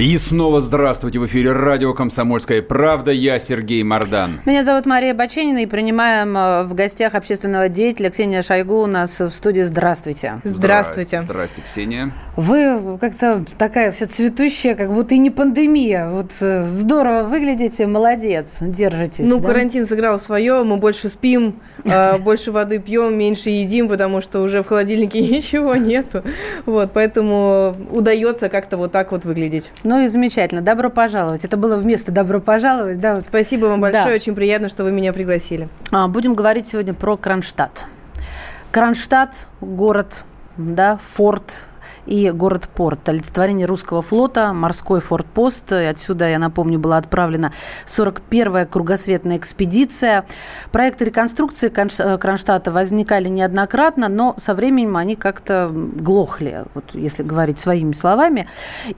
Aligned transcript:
И 0.00 0.16
снова 0.16 0.62
здравствуйте 0.62 1.18
в 1.18 1.26
эфире 1.26 1.52
радио 1.52 1.92
«Комсомольская 1.92 2.62
правда». 2.62 3.10
Я 3.10 3.38
Сергей 3.38 3.82
Мордан. 3.82 4.40
Меня 4.46 4.64
зовут 4.64 4.86
Мария 4.86 5.12
Баченина 5.12 5.58
и 5.58 5.66
принимаем 5.66 6.34
э, 6.38 6.64
в 6.64 6.72
гостях 6.72 7.14
общественного 7.14 7.68
деятеля 7.68 8.08
Ксения 8.08 8.40
Шойгу 8.40 8.76
у 8.76 8.86
нас 8.86 9.20
в 9.20 9.28
студии. 9.28 9.60
Здравствуйте. 9.60 10.40
Здравствуйте. 10.42 11.20
Здравствуйте, 11.20 11.68
Ксения. 11.68 12.12
Вы 12.34 12.96
как-то 12.98 13.44
такая 13.58 13.92
вся 13.92 14.06
цветущая, 14.06 14.74
как 14.74 14.90
будто 14.90 15.14
и 15.14 15.18
не 15.18 15.28
пандемия. 15.28 16.08
Вот 16.08 16.30
э, 16.40 16.62
здорово 16.66 17.24
выглядите, 17.24 17.86
молодец, 17.86 18.56
держитесь. 18.62 19.28
Ну, 19.28 19.38
да? 19.38 19.48
карантин 19.48 19.86
сыграл 19.86 20.18
свое, 20.18 20.64
мы 20.64 20.78
больше 20.78 21.10
спим, 21.10 21.60
э, 21.84 22.16
больше 22.20 22.52
воды 22.52 22.78
пьем, 22.78 23.18
меньше 23.18 23.50
едим, 23.50 23.86
потому 23.86 24.22
что 24.22 24.40
уже 24.40 24.62
в 24.62 24.66
холодильнике 24.66 25.20
ничего 25.28 25.76
нету. 25.76 26.22
Вот, 26.64 26.92
поэтому 26.94 27.76
удается 27.90 28.48
как-то 28.48 28.78
вот 28.78 28.92
так 28.92 29.12
вот 29.12 29.26
выглядеть. 29.26 29.70
Ну 29.90 29.98
и 29.98 30.06
замечательно. 30.06 30.60
Добро 30.62 30.88
пожаловать. 30.88 31.44
Это 31.44 31.56
было 31.56 31.76
вместо 31.76 32.12
«Добро 32.12 32.38
пожаловать». 32.40 33.00
Да, 33.00 33.16
вот. 33.16 33.24
Спасибо 33.24 33.66
вам 33.66 33.80
большое, 33.80 34.04
Да. 34.04 34.14
очень 34.14 34.36
приятно, 34.36 34.68
что 34.68 34.84
вы 34.84 34.92
меня 34.92 35.12
пригласили. 35.12 35.68
А, 35.90 36.06
Будем 36.06 36.34
говорить 36.34 36.68
сегодня 36.68 36.94
про 36.94 37.16
Кронштадт. 37.16 37.86
Кронштадт– 38.70 39.48
город, 39.60 40.22
да, 40.56 40.96
форт 41.14 41.64
и 42.10 42.30
город-порт. 42.30 43.08
Олицетворение 43.08 43.66
русского 43.66 44.02
флота, 44.02 44.52
морской 44.52 45.00
форт-пост. 45.00 45.72
И 45.72 45.76
Отсюда, 45.76 46.28
я 46.28 46.38
напомню, 46.38 46.78
была 46.78 46.96
отправлена 46.96 47.52
41-я 47.86 48.66
кругосветная 48.66 49.36
экспедиция. 49.36 50.26
Проекты 50.72 51.04
реконструкции 51.04 51.72
э, 51.72 52.18
Кронштадта 52.18 52.72
возникали 52.72 53.28
неоднократно, 53.28 54.08
но 54.08 54.34
со 54.38 54.54
временем 54.54 54.96
они 54.96 55.14
как-то 55.14 55.70
глохли, 55.72 56.64
вот 56.74 56.94
если 56.94 57.22
говорить 57.22 57.60
своими 57.60 57.92
словами. 57.92 58.48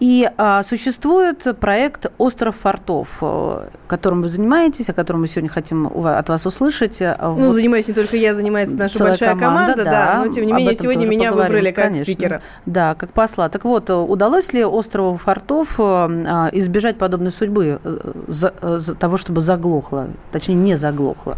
И 0.01 0.29
а, 0.39 0.63
существует 0.63 1.47
проект 1.61 2.07
«Остров 2.17 2.57
фортов», 2.57 3.19
э, 3.21 3.69
которым 3.89 4.23
вы 4.23 4.31
занимаетесь, 4.31 4.89
о 4.89 4.95
котором 4.95 5.21
мы 5.21 5.27
сегодня 5.27 5.51
хотим 5.51 5.87
от 6.07 6.29
вас 6.31 6.47
услышать. 6.47 7.03
Э, 7.03 7.15
Ну, 7.21 7.49
вот 7.49 7.55
занимаюсь 7.55 7.89
не 7.89 7.95
только 7.95 8.17
я, 8.17 8.35
занимается 8.35 8.75
наша 8.75 8.99
большая 8.99 9.37
команда, 9.37 9.85
да, 9.85 10.23
но 10.25 10.33
тем 10.33 10.47
не 10.47 10.53
менее 10.55 10.75
сегодня 10.77 11.07
меня 11.07 11.31
поговорим, 11.31 11.53
выбрали 11.53 11.73
как 11.73 11.85
конечно. 11.85 12.05
спикера. 12.05 12.43
Да, 12.65 12.95
как 13.03 13.13
посла. 13.13 13.49
Так 13.49 13.65
вот, 13.65 13.91
э, 13.91 13.95
удалось 13.95 14.53
ли 14.53 14.65
острову 14.65 15.17
Фортов 15.17 15.81
э, 15.81 15.83
а, 15.83 16.49
избежать 16.53 16.99
подобной 16.99 17.33
судьбы, 17.33 17.81
э, 17.83 18.13
за- 18.29 18.53
за 18.63 18.95
того, 18.95 19.17
чтобы 19.17 19.41
заглохло, 19.41 20.07
точнее, 20.31 20.55
не 20.55 20.77
заглохло? 20.77 21.35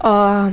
А, 0.00 0.50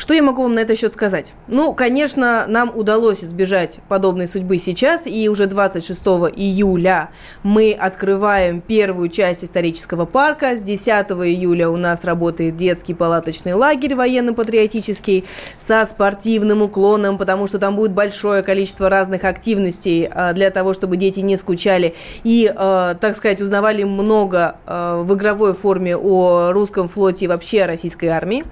Что 0.00 0.14
я 0.14 0.22
могу 0.22 0.44
вам 0.44 0.54
на 0.54 0.60
этот 0.60 0.78
счет 0.78 0.94
сказать? 0.94 1.34
Ну, 1.46 1.74
конечно, 1.74 2.46
нам 2.48 2.72
удалось 2.74 3.22
избежать 3.22 3.80
подобной 3.86 4.28
судьбы 4.28 4.56
сейчас, 4.56 5.02
и 5.04 5.28
уже 5.28 5.44
26 5.44 6.00
июля 6.36 7.10
мы 7.42 7.76
открываем 7.78 8.62
первую 8.62 9.10
часть 9.10 9.44
исторического 9.44 10.06
парка. 10.06 10.56
С 10.56 10.62
10 10.62 10.88
июля 10.88 11.68
у 11.68 11.76
нас 11.76 12.02
работает 12.02 12.56
детский 12.56 12.94
палаточный 12.94 13.52
лагерь 13.52 13.94
военно-патриотический 13.94 15.26
со 15.58 15.84
спортивным 15.84 16.62
уклоном, 16.62 17.18
потому 17.18 17.46
что 17.46 17.58
там 17.58 17.76
будет 17.76 17.92
большое 17.92 18.42
количество 18.42 18.88
разных 18.88 19.24
активностей 19.24 20.08
а, 20.10 20.32
для 20.32 20.50
того, 20.50 20.72
чтобы 20.72 20.96
дети 20.96 21.20
не 21.20 21.36
скучали 21.36 21.94
и, 22.24 22.50
а, 22.56 22.94
так 22.94 23.16
сказать, 23.16 23.42
узнавали 23.42 23.84
много 23.84 24.56
а, 24.64 25.02
в 25.02 25.14
игровой 25.14 25.52
форме 25.52 25.94
о 25.94 26.52
русском 26.52 26.88
флоте 26.88 27.26
и 27.26 27.28
вообще 27.28 27.64
о 27.64 27.66
российской 27.66 28.06
армии. 28.06 28.44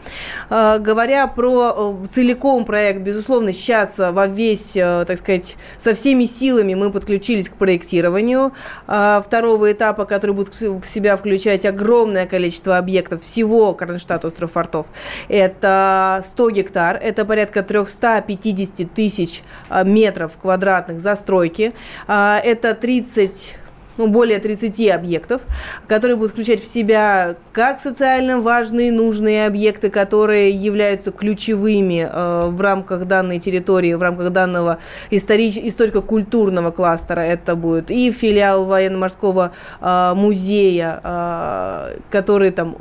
Говоря 0.51 1.27
про 1.39 1.73
э, 2.03 2.07
целиком 2.09 2.65
проект, 2.65 3.03
безусловно, 3.03 3.53
сейчас 3.53 3.97
э, 4.01 4.11
во 4.11 4.27
весь, 4.27 4.73
э, 4.75 5.05
так 5.07 5.19
сказать, 5.19 5.57
со 5.79 5.95
всеми 5.95 6.25
силами 6.25 6.75
мы 6.75 6.91
подключились 6.91 7.49
к 7.49 7.53
проектированию 7.53 8.53
второго 8.87 9.71
этапа, 9.71 10.05
который 10.05 10.35
будет 10.35 10.53
в 10.53 10.85
себя 10.85 11.17
включать 11.17 11.65
огромное 11.65 12.27
количество 12.27 12.77
объектов 12.77 13.23
всего 13.23 13.73
Кронштадт, 13.73 14.25
остров 14.25 14.51
Фортов. 14.51 14.87
Это 15.29 16.25
100 16.33 16.51
гектар, 16.51 16.99
это 17.01 17.25
порядка 17.25 17.63
350 17.63 18.93
тысяч 18.93 19.43
метров 19.85 20.33
квадратных 20.39 21.01
застройки, 21.01 21.73
это 22.09 22.75
30 22.75 23.59
ну, 23.99 24.07
более 24.07 24.39
30 24.39 24.91
объектов, 24.91 25.43
которые 25.87 26.17
будут 26.17 26.33
включать 26.33 26.61
в 26.61 26.65
себя 26.65 27.37
как 27.53 27.81
социально 27.81 28.41
важные, 28.41 28.93
нужные 28.93 29.47
объекты, 29.47 29.91
которые 29.91 30.51
являются 30.51 31.11
ключевыми 31.11 32.09
э, 32.11 32.47
в 32.49 32.61
рамках 32.61 33.05
данной 33.05 33.39
территории, 33.41 33.95
в 33.95 34.03
рамках 34.03 34.31
данного 34.31 34.79
историч- 35.11 35.61
историко-культурного 35.63 36.71
кластера. 36.71 37.21
Это 37.21 37.57
будет 37.57 37.91
и 37.91 38.11
филиал 38.13 38.65
военно-морского 38.65 39.53
э, 39.81 40.13
музея, 40.15 41.01
э, 41.03 41.99
который 42.11 42.51
там 42.51 42.77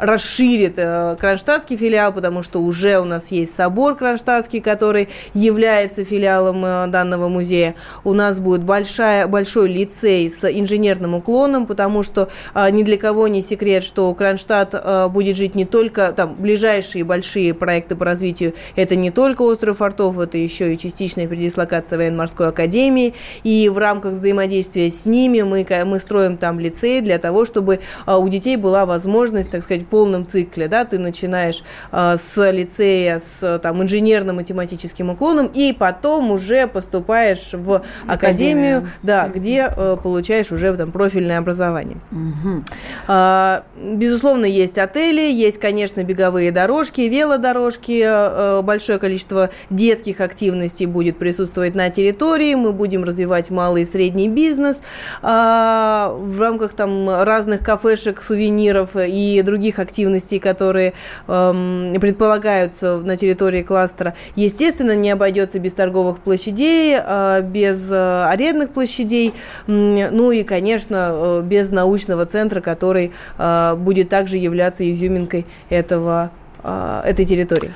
расширит 0.00 0.74
э, 0.78 1.16
кронштадтский 1.18 1.76
филиал, 1.76 2.12
потому 2.12 2.42
что 2.42 2.60
уже 2.60 2.98
у 2.98 3.04
нас 3.04 3.30
есть 3.30 3.54
собор 3.54 3.96
кронштадтский, 3.96 4.60
который 4.60 5.08
является 5.34 6.04
филиалом 6.04 6.64
э, 6.64 6.86
данного 6.88 7.28
музея. 7.28 7.74
У 8.04 8.14
нас 8.14 8.40
будет 8.40 8.62
большая, 8.62 9.26
большой 9.26 9.68
лицей 9.68 10.30
с 10.30 10.50
инженерным 10.50 11.14
уклоном, 11.14 11.66
потому 11.66 12.02
что 12.02 12.30
э, 12.54 12.70
ни 12.70 12.82
для 12.82 12.96
кого 12.96 13.28
не 13.28 13.42
секрет, 13.42 13.84
что 13.84 14.12
Кронштадт 14.14 14.74
э, 14.74 15.08
будет 15.08 15.36
жить 15.36 15.54
не 15.54 15.64
только 15.64 16.12
там 16.12 16.34
ближайшие 16.34 17.04
большие 17.04 17.52
проекты 17.54 17.94
по 17.96 18.04
развитию. 18.04 18.54
Это 18.76 18.96
не 18.96 19.10
только 19.10 19.42
остров 19.42 19.78
фортов, 19.78 20.18
это 20.18 20.38
еще 20.38 20.74
и 20.74 20.78
частичная 20.78 21.26
передислокация 21.26 21.98
военно-морской 21.98 22.48
академии. 22.48 23.14
И 23.42 23.68
в 23.68 23.78
рамках 23.78 24.12
взаимодействия 24.12 24.90
с 24.90 25.04
ними 25.06 25.42
мы, 25.42 25.66
мы 25.84 25.98
строим 25.98 26.36
там 26.36 26.58
лицей 26.58 27.00
для 27.00 27.18
того, 27.18 27.44
чтобы 27.44 27.80
а, 28.06 28.18
у 28.18 28.28
детей 28.28 28.56
была 28.56 28.86
возможность, 28.86 29.50
так 29.50 29.62
сказать, 29.62 29.86
полном 29.90 30.24
цикле, 30.24 30.68
да, 30.68 30.84
ты 30.84 30.98
начинаешь 30.98 31.62
а, 31.92 32.16
с 32.16 32.50
лицея 32.50 33.20
с 33.20 33.58
там 33.58 33.82
инженерно-математическим 33.82 35.10
уклоном 35.10 35.50
и 35.52 35.72
потом 35.72 36.30
уже 36.30 36.66
поступаешь 36.66 37.50
в 37.52 37.82
академию, 38.06 38.78
Академию. 38.78 38.88
да, 39.02 39.28
где 39.28 39.72
э, 39.76 39.96
получаешь 40.02 40.52
уже 40.52 40.74
там 40.76 40.92
профильное 40.92 41.38
образование. 41.38 41.98
Мгм. 42.10 42.64
А, 43.08 43.64
Безусловно, 43.82 44.44
есть 44.44 44.78
отели, 44.78 45.20
есть, 45.20 45.58
конечно, 45.58 46.04
беговые 46.04 46.52
дорожки, 46.52 47.00
велодорожки, 47.00 48.02
э, 48.04 48.62
большое 48.62 48.98
количество 48.98 49.50
детских 49.70 50.20
активностей 50.20 50.86
будет 50.86 51.18
присутствовать 51.18 51.74
на 51.74 51.90
территории, 51.90 52.54
мы 52.54 52.72
будем 52.72 53.04
развивать 53.04 53.50
малый 53.50 53.82
и 53.82 53.84
средний 53.84 54.28
бизнес 54.28 54.82
а, 55.22 56.14
в 56.14 56.38
рамках 56.40 56.74
там 56.74 57.08
разных 57.08 57.64
кафешек, 57.64 58.22
сувениров 58.22 58.90
и 58.94 59.42
других 59.42 59.78
активностей, 59.80 60.38
которые 60.38 60.92
эм, 61.26 61.94
предполагаются 62.00 62.98
на 62.98 63.16
территории 63.16 63.62
кластера. 63.62 64.14
Естественно, 64.36 64.94
не 64.94 65.10
обойдется 65.10 65.58
без 65.58 65.72
торговых 65.72 66.20
площадей, 66.20 66.96
э, 67.02 67.42
без 67.42 67.90
э, 67.90 68.24
арендных 68.28 68.70
площадей, 68.70 69.34
м, 69.66 69.96
ну 70.16 70.30
и, 70.30 70.42
конечно, 70.44 71.10
э, 71.12 71.42
без 71.42 71.70
научного 71.70 72.26
центра, 72.26 72.60
который 72.60 73.12
э, 73.38 73.74
будет 73.76 74.08
также 74.08 74.36
являться 74.36 74.90
изюминкой 74.90 75.46
этого, 75.70 76.30
э, 76.62 77.02
этой 77.04 77.24
территории. 77.24 77.72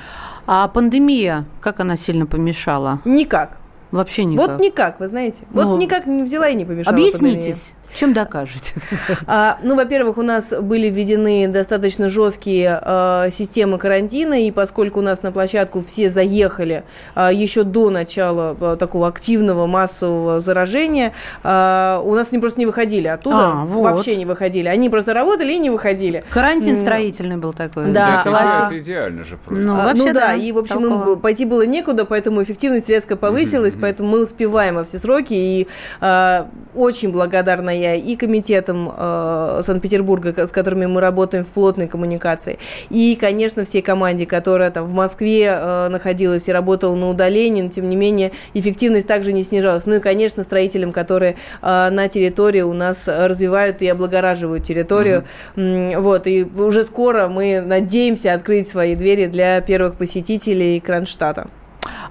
А 0.47 0.67
пандемия, 0.67 1.45
как 1.59 1.79
она 1.79 1.97
сильно 1.97 2.25
помешала? 2.27 2.99
Никак. 3.03 3.57
Вообще 3.91 4.25
никак. 4.25 4.47
Вот 4.49 4.59
никак, 4.59 4.99
вы 4.99 5.07
знаете. 5.07 5.45
Вот 5.51 5.65
Ну, 5.65 5.77
никак 5.77 6.05
не 6.05 6.23
взяла 6.23 6.49
и 6.49 6.55
не 6.55 6.65
помешала. 6.65 6.93
пандемия. 6.95 7.55
Чем 7.95 8.13
докажете? 8.13 8.73
А, 9.27 9.57
ну, 9.63 9.75
во-первых, 9.75 10.17
у 10.17 10.21
нас 10.21 10.53
были 10.61 10.87
введены 10.89 11.47
достаточно 11.47 12.09
жесткие 12.09 12.79
э, 12.81 13.29
системы 13.31 13.77
карантина, 13.77 14.45
и 14.45 14.51
поскольку 14.51 14.99
у 14.99 15.01
нас 15.01 15.23
на 15.23 15.31
площадку 15.31 15.81
все 15.81 16.09
заехали 16.09 16.83
э, 17.15 17.29
еще 17.33 17.63
до 17.63 17.89
начала 17.89 18.55
э, 18.59 18.75
такого 18.77 19.07
активного 19.07 19.65
массового 19.67 20.41
заражения, 20.41 21.13
э, 21.43 22.01
у 22.03 22.13
нас 22.15 22.29
они 22.31 22.39
просто 22.41 22.59
не 22.59 22.65
выходили 22.65 23.07
оттуда, 23.07 23.37
А, 23.61 23.65
вот. 23.65 23.83
вообще 23.91 24.15
не 24.15 24.25
выходили. 24.25 24.67
Они 24.67 24.89
просто 24.89 25.13
работали 25.13 25.53
и 25.53 25.57
не 25.57 25.69
выходили. 25.69 26.23
Карантин 26.29 26.77
строительный 26.77 27.37
был 27.37 27.53
такой. 27.53 27.91
Да, 27.91 28.21
это, 28.21 28.37
а- 28.37 28.67
это 28.67 28.79
идеально 28.79 29.23
же 29.23 29.37
просто. 29.37 29.65
Ну, 29.65 29.73
А, 29.73 29.85
вообще, 29.85 30.03
ну 30.07 30.13
да, 30.13 30.27
да, 30.27 30.33
и 30.33 30.51
в 30.51 30.57
общем 30.57 30.81
толково. 30.81 31.13
им 31.13 31.19
пойти 31.19 31.45
было 31.45 31.65
некуда, 31.65 32.05
поэтому 32.05 32.43
эффективность 32.43 32.89
резко 32.89 33.15
повысилась, 33.15 33.75
поэтому 33.79 34.09
мы 34.09 34.23
успеваем 34.23 34.75
во 34.75 34.83
все 34.83 34.99
сроки, 34.99 35.33
и 35.33 35.67
а, 36.01 36.47
очень 36.75 37.11
благодарна 37.11 37.69
я 37.69 37.84
моя, 37.85 37.95
и 37.95 38.15
комитетом 38.15 38.91
э, 38.95 39.59
Санкт-Петербурга, 39.61 40.47
с 40.47 40.51
которыми 40.51 40.85
мы 40.85 41.01
работаем 41.01 41.43
в 41.43 41.49
плотной 41.49 41.87
коммуникации, 41.87 42.57
и, 42.89 43.17
конечно, 43.19 43.63
всей 43.63 43.81
команде, 43.81 44.25
которая 44.25 44.71
там 44.71 44.85
в 44.85 44.93
Москве 44.93 45.45
э, 45.47 45.87
находилась 45.89 46.47
и 46.47 46.51
работала 46.51 46.95
на 46.95 47.09
удалении, 47.09 47.61
но, 47.61 47.69
тем 47.69 47.89
не 47.89 47.95
менее, 47.95 48.31
эффективность 48.53 49.07
также 49.07 49.33
не 49.33 49.43
снижалась. 49.43 49.85
Ну 49.85 49.95
и, 49.95 49.99
конечно, 49.99 50.43
строителям, 50.43 50.91
которые 50.91 51.35
э, 51.61 51.89
на 51.89 52.07
территории 52.07 52.61
у 52.61 52.73
нас 52.73 53.07
развивают 53.07 53.81
и 53.81 53.87
облагораживают 53.87 54.63
территорию. 54.63 55.25
Mm-hmm. 55.55 55.99
Вот, 55.99 56.27
и 56.27 56.43
уже 56.43 56.83
скоро 56.83 57.27
мы 57.27 57.61
надеемся 57.61 58.33
открыть 58.33 58.67
свои 58.67 58.95
двери 58.95 59.27
для 59.27 59.61
первых 59.61 59.95
посетителей 59.95 60.79
Кронштадта. 60.79 61.47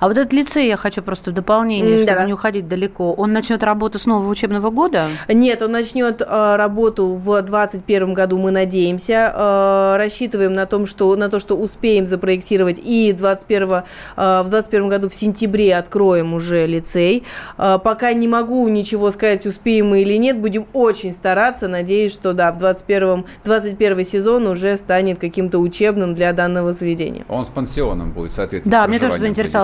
А 0.01 0.09
вот 0.09 0.19
этот 0.19 0.33
лицей, 0.33 0.69
я 0.69 0.77
хочу 0.77 1.03
просто 1.03 1.31
в 1.31 1.35
дополнение, 1.35 1.99
чтобы 1.99 2.19
да. 2.19 2.25
не 2.25 2.33
уходить 2.33 2.69
далеко, 2.69 3.13
он 3.13 3.33
начнет 3.33 3.63
работу 3.63 3.99
с 3.99 4.07
нового 4.07 4.29
учебного 4.29 4.71
года? 4.71 5.09
Нет, 5.29 5.63
он 5.63 5.73
начнет 5.73 6.21
э, 6.21 6.57
работу 6.57 7.15
в 7.15 7.25
2021 7.25 8.15
году, 8.15 8.39
мы 8.39 8.51
надеемся. 8.51 9.33
Э, 9.35 9.97
рассчитываем 9.97 10.55
на, 10.55 10.67
том, 10.67 10.87
что, 10.87 11.15
на 11.17 11.29
то, 11.29 11.39
что 11.39 11.57
успеем 11.57 12.07
запроектировать 12.07 12.81
и 12.83 13.13
21, 13.13 13.63
э, 13.63 13.73
в 14.17 14.49
2021 14.51 14.89
году 14.89 15.09
в 15.09 15.15
сентябре 15.15 15.77
откроем 15.77 16.35
уже 16.35 16.67
лицей. 16.67 17.25
Э, 17.59 17.79
пока 17.83 18.13
не 18.13 18.29
могу 18.29 18.67
ничего 18.69 19.11
сказать, 19.11 19.47
успеем 19.47 19.91
мы 19.91 20.03
или 20.03 20.15
нет, 20.15 20.39
будем 20.39 20.67
очень 20.73 21.13
стараться. 21.13 21.69
Надеюсь, 21.69 22.13
что 22.13 22.33
да, 22.33 22.53
в 22.53 22.59
21, 22.59 23.25
21 23.45 24.05
сезон 24.05 24.47
уже 24.47 24.77
станет 24.77 25.19
каким-то 25.19 25.59
учебным 25.59 26.15
для 26.15 26.33
данного 26.33 26.73
заведения. 26.73 27.25
Он 27.29 27.45
с 27.45 27.49
пансионом 27.49 28.13
будет, 28.13 28.33
соответственно. 28.33 28.79
Да, 28.79 28.89
мне 28.89 28.99
тоже 28.99 29.19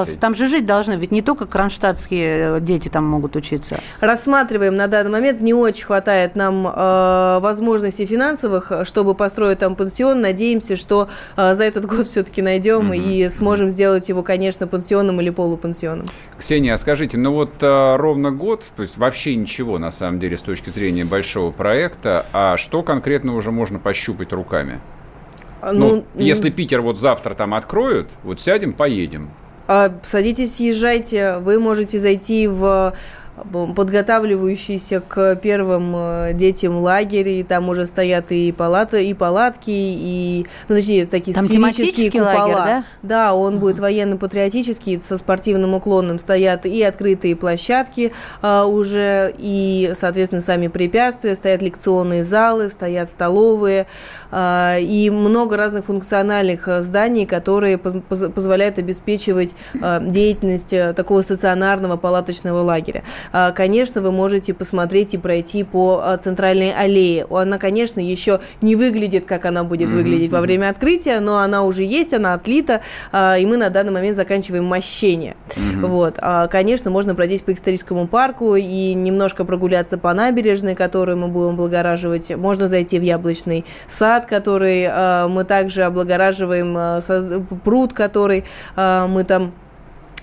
заинтересовался 0.05 0.21
там 0.21 0.35
же 0.35 0.49
жить 0.49 0.67
должны, 0.67 0.93
ведь 0.95 1.11
не 1.11 1.23
только 1.23 1.47
кронштадтские 1.47 2.57
э, 2.57 2.61
дети 2.61 2.89
там 2.89 3.05
могут 3.05 3.37
учиться. 3.37 3.81
Рассматриваем 4.01 4.77
на 4.77 4.87
данный 4.87 5.11
момент, 5.11 5.41
не 5.41 5.55
очень 5.55 5.85
хватает 5.85 6.37
нам 6.37 6.67
э, 6.67 7.39
возможностей 7.41 8.07
финансовых, 8.07 8.73
чтобы 8.85 9.15
построить 9.15 9.59
там 9.59 9.77
пансион. 9.77 10.21
Надеемся, 10.21 10.77
что 10.77 11.09
э, 11.37 11.55
за 11.55 11.65
этот 11.65 11.87
год 11.87 12.07
все-таки 12.07 12.43
найдем 12.43 12.93
mm-hmm. 12.93 13.27
и 13.27 13.29
сможем 13.31 13.71
сделать 13.71 14.09
его, 14.09 14.23
конечно, 14.23 14.67
пансионом 14.67 15.21
или 15.21 15.31
полупансионом. 15.31 16.07
Ксения, 16.39 16.75
а 16.75 16.79
скажите, 16.79 17.19
ну 17.19 17.33
вот 17.33 17.63
э, 17.63 17.97
ровно 17.97 18.31
год, 18.31 18.65
то 18.77 18.83
есть 18.83 18.97
вообще 18.97 19.35
ничего 19.35 19.79
на 19.79 19.91
самом 19.91 20.19
деле 20.19 20.37
с 20.37 20.43
точки 20.43 20.71
зрения 20.71 21.05
большого 21.05 21.51
проекта, 21.51 22.27
а 22.33 22.57
что 22.57 22.83
конкретно 22.83 23.35
уже 23.35 23.51
можно 23.51 23.79
пощупать 23.79 24.33
руками? 24.33 24.81
Ну, 25.63 25.73
ну, 25.97 26.05
если 26.15 26.51
Питер 26.51 26.81
вот 26.81 26.99
завтра 26.99 27.35
там 27.35 27.55
откроют, 27.55 28.09
вот 28.23 28.41
сядем, 28.41 28.73
поедем. 28.73 29.31
А, 29.73 29.93
садитесь, 30.03 30.59
езжайте. 30.59 31.37
Вы 31.37 31.61
можете 31.61 32.01
зайти 32.01 32.49
в 32.49 32.93
подготавливающийся 33.75 35.01
к 35.01 35.37
первым 35.37 35.95
э, 35.97 36.33
детям 36.35 36.79
лагерь, 36.79 37.29
и 37.29 37.43
там 37.43 37.69
уже 37.69 37.87
стоят 37.87 38.33
и 38.33 38.53
палаты, 38.53 39.07
и 39.07 39.15
палатки, 39.15 39.71
и, 39.71 40.47
ну, 40.69 40.75
точнее, 40.75 41.07
такие 41.07 41.35
там 41.35 41.45
сферические 41.45 42.11
купола. 42.11 42.47
Лагерь, 42.47 42.67
да? 42.67 42.85
да, 43.03 43.35
он 43.35 43.55
uh-huh. 43.55 43.59
будет 43.59 43.79
военно-патриотический, 43.79 45.01
со 45.03 45.19
спортивным 45.19 45.75
уклоном 45.75 46.19
стоят 46.19 46.67
и 46.67 46.83
открытые 46.83 47.37
площадки 47.37 48.13
а, 48.43 48.67
уже, 48.67 49.35
и, 49.39 49.93
соответственно, 49.99 50.43
сами 50.43 50.69
препятствия, 50.69 51.35
стоят 51.35 51.63
лекционные 51.63 52.25
залы, 52.25 52.71
стоят 52.71 53.09
столовые, 53.09 53.87
а, 54.31 54.77
и 54.79 55.11
много 55.11 55.57
разных 55.57 55.87
функциональных 55.87 56.69
э, 56.69 56.83
зданий, 56.83 57.27
которые 57.27 57.79
позволяют 57.79 58.79
обеспечивать 58.79 59.55
а, 59.81 60.01
деятельность 60.01 60.75
такого 60.97 61.23
стационарного 61.23 61.97
палаточного 61.97 62.61
лагеря. 62.63 63.03
А, 63.33 63.53
конечно, 63.53 64.01
вы 64.01 64.13
можете 64.13 64.55
посмотреть 64.55 65.15
и 65.15 65.19
пройти 65.19 65.65
по 65.65 66.01
а, 66.03 66.17
центральной 66.17 66.73
аллее. 66.73 67.27
Она, 67.31 67.59
конечно, 67.59 68.01
еще 68.01 68.41
не 68.63 68.77
выглядит, 68.77 69.27
как 69.27 69.45
она 69.45 69.65
будет 69.65 69.89
mm-hmm. 69.89 69.95
выглядеть 69.95 70.31
во 70.31 70.41
время 70.41 70.71
открытия, 70.71 71.21
но 71.21 71.39
она 71.39 71.63
уже 71.63 71.83
есть, 71.83 72.13
она 72.15 72.35
отлита, 72.35 72.81
а, 73.13 73.37
и 73.39 73.47
мы 73.47 73.57
на 73.57 73.71
данный 73.71 73.93
момент 73.93 74.17
заканчиваем 74.17 74.65
мощение. 74.65 75.37
Mm-hmm. 75.49 75.87
Вот. 75.87 76.19
Конечно, 76.51 76.91
можно 76.91 77.15
пройтись 77.15 77.43
по 77.43 77.53
историческому 77.53 78.07
парку 78.07 78.55
и 78.57 78.95
немножко 78.95 79.45
прогуляться 79.45 79.99
по 79.99 80.13
набережной, 80.15 80.75
которую 80.75 81.19
мы 81.19 81.29
будем 81.29 81.51
облагораживать. 81.51 82.35
Можно 82.37 82.69
зайти 82.69 82.99
в 82.99 83.03
яблочный 83.03 83.65
сад, 83.89 84.27
который 84.27 84.89
мы 85.29 85.45
также 85.45 85.83
облагораживаем, 85.85 87.61
пруд, 87.65 87.93
который 87.93 88.45
мы 88.77 89.25
там 89.25 89.53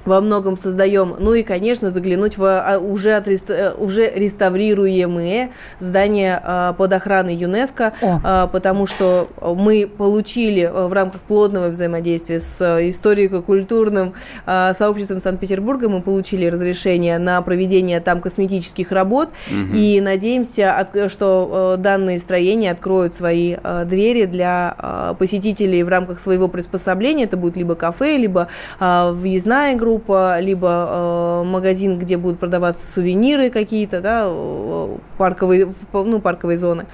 во 0.08 0.22
многом 0.22 0.56
создаем. 0.56 1.16
Ну 1.20 1.34
и, 1.34 1.44
конечно, 1.44 1.92
заглянуть 1.92 2.38
в 2.38 2.44
а, 2.46 2.80
уже, 2.80 3.14
отрест... 3.14 3.50
Э, 3.50 3.74
уже 3.78 4.10
реставрируемые 4.10 5.52
здания 5.80 6.42
а, 6.44 6.74
под 6.74 6.94
охраной 6.94 7.36
ЮНЕСКО, 7.36 7.94
О. 8.02 8.22
А, 8.24 8.48
потому 8.48 8.88
что 8.88 9.28
мы 9.42 9.86
получили 9.86 10.72
в 10.74 10.94
рамках 10.94 11.22
плотного 11.22 11.68
взаимодействия 11.68 12.40
с 12.40 12.62
историко-культурным 12.90 14.14
сообществом 14.46 15.20
Санкт-Петербурга, 15.20 15.90
мы 15.90 16.02
получили 16.02 16.46
разрешение 16.46 17.18
на 17.18 17.42
проведение 17.42 18.00
там 18.00 18.22
косметических 18.22 18.92
работ 18.92 19.30
угу. 19.48 19.76
и 19.76 20.00
надеемся, 20.00 20.88
что 21.10 21.76
данные 21.78 22.20
строения 22.20 22.72
откроют 22.72 23.14
свои 23.14 23.58
двери 23.86 24.26
для 24.26 25.16
посетителей 25.20 25.84
в 25.84 25.90
рамках 25.90 26.20
своего 26.20 26.48
приспособления. 26.48 27.26
Это 27.26 27.36
будет 27.36 27.58
либо 27.58 27.76
кафе, 27.76 28.18
либо 28.18 28.48
въездная 28.80 29.76
группа, 29.76 29.97
группа, 29.98 30.40
либо 30.40 30.88
э, 30.90 31.44
магазин, 31.46 31.98
где 31.98 32.18
будут 32.18 32.40
продаваться 32.40 32.90
сувениры 32.90 33.50
какие-то, 33.50 34.02
да, 34.02 34.26
э, 34.28 34.98
парковые, 35.18 35.74
ну, 35.94 36.20
парковые 36.20 36.58
зоны. 36.58 36.86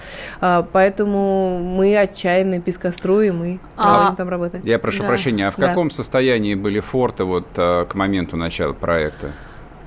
А, 0.42 0.66
поэтому 0.72 1.60
мы 1.60 1.98
отчаянно 1.98 2.62
пескоструем 2.62 3.44
и 3.44 3.60
а, 3.78 4.16
там 4.16 4.30
работать. 4.30 4.62
Я 4.64 4.80
прошу 4.80 5.04
да. 5.04 5.10
прощения, 5.10 5.48
а 5.48 5.52
в 5.52 5.58
да. 5.58 5.68
каком 5.68 5.92
состоянии 5.92 6.56
были 6.56 6.80
форты 6.80 7.26
вот 7.26 7.48
э, 7.58 7.86
к 7.90 7.96
моменту 7.96 8.38
начала 8.38 8.74
проекта? 8.74 9.32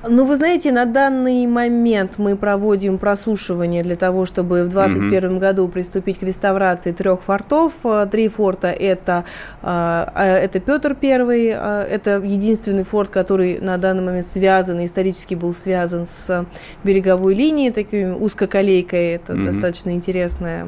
Ну, 0.04 0.24
вы 0.24 0.36
знаете, 0.36 0.72
на 0.72 0.84
данный 0.84 1.46
момент 1.46 2.18
мы 2.18 2.36
проводим 2.36 2.98
просушивание 2.98 3.82
для 3.82 3.96
того, 3.96 4.26
чтобы 4.26 4.64
в 4.64 4.68
2021 4.68 5.30
mm-hmm. 5.30 5.38
году 5.38 5.68
приступить 5.68 6.18
к 6.18 6.22
реставрации 6.22 6.92
трех 6.92 7.22
фортов. 7.22 7.72
Э, 7.84 8.06
три 8.10 8.28
форта 8.28 8.68
это, 8.68 9.24
э, 9.62 10.06
э, 10.14 10.44
это 10.44 10.60
Петр 10.60 10.94
Первый, 10.94 11.46
это 11.46 12.18
единственный 12.22 12.84
форт, 12.84 13.10
который 13.10 13.58
на 13.58 13.78
данный 13.78 14.02
момент 14.02 14.26
связан, 14.26 14.84
исторически 14.84 15.34
был 15.34 15.54
связан 15.54 16.06
с 16.06 16.46
береговой 16.84 17.34
линией, 17.34 17.70
такой 17.70 18.12
узкоколейкой. 18.12 19.14
Это 19.14 19.32
mm-hmm. 19.32 19.44
достаточно 19.44 19.90
интересное 19.90 20.66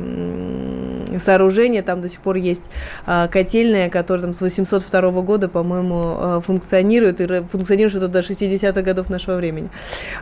сооружение. 1.19 1.82
Там 1.82 2.00
до 2.00 2.08
сих 2.08 2.20
пор 2.20 2.36
есть 2.36 2.64
котельная, 3.30 3.88
которая 3.88 4.22
там 4.22 4.34
с 4.34 4.40
802 4.40 5.10
года, 5.22 5.48
по-моему, 5.48 6.40
функционирует, 6.40 7.20
и 7.20 7.42
функционирует 7.46 7.92
что-то 7.92 8.08
до 8.08 8.20
60-х 8.20 8.82
годов 8.82 9.10
нашего 9.10 9.17
нашего 9.18 9.36
времени. 9.36 9.68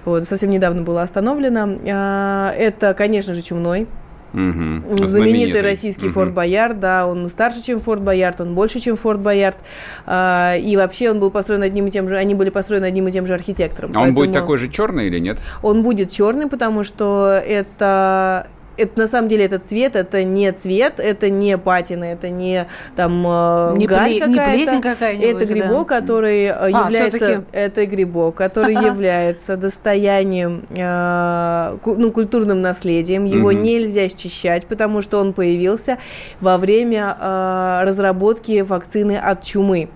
Вот, 0.04 0.24
совсем 0.24 0.50
недавно 0.50 0.82
было 0.82 1.02
остановлено. 1.02 1.78
А, 1.88 2.52
это, 2.56 2.94
конечно 2.94 3.34
же, 3.34 3.42
Чумной. 3.42 3.86
Угу. 4.32 4.42
Знаменитый, 4.42 5.06
Знаменитый 5.06 5.60
российский 5.62 6.06
угу. 6.06 6.14
Форт 6.14 6.34
Боярд, 6.34 6.78
да, 6.80 7.06
он 7.06 7.28
старше, 7.28 7.62
чем 7.62 7.80
Форт 7.80 8.02
Боярд, 8.02 8.40
он 8.40 8.54
больше, 8.54 8.80
чем 8.80 8.96
Форт 8.96 9.20
Боярд, 9.20 9.56
а, 10.04 10.56
и 10.56 10.76
вообще 10.76 11.10
он 11.10 11.20
был 11.20 11.30
построен 11.30 11.62
одним 11.62 11.86
и 11.86 11.90
тем 11.90 12.08
же, 12.08 12.16
они 12.16 12.34
были 12.34 12.50
построены 12.50 12.84
одним 12.84 13.08
и 13.08 13.12
тем 13.12 13.26
же 13.26 13.32
архитектором. 13.34 13.92
А 13.94 14.02
он 14.02 14.14
будет 14.14 14.32
такой 14.32 14.58
же 14.58 14.68
черный 14.68 15.06
или 15.06 15.20
нет? 15.20 15.38
Он 15.62 15.82
будет 15.82 16.10
черный, 16.10 16.48
потому 16.48 16.84
что 16.84 17.40
это 17.46 18.48
это 18.76 19.00
на 19.00 19.08
самом 19.08 19.28
деле 19.28 19.44
этот 19.44 19.64
цвет, 19.64 19.96
это 19.96 20.24
не 20.24 20.52
цвет, 20.52 21.00
это 21.00 21.30
не 21.30 21.58
патина, 21.58 22.04
это 22.04 22.28
не 22.30 22.66
там 22.94 23.24
э, 23.26 23.74
не 23.76 23.86
гарь 23.86 24.18
какая-то. 24.20 24.80
какая 24.80 25.20
это 25.20 25.46
грибок, 25.46 25.88
да. 25.88 26.00
который 26.00 26.44
э, 26.44 26.52
а, 26.52 26.68
является, 26.68 27.44
это 27.52 27.86
грибок, 27.86 28.34
который 28.36 28.74
является 28.74 29.56
достоянием, 29.56 30.64
э, 30.70 31.78
ну, 31.84 32.12
культурным 32.12 32.60
наследием. 32.60 33.24
Его 33.24 33.52
mm 33.52 33.56
нельзя 33.56 34.08
счищать, 34.08 34.66
потому 34.66 35.00
что 35.02 35.18
он 35.18 35.32
появился 35.32 35.98
во 36.40 36.58
время 36.58 37.16
э, 37.18 37.80
разработки 37.84 38.60
вакцины 38.60 39.16
от 39.16 39.42
чумы. 39.42 39.88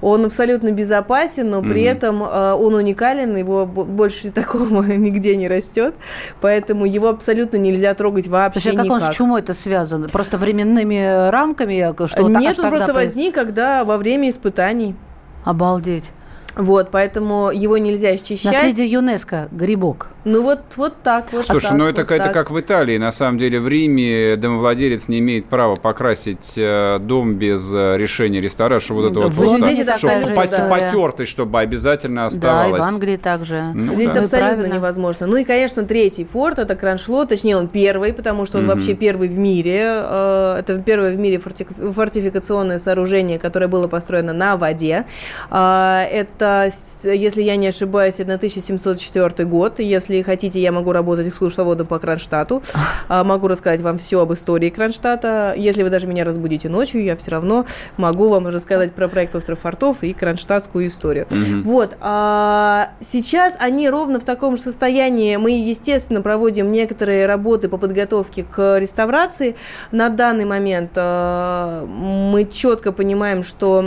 Он 0.00 0.24
абсолютно 0.24 0.72
безопасен, 0.72 1.50
но 1.50 1.62
при 1.62 1.82
mm-hmm. 1.82 1.90
этом 1.90 2.22
э, 2.22 2.52
он 2.52 2.74
уникален, 2.74 3.36
его 3.36 3.66
больше 3.66 4.30
такого 4.32 4.82
нигде 4.84 5.36
не 5.36 5.48
растет, 5.48 5.94
поэтому 6.40 6.86
его 6.86 7.08
абсолютно 7.08 7.56
нельзя 7.56 7.94
трогать 7.94 8.28
вообще 8.28 8.60
Слушай, 8.60 8.74
а 8.74 8.76
как 8.76 8.84
никак. 8.86 9.02
он 9.02 9.12
с 9.12 9.16
чумой 9.16 9.40
это 9.40 9.54
связано? 9.54 10.08
Просто 10.08 10.38
временными 10.38 11.30
рамками? 11.30 11.94
Что 12.06 12.28
Нет, 12.28 12.58
он 12.58 12.70
просто 12.70 12.94
возник, 12.94 13.34
когда 13.34 13.84
во 13.84 13.98
время 13.98 14.30
испытаний. 14.30 14.96
Обалдеть. 15.44 16.12
Вот, 16.56 16.90
поэтому 16.90 17.50
его 17.52 17.76
нельзя 17.78 18.16
счищать. 18.16 18.44
Наследие 18.52 18.86
ЮНЕСКо, 18.90 19.48
грибок. 19.52 20.08
Ну 20.24 20.42
вот, 20.42 20.60
вот 20.76 20.94
так 21.02 21.32
вот. 21.32 21.44
Слушай, 21.46 21.68
так, 21.68 21.76
ну 21.78 21.84
это, 21.86 22.00
вот 22.02 22.10
это 22.10 22.24
так. 22.24 22.32
как 22.32 22.50
в 22.50 22.58
Италии. 22.58 22.96
На 22.98 23.12
самом 23.12 23.38
деле 23.38 23.60
в 23.60 23.68
Риме 23.68 24.36
домовладелец 24.36 25.06
не 25.08 25.18
имеет 25.20 25.46
права 25.46 25.76
покрасить 25.76 26.54
э, 26.56 26.98
дом 26.98 27.34
без 27.34 27.70
э, 27.72 27.96
решения 27.98 28.40
ресторана, 28.40 28.80
чтобы 28.80 29.02
вот 29.02 29.12
это 29.12 29.20
Да 29.20 29.28
вот, 29.28 29.34
вот 29.34 29.46
Лондоне 29.46 29.84
так, 29.84 29.98
чтобы 29.98 30.22
же 30.24 30.34
пот- 30.34 30.44
история. 30.46 30.68
потертость, 30.68 31.30
чтобы 31.30 31.60
обязательно 31.60 32.22
Да, 32.22 32.24
и 32.24 32.28
оставалось. 32.38 32.80
в 32.80 32.84
Англии 32.84 33.16
также. 33.18 33.62
Ну 33.74 33.94
Здесь 33.94 34.10
да. 34.10 34.20
Абсолютно 34.22 34.38
правильно. 34.54 34.74
невозможно. 34.74 35.26
Ну 35.26 35.36
и, 35.36 35.44
конечно, 35.44 35.84
третий 35.84 36.24
форт 36.24 36.58
это 36.58 36.74
Краншло, 36.74 37.24
точнее 37.26 37.56
он 37.58 37.68
первый, 37.68 38.12
потому 38.14 38.46
что 38.46 38.58
он 38.58 38.64
Мгм. 38.64 38.72
вообще 38.74 38.94
первый 38.94 39.28
в 39.28 39.38
мире. 39.38 39.82
Э, 39.84 40.56
Это 40.58 40.78
первое 40.82 41.12
в 41.12 41.18
мире 41.18 41.36
форти- 41.36 41.92
фортификационное 41.92 42.78
сооружение, 42.78 43.38
которое 43.38 43.68
было 43.68 43.88
построено 43.88 44.32
на 44.32 44.56
воде. 44.56 45.04
А, 45.50 46.02
Это, 46.46 46.70
если 47.02 47.42
я 47.42 47.56
не 47.56 47.68
ошибаюсь, 47.68 48.20
1704 48.20 49.48
год. 49.48 49.80
Если 49.80 50.22
хотите, 50.22 50.60
я 50.60 50.72
могу 50.72 50.92
работать 50.92 51.28
экскурсоводом 51.28 51.86
по 51.86 51.98
Кронштадту. 51.98 52.62
А, 53.08 53.22
Могу 53.24 53.46
рассказать 53.46 53.80
вам 53.82 53.98
все 53.98 54.20
об 54.20 54.32
истории 54.32 54.68
Кронштадта. 54.68 55.54
Если 55.56 55.82
вы 55.82 55.90
даже 55.90 56.06
меня 56.06 56.24
разбудите 56.24 56.68
ночью, 56.68 57.04
я 57.04 57.14
все 57.16 57.30
равно 57.30 57.66
могу 57.96 58.28
вам 58.28 58.48
рассказать 58.48 58.92
про 58.92 59.06
проект 59.06 59.34
«Остров 59.34 59.60
фортов» 59.60 60.02
и 60.02 60.12
кронштадтскую 60.12 60.88
историю. 60.88 61.26
Мгм. 61.30 61.62
Вот. 61.62 61.96
а 62.00 62.90
сейчас 63.00 63.54
они 63.58 63.88
ровно 63.88 64.18
в 64.18 64.24
таком 64.24 64.56
же 64.56 64.62
состоянии. 64.62 65.36
Мы, 65.36 65.52
естественно, 65.52 66.20
проводим 66.20 66.72
некоторые 66.72 67.26
работы 67.26 67.68
по 67.68 67.76
подготовке 67.76 68.44
к 68.44 68.78
реставрации. 68.78 69.56
На 69.92 70.08
данный 70.08 70.46
момент 70.46 70.92
а, 70.96 71.84
мы 71.86 72.44
четко 72.44 72.92
понимаем, 72.92 73.44
что 73.44 73.84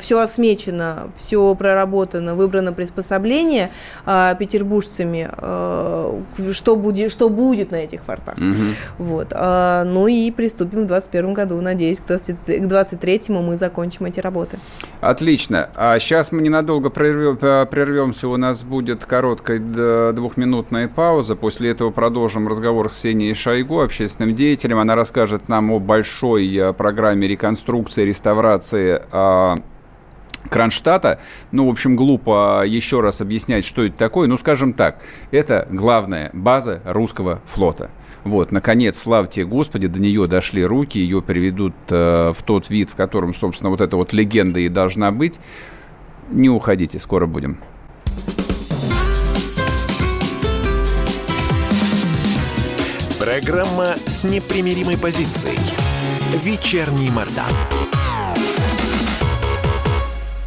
все 0.00 0.18
осмечено, 0.18 1.10
все 1.16 1.41
проработано, 1.58 2.34
выбрано 2.34 2.72
приспособление 2.72 3.70
а, 4.06 4.34
петербуржцами, 4.34 5.28
а, 5.30 6.20
что, 6.52 6.76
будет, 6.76 7.12
что 7.12 7.28
будет 7.28 7.70
на 7.70 7.76
этих 7.76 8.02
фортах. 8.02 8.38
Мгм. 8.38 8.74
Вот. 8.98 9.28
а, 9.32 9.84
ну 9.84 10.06
и 10.06 10.30
приступим 10.30 10.84
в 10.84 10.86
2021 10.86 11.34
году. 11.34 11.60
Надеюсь, 11.60 12.00
к 12.00 12.06
2023 12.06 13.20
мы 13.28 13.56
закончим 13.56 14.06
эти 14.06 14.20
работы. 14.20 14.58
Отлично. 15.00 15.68
А 15.74 15.98
сейчас 15.98 16.32
мы 16.32 16.42
ненадолго 16.42 16.88
прервем- 16.88 17.38
э, 17.40 17.66
прервемся. 17.66 18.28
У 18.28 18.36
нас 18.36 18.62
будет 18.62 19.04
короткая 19.04 20.12
двухминутная 20.12 20.88
пауза. 20.88 21.36
После 21.36 21.70
этого 21.70 21.90
продолжим 21.90 22.48
разговор 22.48 22.90
с 22.90 22.96
Ксенией 22.96 23.34
Шойгу, 23.34 23.80
общественным 23.80 24.34
деятелем. 24.34 24.78
Она 24.78 24.94
расскажет 24.94 25.48
нам 25.48 25.70
о 25.72 25.78
большой 25.78 26.54
э, 26.56 26.72
программе 26.72 27.26
реконструкции, 27.26 28.04
реставрации 28.04 29.02
а, 29.10 29.56
Кронштадта. 30.48 31.20
Ну, 31.50 31.66
в 31.66 31.70
общем, 31.70 31.96
глупо 31.96 32.64
еще 32.66 33.00
раз 33.00 33.20
объяснять, 33.20 33.64
что 33.64 33.84
это 33.84 33.96
такое. 33.96 34.28
Ну, 34.28 34.36
скажем 34.36 34.72
так, 34.72 34.98
это 35.30 35.66
главная 35.70 36.30
база 36.32 36.82
русского 36.84 37.40
флота. 37.46 37.90
Вот, 38.24 38.52
наконец, 38.52 38.98
славьте 38.98 39.44
Господи, 39.44 39.88
до 39.88 40.00
нее 40.00 40.28
дошли 40.28 40.64
руки, 40.64 40.98
ее 40.98 41.22
приведут 41.22 41.74
э, 41.90 42.32
в 42.32 42.42
тот 42.44 42.70
вид, 42.70 42.90
в 42.90 42.94
котором, 42.94 43.34
собственно, 43.34 43.70
вот 43.70 43.80
эта 43.80 43.96
вот 43.96 44.12
легенда 44.12 44.60
и 44.60 44.68
должна 44.68 45.10
быть. 45.10 45.40
Не 46.30 46.48
уходите, 46.48 46.98
скоро 46.98 47.26
будем. 47.26 47.58
Программа 53.18 53.94
с 54.06 54.24
непримиримой 54.24 54.98
позицией. 54.98 55.58
Вечерний 56.44 57.10
Мордан. 57.10 58.01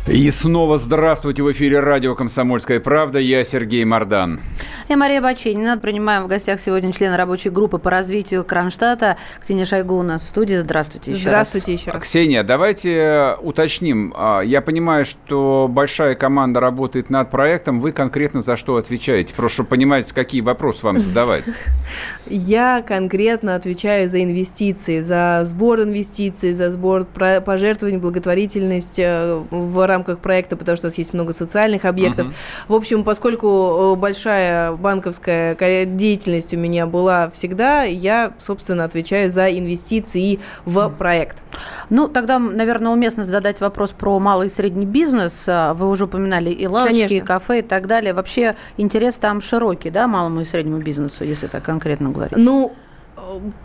И 0.07 0.29
снова 0.29 0.77
здравствуйте 0.77 1.41
в 1.41 1.51
эфире 1.51 1.79
радио 1.79 2.13
«Комсомольская 2.13 2.79
правда». 2.79 3.17
Я 3.17 3.43
Сергей 3.43 3.83
Мордан. 3.85 4.39
Я 4.88 4.97
Мария 4.97 5.19
Баченина. 5.19 5.79
Принимаем 5.79 6.25
в 6.25 6.27
гостях 6.27 6.59
сегодня 6.59 6.93
члена 6.93 7.17
рабочей 7.17 7.50
группы 7.50 7.79
по 7.79 7.89
развитию 7.89 8.43
Кронштадта. 8.43 9.17
Ксения 9.41 9.65
Шойгу 9.65 9.95
у 9.95 10.03
нас 10.03 10.21
в 10.21 10.25
студии. 10.27 10.53
Здравствуйте 10.57 11.13
еще 11.13 11.24
Здравствуйте 11.24 11.74
еще 11.74 11.89
раз. 11.89 12.03
Ксения, 12.03 12.43
давайте 12.43 12.93
э, 12.93 13.35
уточним. 13.38 14.13
А, 14.15 14.41
Я 14.41 14.62
понимаю, 14.62 15.05
что 15.05 15.67
большая 15.67 16.13
команда 16.13 16.59
работает 16.59 17.09
над 17.09 17.31
проектом. 17.31 17.81
Вы 17.81 17.91
конкретно 17.91 18.43
за 18.43 18.57
что 18.57 18.75
отвечаете? 18.75 19.33
Просто 19.33 19.55
чтобы 19.55 19.69
понимать, 19.69 20.12
какие 20.12 20.41
вопросы 20.41 20.85
вам 20.85 21.01
задавать. 21.01 21.45
Я 22.27 22.83
конкретно 22.88 23.55
отвечаю 23.55 24.07
за 24.07 24.21
инвестиции, 24.21 25.01
за 25.01 25.41
сбор 25.45 25.81
инвестиций, 25.81 26.53
за 26.53 26.71
сбор 26.71 27.05
пожертвований, 27.05 27.97
благотворительность 27.97 29.00
э, 29.00 29.41
в 29.50 29.83
рамках 29.95 30.19
проекта, 30.19 30.55
потому 30.55 30.75
что 30.77 30.87
у 30.87 30.89
нас 30.89 30.97
есть 30.97 31.13
много 31.13 31.33
социальных 31.33 31.85
объектов. 31.85 32.27
Мгм. 32.27 32.35
В 32.67 32.73
общем, 32.75 33.03
поскольку 33.03 33.93
э, 33.93 33.95
большая 33.95 34.73
банковская 34.73 35.55
ка- 35.55 35.85
деятельность 35.85 36.53
у 36.53 36.57
меня 36.57 36.85
была 36.85 37.29
всегда, 37.29 37.83
я, 37.83 38.33
собственно, 38.39 38.83
отвечаю 38.83 39.31
за 39.31 39.49
инвестиции 39.49 40.39
в 40.65 40.89
проект. 40.89 41.43
Ну, 41.89 42.07
тогда, 42.07 42.39
наверное, 42.39 42.91
уместно 42.91 43.23
задать 43.25 43.61
вопрос 43.61 43.91
про 43.91 44.19
малый 44.19 44.47
и 44.47 44.49
средний 44.49 44.85
бизнес. 44.85 45.45
А, 45.47 45.73
Вы 45.73 45.89
уже 45.89 46.05
упоминали 46.05 46.49
и 46.49 46.67
лавочки, 46.67 46.93
Конечно. 46.93 47.15
и 47.15 47.19
кафе, 47.21 47.59
и 47.59 47.61
так 47.61 47.87
далее. 47.87 48.13
Вообще 48.13 48.55
интерес 48.77 49.17
там 49.19 49.41
широкий, 49.41 49.89
да, 49.89 50.07
малому 50.07 50.41
и 50.41 50.45
среднему 50.45 50.79
бизнесу, 50.79 51.23
если 51.23 51.47
так 51.47 51.63
конкретно 51.63 52.09
говорить? 52.09 52.37
Ну, 52.37 52.73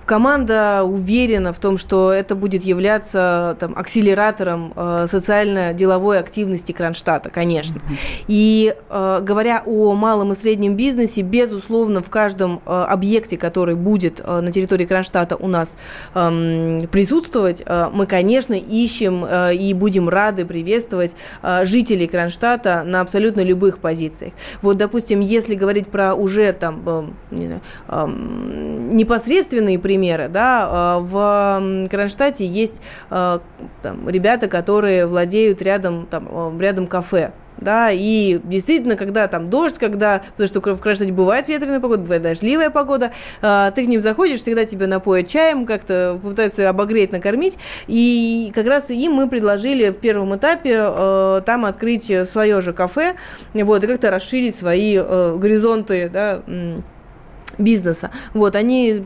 команда 0.07 0.83
уверена 0.85 1.53
в 1.53 1.59
том, 1.59 1.77
что 1.79 2.13
это 2.13 2.35
будет 2.35 2.63
являться 2.63 3.57
там, 3.59 3.75
акселератором 3.77 4.73
э, 4.75 5.07
социально-деловой 5.09 6.19
активности 6.19 6.73
Кронштадта, 6.73 7.31
конечно. 7.31 7.81
И 8.27 8.75
э, 8.89 9.21
говоря 9.23 9.63
о 9.67 9.95
малом 9.95 10.33
и 10.33 10.37
среднем 10.37 10.77
бизнесе, 10.77 11.23
безусловно, 11.23 12.03
в 12.03 12.11
каждом 12.11 12.61
э, 12.65 12.71
объекте, 12.71 13.37
который 13.37 13.75
будет 13.75 14.21
э, 14.21 14.41
на 14.41 14.53
территории 14.53 14.87
Кронштадта 14.87 15.37
у 15.37 15.49
нас 15.49 15.77
эм, 16.15 16.89
присутствовать, 16.89 17.63
э, 17.65 17.89
мы, 17.93 18.07
конечно, 18.07 18.55
ищем 18.55 19.25
э, 19.25 19.55
и 19.55 19.75
будем 19.75 20.09
рады 20.09 20.45
приветствовать 20.45 21.15
э, 21.43 21.65
жителей 21.65 22.07
Кронштадта 22.07 22.83
на 22.85 23.01
абсолютно 23.01 23.43
любых 23.43 23.79
позициях. 23.79 24.33
Вот, 24.63 24.77
допустим, 24.77 25.21
если 25.21 25.55
говорить 25.55 25.89
про 25.89 26.15
уже 26.15 26.53
там 26.53 26.83
э, 26.87 27.05
не 27.31 27.47
знаю, 27.47 27.61
непосредственные 29.41 29.79
примеры, 29.79 30.29
да, 30.29 30.99
э, 30.99 31.03
в 31.03 31.89
Кронштадте 31.89 32.47
есть 32.47 32.81
э, 33.11 33.39
там, 33.83 34.09
ребята, 34.09 34.49
которые 34.49 35.07
владеют 35.07 35.63
рядом, 35.63 36.07
там, 36.11 36.29
э, 36.31 36.59
рядом 36.61 36.87
кафе, 36.87 37.33
да, 37.59 37.91
и 37.91 38.41
действительно, 38.45 38.97
когда 38.97 39.29
там 39.29 39.51
дождь, 39.51 39.77
когда, 39.79 40.23
потому 40.37 40.47
что 40.47 40.61
в 40.61 40.81
Кронштадте 40.81 41.13
бывает 41.13 41.49
ветреная 41.49 41.81
погода, 41.81 42.03
бывает 42.03 42.23
дождливая 42.23 42.71
погода, 42.71 43.11
ты 43.43 43.85
к 43.85 43.87
ним 43.87 44.01
заходишь, 44.01 44.41
всегда 44.41 44.65
тебя 44.65 44.87
напоят 44.87 45.29
чаем, 45.29 45.67
как-то 45.67 46.19
пытаются 46.23 46.69
обогреть, 46.69 47.13
накормить, 47.13 47.59
и 47.87 48.51
как 48.55 48.67
раз 48.67 48.89
им 48.89 49.13
мы 49.13 49.29
предложили 49.29 49.91
в 49.91 49.99
первом 49.99 50.35
этапе 50.37 51.43
там 51.45 51.67
открыть 51.67 52.11
свое 52.27 52.63
же 52.63 52.73
кафе, 52.73 53.17
вот, 53.53 53.85
и 53.85 53.87
как-то 53.87 54.11
расширить 54.11 54.57
свои 54.57 54.97
горизонты, 54.97 56.09
да, 56.09 56.41
бизнеса. 57.59 58.11
Вот, 58.35 58.57
они 58.57 59.05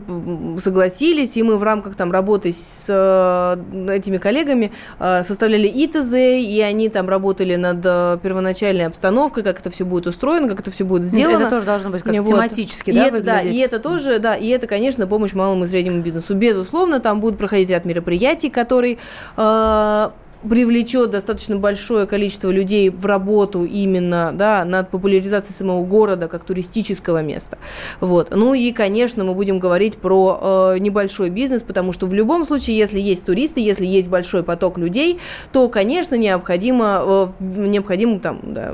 согласились, 0.59 1.37
и 1.37 1.43
мы 1.43 1.57
в 1.57 1.63
рамках 1.63 1.95
там 1.95 2.11
работы 2.11 2.53
с 2.53 2.85
э, 2.87 3.91
этими 3.93 4.17
коллегами 4.17 4.71
э, 4.99 5.23
составляли 5.23 5.67
ИТЗ, 5.67 6.13
и 6.13 6.61
они 6.61 6.89
там 6.89 7.09
работали 7.09 7.55
над 7.55 7.85
э, 7.85 8.17
первоначальной 8.21 8.87
обстановкой, 8.87 9.43
как 9.43 9.59
это 9.59 9.69
все 9.69 9.85
будет 9.85 10.07
устроено, 10.07 10.47
как 10.47 10.59
это 10.59 10.71
все 10.71 10.83
будет 10.83 11.03
сделано. 11.05 11.43
Это 11.43 11.49
тоже 11.49 11.65
должно 11.65 11.89
быть 11.89 12.03
как 12.03 12.15
Вот. 12.15 12.27
тематически, 12.27 12.91
и 12.91 12.93
да, 12.93 13.07
это, 13.07 13.21
да, 13.21 13.41
и 13.41 13.57
это 13.57 13.79
тоже, 13.79 14.19
да, 14.19 14.35
и 14.35 14.47
это, 14.49 14.67
конечно, 14.67 15.07
помощь 15.07 15.33
малому 15.33 15.65
и 15.65 15.67
среднему 15.67 16.01
бизнесу. 16.01 16.33
Безусловно, 16.35 16.99
там 16.99 17.19
будут 17.19 17.37
проходить 17.37 17.69
ряд 17.69 17.85
мероприятий, 17.85 18.49
которые 18.49 18.97
э, 19.37 20.09
привлечет 20.49 21.11
достаточно 21.11 21.57
большое 21.57 22.07
количество 22.07 22.49
людей 22.49 22.89
в 22.89 23.05
работу 23.05 23.65
именно 23.65 24.31
да, 24.33 24.65
над 24.65 24.89
популяризацией 24.89 25.53
самого 25.53 25.83
города 25.83 26.27
как 26.27 26.43
туристического 26.43 27.21
места. 27.21 27.57
Вот. 27.99 28.33
Ну 28.35 28.53
и, 28.53 28.71
конечно, 28.71 29.23
мы 29.23 29.33
будем 29.33 29.59
говорить 29.59 29.97
про 29.97 30.73
э, 30.75 30.79
небольшой 30.79 31.29
бизнес, 31.29 31.63
потому 31.63 31.91
что 31.91 32.07
в 32.07 32.13
любом 32.13 32.45
случае, 32.45 32.77
если 32.77 32.99
есть 32.99 33.25
туристы, 33.25 33.59
если 33.59 33.85
есть 33.85 34.09
большой 34.09 34.43
поток 34.43 34.77
людей, 34.77 35.19
то, 35.51 35.69
конечно, 35.69 36.15
необходимо, 36.15 37.01
э, 37.03 37.27
необходимо 37.39 38.19
там, 38.19 38.39
да, 38.43 38.73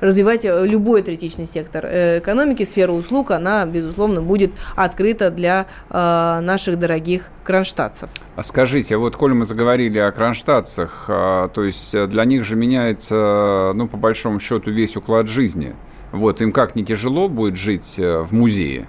развивать 0.00 0.44
э, 0.44 0.66
любой 0.66 1.02
третичный 1.02 1.46
сектор 1.46 1.84
э, 1.86 2.18
экономики, 2.18 2.64
сфера 2.64 2.92
услуг, 2.92 3.30
она, 3.30 3.64
безусловно, 3.66 4.22
будет 4.22 4.52
открыта 4.76 5.30
для 5.30 5.66
э, 5.90 6.40
наших 6.40 6.78
дорогих 6.78 7.30
кронштадтцев. 7.44 8.10
А 8.36 8.42
скажите, 8.42 8.96
вот 8.96 9.16
коль 9.16 9.32
мы 9.32 9.44
заговорили 9.44 9.98
о 9.98 10.12
кронштадтцах, 10.12 10.67
а, 10.76 11.48
то 11.48 11.64
есть 11.64 11.94
э, 11.94 12.06
для 12.06 12.24
них 12.24 12.44
же 12.44 12.56
меняется, 12.56 13.72
ну, 13.74 13.88
по 13.88 13.96
большому 13.96 14.40
счету, 14.40 14.70
весь 14.70 14.96
уклад 14.96 15.28
жизни. 15.28 15.74
Вот, 16.12 16.40
им 16.40 16.52
как 16.52 16.74
не 16.74 16.84
тяжело 16.84 17.28
будет 17.28 17.56
жить 17.56 17.98
э, 17.98 18.22
в 18.22 18.32
музее? 18.32 18.88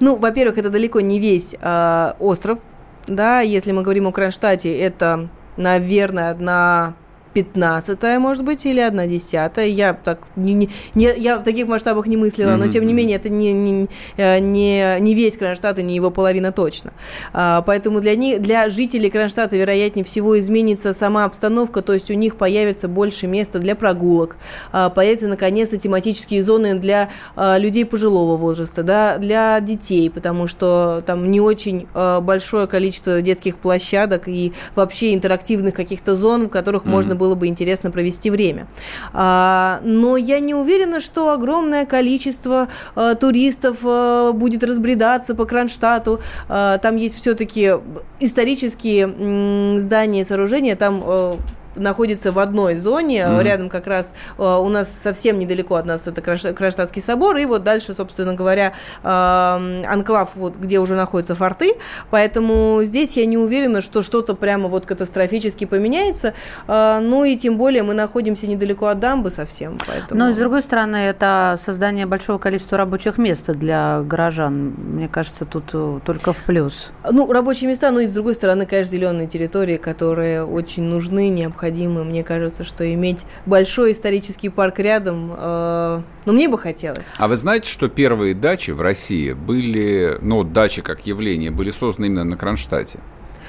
Ну, 0.00 0.16
во-первых, 0.16 0.58
это 0.58 0.70
далеко 0.70 1.00
не 1.00 1.18
весь 1.18 1.54
э, 1.60 2.12
остров, 2.18 2.58
да, 3.06 3.40
если 3.40 3.72
мы 3.72 3.82
говорим 3.82 4.06
о 4.06 4.12
Кронштадте, 4.12 4.76
это, 4.78 5.28
наверное, 5.56 6.30
одна 6.30 6.94
пятнадцатая, 7.34 8.18
может 8.18 8.44
быть, 8.44 8.64
или 8.64 8.80
одна 8.80 9.06
десятая. 9.06 9.66
Я 9.66 9.92
так 9.92 10.20
не, 10.36 10.70
не, 10.94 11.14
я 11.16 11.38
в 11.38 11.42
таких 11.42 11.66
масштабах 11.66 12.06
не 12.06 12.16
мыслила, 12.16 12.50
mm-hmm. 12.50 12.64
но 12.64 12.68
тем 12.68 12.86
не 12.86 12.92
менее 12.92 13.16
это 13.16 13.28
не, 13.28 13.52
не, 13.52 13.88
э, 14.16 14.38
не, 14.38 15.00
не 15.00 15.14
весь 15.14 15.36
Кронштадт 15.36 15.80
и 15.80 15.82
не 15.82 15.96
его 15.96 16.10
половина 16.10 16.52
точно. 16.52 16.92
А, 17.32 17.62
поэтому 17.62 18.00
для, 18.00 18.14
них, 18.14 18.40
для 18.40 18.68
жителей 18.68 19.10
Кронштадта, 19.10 19.56
вероятнее 19.56 20.04
всего, 20.04 20.38
изменится 20.38 20.94
сама 20.94 21.24
обстановка, 21.24 21.82
то 21.82 21.92
есть 21.92 22.10
у 22.10 22.14
них 22.14 22.36
появится 22.36 22.88
больше 22.88 23.26
места 23.26 23.58
для 23.58 23.74
прогулок, 23.74 24.36
а, 24.72 24.90
появятся 24.90 25.26
наконец-то 25.26 25.76
тематические 25.76 26.44
зоны 26.44 26.76
для 26.76 27.10
а, 27.34 27.58
людей 27.58 27.84
пожилого 27.84 28.36
возраста, 28.36 28.82
да, 28.84 29.18
для 29.18 29.58
детей, 29.60 30.08
потому 30.08 30.46
что 30.46 31.02
там 31.04 31.30
не 31.30 31.40
очень 31.40 31.88
а, 31.94 32.20
большое 32.20 32.68
количество 32.68 33.20
детских 33.20 33.58
площадок 33.58 34.28
и 34.28 34.52
вообще 34.76 35.14
интерактивных 35.14 35.74
каких-то 35.74 36.14
зон, 36.14 36.46
в 36.46 36.48
которых 36.48 36.84
mm-hmm. 36.84 36.90
можно 36.90 37.14
было 37.16 37.23
было 37.24 37.34
бы 37.36 37.46
интересно 37.46 37.90
провести 37.90 38.30
время. 38.30 38.66
А, 39.14 39.80
но 39.82 40.18
я 40.18 40.40
не 40.40 40.54
уверена, 40.54 41.00
что 41.00 41.30
огромное 41.30 41.86
количество 41.86 42.68
а, 42.94 43.14
туристов 43.14 43.78
а, 43.82 44.32
будет 44.32 44.62
разбредаться 44.62 45.34
по 45.34 45.46
Кронштадту. 45.46 46.20
Там 46.48 46.96
есть 46.96 47.14
все-таки 47.14 47.72
исторические 48.20 49.78
здания, 49.78 50.24
сооружения, 50.24 50.76
там 50.76 51.38
находится 51.76 52.32
в 52.32 52.38
одной 52.38 52.76
зоне, 52.76 53.20
mm-hmm. 53.20 53.42
рядом 53.42 53.68
как 53.68 53.86
раз 53.86 54.12
э, 54.38 54.42
у 54.42 54.68
нас 54.68 54.88
совсем 54.90 55.38
недалеко 55.38 55.76
от 55.76 55.86
нас 55.86 56.06
это 56.06 56.20
Кронштадтский 56.22 57.02
собор, 57.02 57.36
и 57.36 57.44
вот 57.44 57.64
дальше, 57.64 57.94
собственно 57.94 58.34
говоря, 58.34 58.74
э, 59.02 59.84
анклав, 59.86 60.30
вот 60.34 60.56
где 60.56 60.78
уже 60.78 60.94
находятся 60.94 61.34
форты, 61.34 61.74
поэтому 62.10 62.80
здесь 62.82 63.16
я 63.16 63.26
не 63.26 63.38
уверена, 63.38 63.80
что 63.80 64.02
что-то 64.02 64.34
прямо 64.34 64.68
вот 64.68 64.86
катастрофически 64.86 65.64
поменяется, 65.64 66.34
э, 66.68 66.98
ну 67.00 67.24
и 67.24 67.36
тем 67.36 67.56
более 67.56 67.82
мы 67.82 67.94
находимся 67.94 68.46
недалеко 68.46 68.86
от 68.86 69.00
дамбы 69.00 69.30
совсем, 69.30 69.78
поэтому... 69.86 70.18
Но, 70.18 70.32
с 70.32 70.36
другой 70.36 70.62
стороны, 70.62 70.96
это 70.96 71.58
создание 71.62 72.06
большого 72.06 72.38
количества 72.38 72.78
рабочих 72.78 73.18
мест 73.18 73.46
для 73.46 74.02
горожан, 74.02 74.74
мне 74.76 75.08
кажется, 75.08 75.44
тут 75.44 76.02
только 76.04 76.32
в 76.32 76.38
плюс. 76.38 76.90
Ну, 77.10 77.30
рабочие 77.30 77.68
места, 77.68 77.90
ну 77.90 78.00
и 78.00 78.06
с 78.06 78.12
другой 78.12 78.34
стороны, 78.34 78.66
конечно, 78.66 78.92
зеленые 78.92 79.28
территории, 79.28 79.76
которые 79.76 80.44
очень 80.44 80.84
нужны, 80.84 81.28
необходимы 81.28 81.63
необходимы. 81.64 82.04
Мне 82.04 82.22
кажется, 82.22 82.64
что 82.64 82.92
иметь 82.94 83.20
большой 83.46 83.92
исторический 83.92 84.48
парк 84.48 84.78
рядом, 84.78 85.32
э, 85.36 86.02
ну, 86.26 86.32
мне 86.32 86.48
бы 86.48 86.58
хотелось. 86.58 87.04
А 87.18 87.28
вы 87.28 87.36
знаете, 87.36 87.68
что 87.68 87.88
первые 87.88 88.34
дачи 88.34 88.70
в 88.70 88.80
России 88.80 89.32
были, 89.32 90.18
ну, 90.20 90.44
дачи 90.44 90.82
как 90.82 91.06
явление, 91.06 91.50
были 91.50 91.70
созданы 91.70 92.06
именно 92.06 92.24
на 92.24 92.36
Кронштадте? 92.36 92.98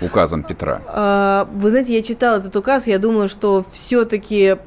Указом 0.01 0.43
Петра. 0.43 0.81
Э, 0.87 1.45
вы 1.53 1.69
знаете, 1.69 1.95
я 1.95 2.01
читала 2.01 2.39
этот 2.39 2.55
указ, 2.55 2.87
я 2.87 2.99
думала, 2.99 3.27
что 3.27 3.63
все-таки 3.71 4.57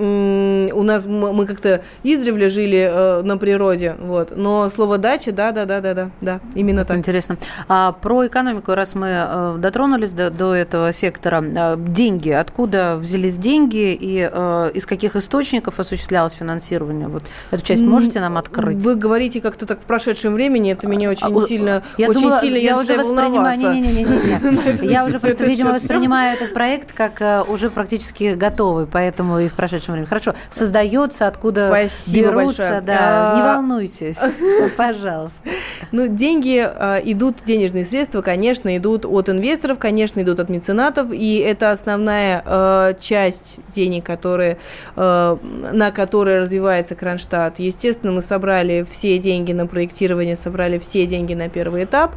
у 0.00 0.82
нас 0.82 1.06
мы 1.06 1.46
как-то 1.46 1.82
издревле 2.02 2.48
жили 2.48 2.88
э, 2.90 3.22
на 3.22 3.36
природе, 3.36 3.96
вот. 4.00 4.32
Но 4.36 4.68
слово 4.68 4.98
дача, 4.98 5.32
да, 5.32 5.52
да, 5.52 5.66
да, 5.66 5.80
да, 5.80 5.94
да, 5.94 6.10
да, 6.20 6.40
именно 6.54 6.84
так. 6.84 6.96
Интересно. 6.96 7.36
А 7.68 7.92
про 7.92 8.26
экономику, 8.26 8.74
раз 8.74 8.94
мы 8.94 9.08
э, 9.08 9.56
дотронулись 9.58 10.12
до, 10.12 10.30
до 10.30 10.54
этого 10.54 10.92
сектора, 10.92 11.42
э, 11.44 11.76
деньги, 11.78 12.30
откуда 12.30 12.96
взялись 12.96 13.36
деньги 13.36 13.92
и 13.92 14.28
э, 14.30 14.70
из 14.74 14.86
каких 14.86 15.16
источников 15.16 15.78
осуществлялось 15.78 16.32
финансирование? 16.32 17.08
Вот 17.08 17.24
эту 17.50 17.64
часть 17.64 17.82
можете 17.82 18.20
нам 18.20 18.36
открыть? 18.36 18.82
Вы 18.82 18.94
говорите 18.94 19.40
как-то 19.40 19.66
так 19.66 19.80
в 19.80 19.84
прошедшем 19.84 20.34
времени, 20.34 20.72
это 20.72 20.86
меня 20.88 21.10
очень 21.10 21.36
а, 21.36 21.46
сильно, 21.46 21.82
я 21.98 22.08
очень 22.08 22.22
думала, 22.22 22.40
сильно 22.40 22.56
я, 22.56 22.70
я 22.70 22.78
уже 22.78 22.96
воспринимаю, 22.96 23.58
не, 23.58 23.66
не, 23.66 23.80
не, 23.80 24.04
не, 24.04 24.04
не, 24.04 24.86
я 24.92 25.04
уже 25.04 25.18
просто, 25.20 25.44
видимо, 25.44 25.74
воспринимаю 25.74 26.36
этот 26.36 26.54
проект 26.54 26.92
как 26.92 27.20
э, 27.20 27.42
уже 27.42 27.70
практически 27.70 28.34
готовый, 28.34 28.86
поэтому 28.86 29.38
и 29.40 29.48
в 29.48 29.54
прошедшем 29.54 29.89
прошедшем 29.90 29.92
времени. 29.92 30.06
Хорошо, 30.06 30.34
создается, 30.50 31.26
откуда 31.26 31.68
Спасибо 31.68 32.30
берутся, 32.30 32.62
большое. 32.62 32.80
да. 32.80 33.32
А... 33.32 33.36
Не 33.36 33.42
волнуйтесь, 33.42 34.18
пожалуйста. 34.76 35.50
Ну, 35.92 36.06
деньги 36.06 36.58
а, 36.58 37.00
идут, 37.02 37.42
денежные 37.44 37.84
средства, 37.84 38.22
конечно, 38.22 38.76
идут 38.76 39.04
от 39.04 39.28
инвесторов, 39.28 39.78
конечно, 39.78 40.20
идут 40.20 40.40
от 40.40 40.48
меценатов, 40.48 41.12
и 41.12 41.38
это 41.38 41.72
основная 41.72 42.42
а, 42.44 42.92
часть 42.94 43.58
денег, 43.74 44.04
которые, 44.04 44.58
а, 44.96 45.38
на 45.72 45.90
которые 45.90 46.40
развивается 46.40 46.94
Кронштадт. 46.94 47.58
Естественно, 47.58 48.12
мы 48.12 48.22
собрали 48.22 48.86
все 48.88 49.18
деньги 49.18 49.52
на 49.52 49.66
проектирование, 49.66 50.36
собрали 50.36 50.78
все 50.78 51.06
деньги 51.06 51.34
на 51.34 51.48
первый 51.48 51.84
этап, 51.84 52.14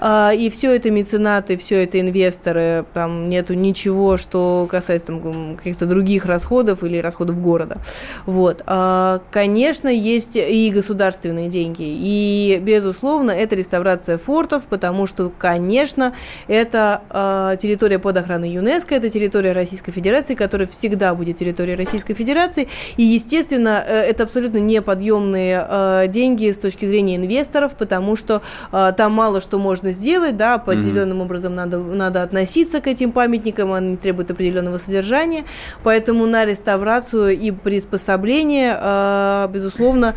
и 0.00 0.50
все 0.52 0.76
это 0.76 0.90
меценаты, 0.90 1.56
все 1.56 1.84
это 1.84 2.00
инвесторы, 2.00 2.84
там 2.94 3.28
нету 3.28 3.54
ничего, 3.54 4.16
что 4.16 4.66
касается 4.70 5.08
там, 5.08 5.56
каких-то 5.56 5.86
других 5.86 6.24
расходов 6.24 6.82
или 6.84 6.97
расходов 7.00 7.40
города. 7.40 7.78
Вот. 8.26 8.62
А, 8.66 9.20
конечно, 9.30 9.88
есть 9.88 10.36
и 10.36 10.70
государственные 10.74 11.48
деньги, 11.48 11.82
и, 11.82 12.58
безусловно, 12.62 13.30
это 13.30 13.56
реставрация 13.56 14.18
фортов, 14.18 14.64
потому 14.64 15.06
что, 15.06 15.32
конечно, 15.36 16.14
это 16.46 17.02
а, 17.10 17.56
территория 17.56 17.98
под 17.98 18.16
охраной 18.16 18.50
ЮНЕСКО, 18.50 18.94
это 18.94 19.10
территория 19.10 19.52
Российской 19.52 19.92
Федерации, 19.92 20.34
которая 20.34 20.68
всегда 20.68 21.14
будет 21.14 21.38
территорией 21.38 21.76
Российской 21.76 22.14
Федерации, 22.14 22.68
и, 22.96 23.02
естественно, 23.02 23.84
э, 23.86 24.02
это 24.02 24.24
абсолютно 24.24 24.58
неподъемные 24.58 25.64
а, 25.68 26.06
деньги 26.06 26.50
с 26.50 26.58
точки 26.58 26.86
зрения 26.86 27.16
инвесторов, 27.16 27.74
потому 27.74 28.16
что 28.16 28.42
там 28.70 29.12
мало 29.12 29.40
что 29.40 29.58
можно 29.58 29.92
сделать, 29.92 30.36
да, 30.36 30.54
определенным 30.54 31.20
mm-hmm. 31.20 31.24
образом 31.24 31.54
надо, 31.54 31.78
надо 31.78 32.22
относиться 32.22 32.80
к 32.80 32.86
этим 32.86 33.12
памятникам, 33.12 33.72
они 33.72 33.96
требуют 33.96 34.30
определенного 34.30 34.78
содержания, 34.78 35.44
поэтому 35.82 36.26
на 36.26 36.44
реставрацию 36.44 36.87
реставрацию 36.88 37.38
и 37.38 37.50
приспособление, 37.50 38.76
а, 38.80 39.48
безусловно, 39.48 40.14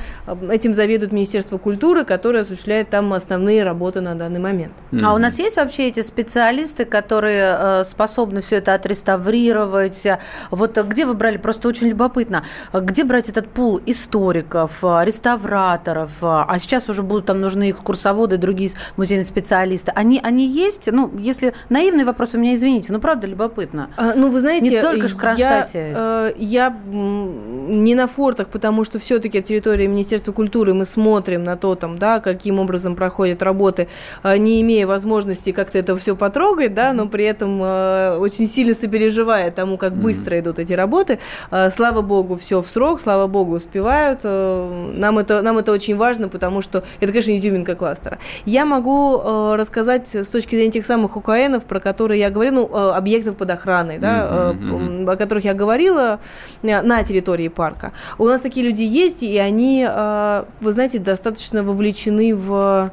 этим 0.50 0.74
заведует 0.74 1.12
Министерство 1.12 1.58
культуры, 1.58 2.06
которое 2.06 2.44
осуществляет 2.44 2.90
там 2.90 3.14
основные 3.14 3.64
работы 3.64 4.02
на 4.02 4.16
данный 4.16 4.40
момент. 4.40 4.74
А 5.04 5.14
у 5.14 5.18
нас 5.18 5.40
есть 5.40 5.58
вообще 5.58 5.88
эти 5.88 6.02
специалисты, 6.02 6.86
которые 6.86 7.58
э, 7.60 7.84
способны 7.84 8.42
все 8.42 8.58
это 8.58 8.74
отреставрировать? 8.74 10.08
Вот 10.50 10.78
где 10.78 11.06
вы 11.06 11.14
брали? 11.14 11.38
Просто 11.38 11.68
очень 11.68 11.88
любопытно. 11.88 12.44
Где 12.74 13.04
брать 13.04 13.30
этот 13.30 13.48
пул 13.50 13.82
историков, 13.86 14.84
реставраторов? 14.84 16.12
А 16.22 16.56
сейчас 16.60 16.90
уже 16.90 17.04
будут 17.04 17.26
там 17.26 17.40
нужны 17.40 17.70
их 17.70 17.78
курсоводы, 17.78 18.38
другие 18.38 18.72
музейные 18.98 19.26
специалисты. 19.26 19.92
Они, 19.96 20.20
они 20.24 20.48
есть? 20.48 20.90
Ну, 20.92 21.12
если 21.18 21.54
наивный 21.70 22.04
вопрос, 22.04 22.34
у 22.34 22.38
меня 22.38 22.54
извините, 22.54 22.94
но 22.94 23.00
правда 23.00 23.28
любопытно. 23.28 23.90
А, 23.98 24.14
ну, 24.16 24.30
вы 24.30 24.40
знаете, 24.40 24.70
не 24.70 24.82
только 24.82 25.08
в 25.08 25.18
Кронштадте. 25.18 25.92
Я, 25.92 26.28
э, 26.30 26.34
я 26.62 26.76
не 26.86 27.96
на 27.96 28.08
фортах, 28.08 28.48
потому 28.48 28.84
что 28.84 29.00
все-таки 29.00 29.42
территория 29.42 29.88
Министерства 29.88 30.32
культуры 30.32 30.74
мы 30.74 30.86
смотрим 30.86 31.44
на 31.44 31.58
то, 31.58 31.76
там, 31.76 31.98
да, 31.98 32.20
каким 32.20 32.60
образом 32.60 32.96
проходят 32.96 33.42
работы, 33.42 33.88
а, 34.24 34.38
не 34.38 34.62
имея 34.62 34.88
возможности 34.88 35.52
как-то 35.52 35.78
это 35.78 35.96
все 35.98 36.16
потрогать, 36.16 36.74
да, 36.74 36.94
но 36.94 37.08
при 37.08 37.26
этом 37.26 37.62
э, 37.64 38.18
очень 38.18 38.48
сильно 38.48 38.74
сопереживая 38.74 39.52
тому, 39.52 39.78
как 39.78 39.96
быстро 39.96 40.40
идут 40.40 40.60
эти 40.60 40.74
работы. 40.74 41.20
Э, 41.52 41.70
слава 41.70 42.02
богу, 42.02 42.38
все 42.38 42.62
в 42.62 42.68
срок, 42.68 43.00
слава 43.00 43.28
богу, 43.28 43.56
успевают. 43.56 44.24
Нам, 44.24 45.20
это, 45.20 45.42
нам 45.42 45.58
это 45.58 45.72
очень 45.72 45.96
важно, 45.96 46.28
потому 46.30 46.62
что 46.62 46.84
это, 47.00 47.12
конечно, 47.12 47.36
изюминка 47.36 47.76
кластера. 47.76 48.20
Я 48.46 48.66
могу 48.66 49.22
рассказать 49.56 50.14
с 50.14 50.28
точки 50.28 50.56
зрения 50.56 50.72
тех 50.72 50.86
самых 50.86 51.18
УКНов, 51.18 51.64
про 51.64 51.80
которые 51.80 52.20
я 52.20 52.30
говорила, 52.30 52.56
ну, 52.56 52.76
объектов 52.92 53.36
под 53.36 53.50
охраной, 53.52 53.98
да, 53.98 54.28
э, 54.52 55.06
о 55.08 55.16
которых 55.16 55.46
я 55.46 55.54
говорила, 55.54 56.20
на 56.62 57.04
территории 57.04 57.48
парка. 57.48 57.94
У 58.18 58.26
нас 58.26 58.42
такие 58.42 58.66
люди 58.66 58.82
есть, 58.82 59.24
и 59.24 59.38
они, 59.38 59.86
э, 59.88 60.44
вы 60.60 60.72
знаете, 60.72 61.00
достаточно 61.00 61.64
вовлечены 61.64 62.36
в 62.36 62.92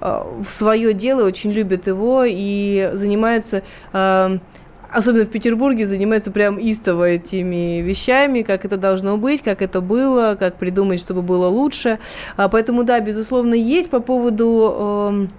э, 0.00 0.22
в 0.40 0.48
свое 0.48 0.92
дело, 0.92 1.26
очень 1.26 1.52
любят 1.52 1.86
его 1.86 2.22
и 2.24 2.90
занимаются 2.94 3.62
особенно 4.90 5.24
в 5.24 5.30
Петербурге, 5.30 5.86
занимаются 5.86 6.30
прям 6.30 6.56
истово 6.56 7.10
этими 7.10 7.80
вещами, 7.80 8.42
как 8.42 8.64
это 8.64 8.76
должно 8.76 9.16
быть, 9.16 9.42
как 9.42 9.62
это 9.62 9.80
было, 9.80 10.36
как 10.38 10.56
придумать, 10.56 11.00
чтобы 11.00 11.22
было 11.22 11.46
лучше. 11.46 11.98
А, 12.36 12.48
поэтому, 12.48 12.84
да, 12.84 13.00
безусловно, 13.00 13.54
есть 13.54 13.90
по 13.90 14.00
поводу 14.00 15.08
эм, 15.10 15.30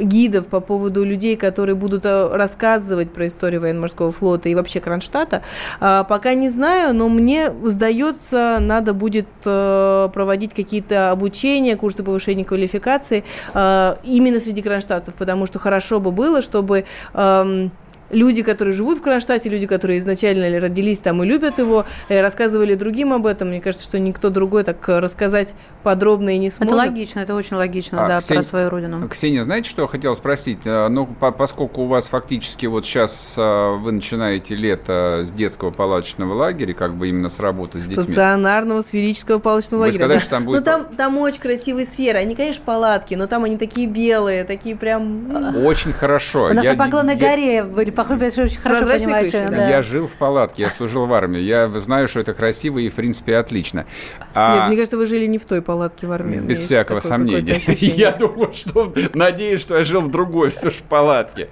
гидов, 0.00 0.48
по 0.48 0.60
поводу 0.60 1.04
людей, 1.04 1.36
которые 1.36 1.74
будут 1.74 2.04
э, 2.06 2.28
рассказывать 2.32 3.12
про 3.12 3.26
историю 3.26 3.60
военно-морского 3.60 4.12
флота 4.12 4.48
и 4.48 4.54
вообще 4.54 4.80
Кронштадта, 4.80 5.42
а, 5.80 6.04
пока 6.04 6.34
не 6.34 6.48
знаю, 6.48 6.94
но 6.94 7.08
мне 7.08 7.52
сдается, 7.64 8.58
надо 8.60 8.94
будет 8.94 9.26
э, 9.44 10.08
проводить 10.12 10.54
какие-то 10.54 11.10
обучения, 11.10 11.76
курсы 11.76 12.02
повышения 12.02 12.44
квалификации 12.44 13.24
э, 13.54 13.96
именно 14.04 14.40
среди 14.40 14.62
кронштадтцев, 14.62 15.14
потому 15.14 15.46
что 15.46 15.58
хорошо 15.58 16.00
бы 16.00 16.10
было, 16.10 16.42
чтобы 16.42 16.84
эм, 17.14 17.70
люди, 18.10 18.42
которые 18.42 18.74
живут 18.74 18.98
в 18.98 19.02
Кронштадте, 19.02 19.48
люди, 19.48 19.66
которые 19.66 19.98
изначально 19.98 20.60
родились 20.60 20.98
там 20.98 21.22
и 21.22 21.26
любят 21.26 21.58
его, 21.58 21.84
э, 22.08 22.20
рассказывали 22.20 22.74
другим 22.74 23.12
об 23.12 23.26
этом. 23.26 23.48
Мне 23.48 23.60
кажется, 23.60 23.86
что 23.86 23.98
никто 23.98 24.30
другой 24.30 24.64
так 24.64 24.76
рассказать 24.88 25.54
подробно 25.82 26.34
и 26.34 26.38
не 26.38 26.50
сможет. 26.50 26.74
Это 26.74 26.88
логично, 26.88 27.20
это 27.20 27.34
очень 27.34 27.56
логично, 27.56 28.04
а, 28.04 28.08
да, 28.08 28.20
Ксения, 28.20 28.42
про 28.42 28.48
свою 28.48 28.68
родину. 28.70 29.08
Ксения, 29.08 29.42
знаете, 29.42 29.68
что 29.70 29.82
я 29.82 29.88
хотел 29.88 30.14
спросить? 30.14 30.60
А, 30.64 30.88
ну, 30.88 31.06
по 31.06 31.30
поскольку 31.30 31.82
у 31.82 31.86
вас 31.86 32.08
фактически 32.08 32.66
вот 32.66 32.86
сейчас 32.86 33.34
а, 33.36 33.76
вы 33.76 33.92
начинаете 33.92 34.54
лето 34.54 35.20
с 35.24 35.32
детского 35.32 35.70
палаточного 35.70 36.34
лагеря, 36.34 36.74
как 36.74 36.94
бы 36.94 37.08
именно 37.08 37.28
с 37.28 37.38
работы 37.38 37.80
с 37.80 37.86
детьми. 37.86 38.04
Стационарного 38.04 38.80
сферического 38.82 39.38
палаточного 39.38 39.82
вы 39.82 39.86
лагеря. 39.86 40.04
Сказали, 40.04 40.18
да. 40.18 40.20
что 40.20 40.30
там 40.30 40.44
будет... 40.44 40.58
Ну, 40.58 40.64
там, 40.64 40.84
там 40.96 41.18
очень 41.18 41.40
красивые 41.40 41.86
сферы. 41.86 42.18
Они, 42.18 42.34
конечно, 42.34 42.62
палатки, 42.64 43.14
но 43.14 43.26
там 43.26 43.44
они 43.44 43.56
такие 43.56 43.86
белые, 43.86 44.44
такие 44.44 44.76
прям... 44.76 45.64
Очень 45.64 45.92
хорошо. 45.92 46.46
У 46.46 46.54
нас 46.54 46.64
я, 46.64 46.72
на 46.72 46.84
Поклонной 46.84 47.16
я... 47.16 47.30
горе 47.30 47.62
были 47.64 47.90
похоже, 47.94 48.30
что 48.30 48.42
очень 48.42 48.58
хорошо 48.58 48.86
понимаете. 48.86 49.38
Крышей, 49.38 49.56
да. 49.56 49.68
Я 49.68 49.82
жил 49.82 50.06
в 50.06 50.12
палатке, 50.12 50.62
я 50.64 50.70
служил 50.70 51.06
в 51.06 51.12
армии. 51.12 51.40
Я 51.40 51.68
знаю, 51.80 52.08
что 52.08 52.20
это 52.20 52.34
красиво 52.34 52.78
и, 52.78 52.88
в 52.88 52.94
принципе, 52.94 53.36
отлично. 53.36 53.86
А... 54.34 54.56
Нет, 54.56 54.68
мне 54.68 54.76
кажется, 54.76 54.96
вы 54.96 55.06
жили 55.06 55.26
не 55.26 55.38
в 55.38 55.46
той 55.46 55.62
палатке 55.62 56.06
в 56.06 56.12
армии. 56.12 56.38
Без 56.38 56.60
всякого 56.60 57.00
сомнения. 57.00 57.60
Я 57.96 58.12
думаю, 58.12 58.52
что... 58.52 58.92
Надеюсь, 59.14 59.60
что 59.60 59.76
я 59.76 59.84
жил 59.84 60.02
в 60.02 60.10
другой 60.10 60.50
все 60.50 60.70
же 60.70 60.78
палатке. 60.88 61.48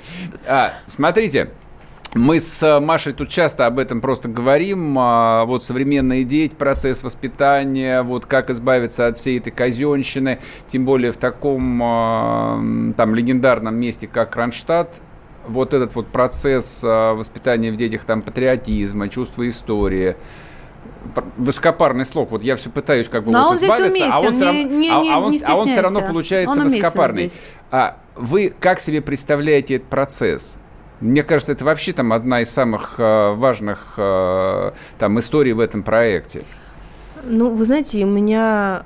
А, 0.46 0.74
смотрите, 0.86 1.50
мы 2.14 2.40
с 2.40 2.80
Машей 2.80 3.14
тут 3.14 3.30
часто 3.30 3.66
об 3.66 3.78
этом 3.78 4.00
просто 4.00 4.28
говорим. 4.28 4.96
А, 4.98 5.44
вот 5.46 5.64
современная 5.64 6.22
идея, 6.22 6.50
процесс 6.50 7.02
воспитания, 7.02 8.02
вот 8.02 8.26
как 8.26 8.50
избавиться 8.50 9.06
от 9.06 9.16
всей 9.16 9.38
этой 9.38 9.50
казенщины, 9.50 10.38
тем 10.66 10.84
более 10.84 11.12
в 11.12 11.16
таком 11.16 11.80
а, 11.82 12.60
там 12.96 13.14
легендарном 13.14 13.74
месте, 13.74 14.06
как 14.06 14.32
Кронштадт 14.32 14.90
вот 15.46 15.74
этот 15.74 15.94
вот 15.94 16.08
процесс 16.08 16.82
а, 16.84 17.14
воспитания 17.14 17.70
в 17.70 17.76
детях 17.76 18.04
там 18.04 18.22
патриотизма, 18.22 19.08
чувства 19.08 19.48
истории, 19.48 20.16
высокопарный 21.36 22.04
слог. 22.04 22.30
Вот 22.30 22.42
я 22.42 22.56
все 22.56 22.70
пытаюсь 22.70 23.08
как 23.08 23.24
бы 23.24 23.32
Но 23.32 23.44
вот 23.44 23.50
он 23.50 23.56
избавиться, 23.56 24.08
а 24.10 24.20
он, 24.20 24.34
все 24.34 24.44
равно, 24.44 24.62
не, 24.62 24.90
а, 24.90 24.94
а, 24.94 25.20
он, 25.20 25.34
а 25.46 25.56
он 25.56 25.68
все 25.68 25.80
равно 25.80 26.00
получается 26.00 26.60
он 26.60 26.64
высокопарный. 26.64 27.32
А 27.70 27.98
вы 28.14 28.54
как 28.58 28.80
себе 28.80 29.00
представляете 29.00 29.76
этот 29.76 29.88
процесс? 29.88 30.58
Мне 31.00 31.22
кажется, 31.24 31.52
это 31.52 31.64
вообще 31.64 31.92
там 31.92 32.12
одна 32.12 32.42
из 32.42 32.50
самых 32.50 32.94
э, 32.98 33.32
важных 33.34 33.94
там 33.96 35.18
историй 35.18 35.52
в 35.52 35.58
этом 35.58 35.82
проекте. 35.82 36.42
Ну, 37.24 37.50
вы 37.50 37.64
знаете, 37.64 38.04
у 38.04 38.08
меня 38.08 38.84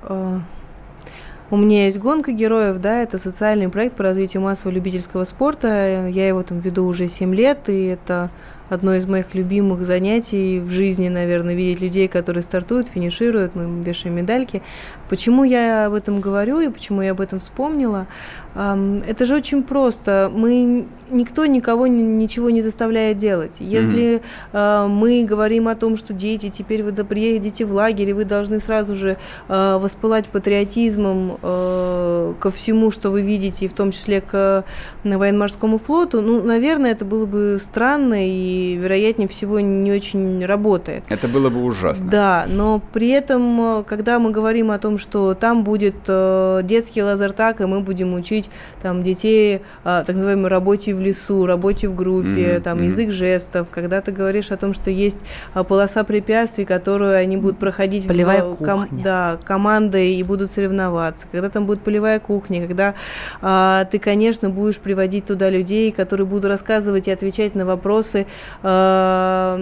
у 1.50 1.56
меня 1.56 1.84
есть 1.84 1.98
гонка 1.98 2.32
героев, 2.32 2.78
да, 2.78 3.02
это 3.02 3.18
социальный 3.18 3.68
проект 3.68 3.96
по 3.96 4.02
развитию 4.02 4.42
массового 4.42 4.74
любительского 4.74 5.24
спорта. 5.24 6.08
Я 6.08 6.26
его 6.26 6.42
там 6.42 6.58
веду 6.58 6.84
уже 6.86 7.08
7 7.08 7.34
лет, 7.34 7.68
и 7.68 7.84
это 7.84 8.30
одно 8.68 8.94
из 8.94 9.06
моих 9.06 9.34
любимых 9.34 9.84
занятий 9.84 10.60
в 10.60 10.70
жизни, 10.70 11.08
наверное, 11.08 11.54
видеть 11.54 11.80
людей, 11.80 12.08
которые 12.08 12.42
стартуют, 12.42 12.88
финишируют, 12.88 13.54
мы 13.54 13.82
вешаем 13.82 14.16
медальки. 14.16 14.62
Почему 15.08 15.44
я 15.44 15.86
об 15.86 15.94
этом 15.94 16.20
говорю 16.20 16.60
и 16.60 16.68
почему 16.68 17.02
я 17.02 17.12
об 17.12 17.20
этом 17.20 17.38
вспомнила? 17.38 18.06
Это 18.54 19.26
же 19.26 19.36
очень 19.36 19.62
просто. 19.62 20.30
Мы 20.32 20.86
никто 21.10 21.46
никого 21.46 21.86
ничего 21.86 22.50
не 22.50 22.62
заставляет 22.62 23.16
делать. 23.16 23.56
Если 23.60 24.22
mm-hmm. 24.52 24.88
мы 24.88 25.24
говорим 25.24 25.68
о 25.68 25.74
том, 25.74 25.96
что 25.96 26.12
дети, 26.12 26.48
теперь 26.48 26.82
вы 26.82 26.92
приедете 27.04 27.64
в 27.64 27.72
лагерь, 27.72 28.10
и 28.10 28.12
вы 28.12 28.24
должны 28.24 28.58
сразу 28.58 28.94
же 28.94 29.16
а, 29.48 29.78
воспылать 29.78 30.26
патриотизмом 30.26 31.38
а, 31.42 32.34
ко 32.40 32.50
всему, 32.50 32.90
что 32.90 33.10
вы 33.10 33.22
видите, 33.22 33.66
и 33.66 33.68
в 33.68 33.74
том 33.74 33.92
числе 33.92 34.20
к 34.20 34.64
военно-морскому 35.04 35.78
флоту, 35.78 36.22
ну, 36.22 36.42
наверное, 36.42 36.92
это 36.92 37.04
было 37.04 37.26
бы 37.26 37.58
странно 37.60 38.26
и, 38.56 38.76
вероятнее 38.76 39.28
всего, 39.28 39.60
не 39.60 39.92
очень 39.92 40.44
работает. 40.44 41.04
Это 41.08 41.28
было 41.28 41.50
бы 41.50 41.62
ужасно. 41.62 42.10
Да, 42.10 42.46
но 42.48 42.80
при 42.92 43.08
этом, 43.10 43.84
когда 43.84 44.18
мы 44.18 44.30
говорим 44.30 44.70
о 44.70 44.78
том, 44.78 44.98
что 44.98 45.34
там 45.34 45.64
будет 45.64 45.94
детский 46.04 47.02
лазертак, 47.02 47.60
и 47.60 47.66
мы 47.66 47.80
будем 47.80 48.14
учить 48.14 48.50
там 48.82 49.02
детей 49.02 49.62
а, 49.84 50.04
так 50.04 50.16
называемой 50.16 50.50
работе 50.50 50.94
в 50.94 51.00
лесу, 51.00 51.46
работе 51.46 51.88
в 51.88 51.94
группе, 51.94 52.28
mm-hmm. 52.28 52.60
там 52.60 52.78
mm-hmm. 52.78 52.86
язык 52.86 53.10
жестов, 53.10 53.68
когда 53.70 54.00
ты 54.00 54.12
говоришь 54.12 54.50
о 54.50 54.56
том, 54.56 54.72
что 54.72 54.90
есть 54.90 55.20
а, 55.54 55.64
полоса 55.64 56.04
препятствий, 56.04 56.64
которую 56.64 57.16
они 57.16 57.36
будут 57.36 57.58
проходить 57.58 58.06
полевая 58.06 58.44
в, 58.44 58.56
ком, 58.56 58.86
да, 58.90 59.38
командой 59.44 60.14
и 60.14 60.22
будут 60.22 60.50
соревноваться, 60.50 61.26
когда 61.30 61.48
там 61.48 61.66
будет 61.66 61.80
полевая 61.82 62.20
кухня, 62.20 62.66
когда 62.66 62.94
а, 63.42 63.84
ты, 63.84 63.98
конечно, 63.98 64.50
будешь 64.50 64.78
приводить 64.78 65.26
туда 65.26 65.50
людей, 65.50 65.92
которые 65.92 66.26
будут 66.26 66.46
рассказывать 66.46 67.08
и 67.08 67.10
отвечать 67.10 67.54
на 67.54 67.64
вопросы 67.64 68.26
а, 68.62 69.56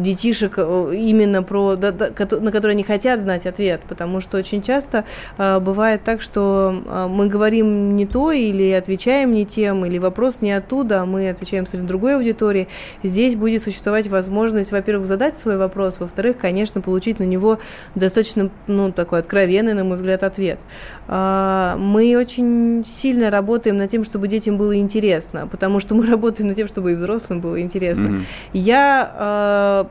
детишек 0.00 0.54
э, 0.56 0.92
именно 0.94 1.42
про, 1.42 1.76
да, 1.76 1.90
да, 1.90 2.10
на 2.40 2.52
которые 2.52 2.74
они 2.74 2.82
хотят 2.82 3.20
знать 3.20 3.46
ответ, 3.46 3.82
потому 3.88 4.20
что 4.20 4.38
очень 4.38 4.62
часто 4.62 5.04
а, 5.36 5.60
бывает 5.60 6.04
так, 6.04 6.22
что 6.22 6.82
а, 6.86 7.08
мы 7.08 7.26
говорим 7.26 7.48
говорим 7.48 7.96
не 7.96 8.06
то 8.06 8.32
или 8.32 8.72
отвечаем 8.72 9.32
не 9.32 9.46
тем, 9.46 9.84
или 9.84 9.98
вопрос 9.98 10.40
не 10.40 10.52
оттуда, 10.52 11.02
а 11.02 11.06
мы 11.06 11.30
отвечаем 11.30 11.66
с 11.66 11.70
другой 11.70 12.16
аудитории, 12.16 12.68
здесь 13.02 13.36
будет 13.36 13.62
существовать 13.62 14.06
возможность, 14.08 14.72
во-первых, 14.72 15.06
задать 15.06 15.36
свой 15.36 15.56
вопрос, 15.56 16.00
во-вторых, 16.00 16.36
конечно, 16.38 16.80
получить 16.80 17.18
на 17.18 17.24
него 17.24 17.58
достаточно, 17.94 18.50
ну, 18.66 18.92
такой 18.92 19.20
откровенный, 19.20 19.74
на 19.74 19.84
мой 19.84 19.96
взгляд, 19.96 20.22
ответ. 20.22 20.58
А, 21.06 21.76
мы 21.78 22.16
очень 22.18 22.84
сильно 22.84 23.30
работаем 23.30 23.76
над 23.76 23.90
тем, 23.90 24.04
чтобы 24.04 24.28
детям 24.28 24.56
было 24.56 24.76
интересно, 24.76 25.46
потому 25.46 25.80
что 25.80 25.94
мы 25.94 26.06
работаем 26.10 26.48
над 26.48 26.56
тем, 26.56 26.68
чтобы 26.68 26.92
и 26.92 26.94
взрослым 26.94 27.40
было 27.40 27.60
интересно. 27.60 27.67
Mm-hmm. 27.76 28.22
Я 28.52 29.12
а, 29.14 29.86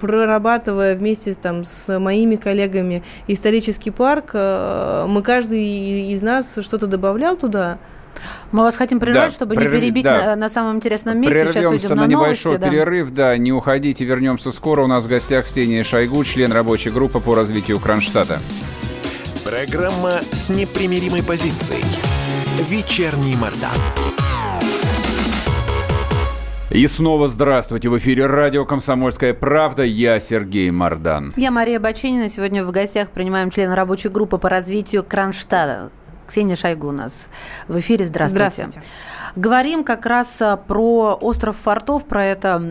прорабатывая 0.00 0.96
вместе 0.96 1.34
там, 1.34 1.64
с 1.64 1.98
моими 1.98 2.36
коллегами 2.36 3.02
исторический 3.26 3.90
парк, 3.90 4.30
э, 4.34 5.06
мы 5.08 5.22
каждый 5.22 6.12
из 6.12 6.22
нас 6.22 6.58
что-то 6.60 6.86
добавлял 6.86 7.36
туда. 7.36 7.78
Мы 8.52 8.62
вас 8.62 8.76
хотим 8.76 9.00
прервать, 9.00 9.28
да, 9.28 9.30
чтобы 9.30 9.54
прерв... 9.54 9.72
не 9.72 9.80
перебить 9.80 10.04
да. 10.04 10.26
на, 10.26 10.36
на 10.36 10.48
самом 10.48 10.76
интересном 10.76 11.18
месте. 11.18 11.44
Прервемся 11.44 11.78
Сейчас 11.78 11.90
на, 11.90 11.96
на 12.02 12.06
небольшой 12.06 12.58
новости, 12.58 12.70
перерыв, 12.70 13.10
да. 13.10 13.28
да, 13.28 13.38
не 13.38 13.52
уходите, 13.52 14.04
вернемся 14.04 14.52
скоро. 14.52 14.82
У 14.82 14.86
нас 14.86 15.04
в 15.04 15.08
гостях 15.08 15.44
Ксения 15.44 15.82
Шойгу, 15.82 16.22
член 16.24 16.52
рабочей 16.52 16.90
группы 16.90 17.20
по 17.20 17.34
развитию 17.34 17.78
Кронштадта. 17.78 18.40
Программа 19.44 20.12
с 20.32 20.50
непримиримой 20.50 21.22
позицией. 21.22 21.82
Вечерний 22.68 23.36
Мордан. 23.36 23.70
И 26.70 26.86
снова 26.86 27.26
здравствуйте. 27.26 27.88
В 27.88 27.98
эфире 27.98 28.26
радио 28.26 28.64
«Комсомольская 28.64 29.34
правда». 29.34 29.82
Я 29.82 30.20
Сергей 30.20 30.70
Мордан. 30.70 31.32
Я 31.34 31.50
Мария 31.50 31.80
Баченина. 31.80 32.28
Сегодня 32.28 32.64
в 32.64 32.70
гостях 32.70 33.10
принимаем 33.10 33.50
члена 33.50 33.74
рабочей 33.74 34.08
группы 34.08 34.38
по 34.38 34.48
развитию 34.48 35.02
Кронштадта. 35.02 35.90
Ксения 36.28 36.54
Шойгу 36.54 36.86
у 36.86 36.92
нас 36.92 37.28
в 37.66 37.76
эфире. 37.80 38.04
Здравствуйте. 38.04 38.50
Здравствуйте. 38.52 38.82
Говорим 39.34 39.82
как 39.82 40.06
раз 40.06 40.40
а, 40.40 40.56
про 40.56 41.18
остров 41.20 41.56
Фортов, 41.60 42.04
про 42.04 42.24
это 42.24 42.62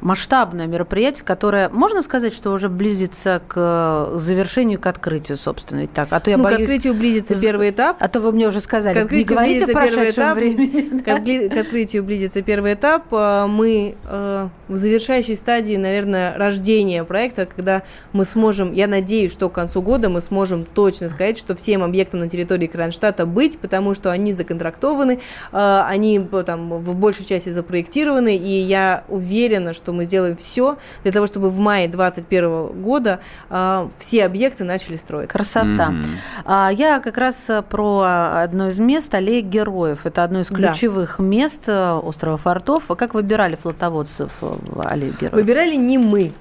масштабное 0.00 0.66
мероприятие, 0.66 1.24
которое, 1.24 1.68
можно 1.68 2.02
сказать, 2.02 2.34
что 2.34 2.52
уже 2.52 2.68
близится 2.68 3.42
к 3.46 4.12
завершению, 4.14 4.80
к 4.80 4.86
открытию, 4.86 5.36
собственно, 5.36 5.80
ведь 5.80 5.92
так. 5.92 6.08
А 6.10 6.20
то 6.20 6.30
я 6.30 6.36
ну, 6.36 6.44
боюсь... 6.44 6.58
к 6.58 6.62
открытию 6.62 6.94
близится 6.94 7.40
первый 7.40 7.70
этап. 7.70 7.96
А 8.00 8.08
то 8.08 8.20
вы 8.20 8.32
мне 8.32 8.48
уже 8.48 8.60
сказали, 8.60 8.94
к 8.94 9.02
открытию 9.02 9.40
не 9.40 9.46
близится 9.46 9.74
первый 9.74 10.10
этап. 10.10 10.36
Времени, 10.36 10.98
к, 11.50 11.56
открытию 11.58 12.04
близится 12.04 12.42
первый 12.42 12.74
этап. 12.74 13.04
А, 13.12 13.46
мы 13.46 13.96
э, 14.04 14.48
в 14.68 14.76
завершающей 14.76 15.36
стадии, 15.36 15.76
наверное, 15.76 16.36
рождения 16.36 17.04
проекта, 17.04 17.46
когда 17.46 17.82
мы 18.12 18.24
сможем, 18.24 18.72
я 18.72 18.86
надеюсь, 18.86 19.32
что 19.32 19.48
к 19.48 19.52
концу 19.52 19.82
года 19.82 20.08
мы 20.08 20.20
сможем 20.20 20.64
точно 20.64 21.08
сказать, 21.08 21.38
что 21.38 21.54
всем 21.54 21.82
объектам 21.82 22.20
на 22.20 22.28
территории 22.28 22.66
Кронштадта 22.66 23.26
быть, 23.26 23.58
потому 23.58 23.94
что 23.94 24.10
они 24.10 24.32
законтрактованы, 24.32 25.20
э, 25.52 25.82
они 25.86 26.20
там 26.46 26.78
в 26.78 26.94
большей 26.94 27.24
части 27.24 27.50
запроектированы, 27.50 28.36
и 28.36 28.48
я 28.48 29.04
уверена, 29.08 29.74
что 29.74 29.89
что 29.90 29.96
мы 29.96 30.04
сделаем 30.04 30.36
все 30.36 30.78
для 31.02 31.10
того, 31.10 31.26
чтобы 31.26 31.50
в 31.50 31.58
мае 31.58 31.88
2021 31.88 32.80
года 32.80 33.18
э, 33.50 33.88
все 33.98 34.24
объекты 34.24 34.62
начали 34.62 34.96
строиться. 34.96 35.36
Красота. 35.36 35.66
Mm-hmm. 35.90 36.04
А, 36.44 36.70
я 36.72 37.00
как 37.00 37.18
раз 37.18 37.36
э, 37.48 37.62
про 37.62 38.42
одно 38.42 38.68
из 38.68 38.78
мест, 38.78 39.12
аллея 39.12 39.42
героев. 39.42 40.00
Это 40.04 40.22
одно 40.22 40.40
из 40.40 40.48
ключевых 40.48 41.16
да. 41.18 41.24
мест 41.24 41.62
э, 41.66 41.92
острова 41.92 42.36
Фортов. 42.36 42.84
А 42.88 42.94
как 42.94 43.14
выбирали 43.14 43.56
флотоводцев 43.56 44.30
в 44.40 44.88
аллее 44.88 45.10
героев? 45.10 45.32
Выбирали 45.34 45.74
не 45.74 45.98
мы. 45.98 46.32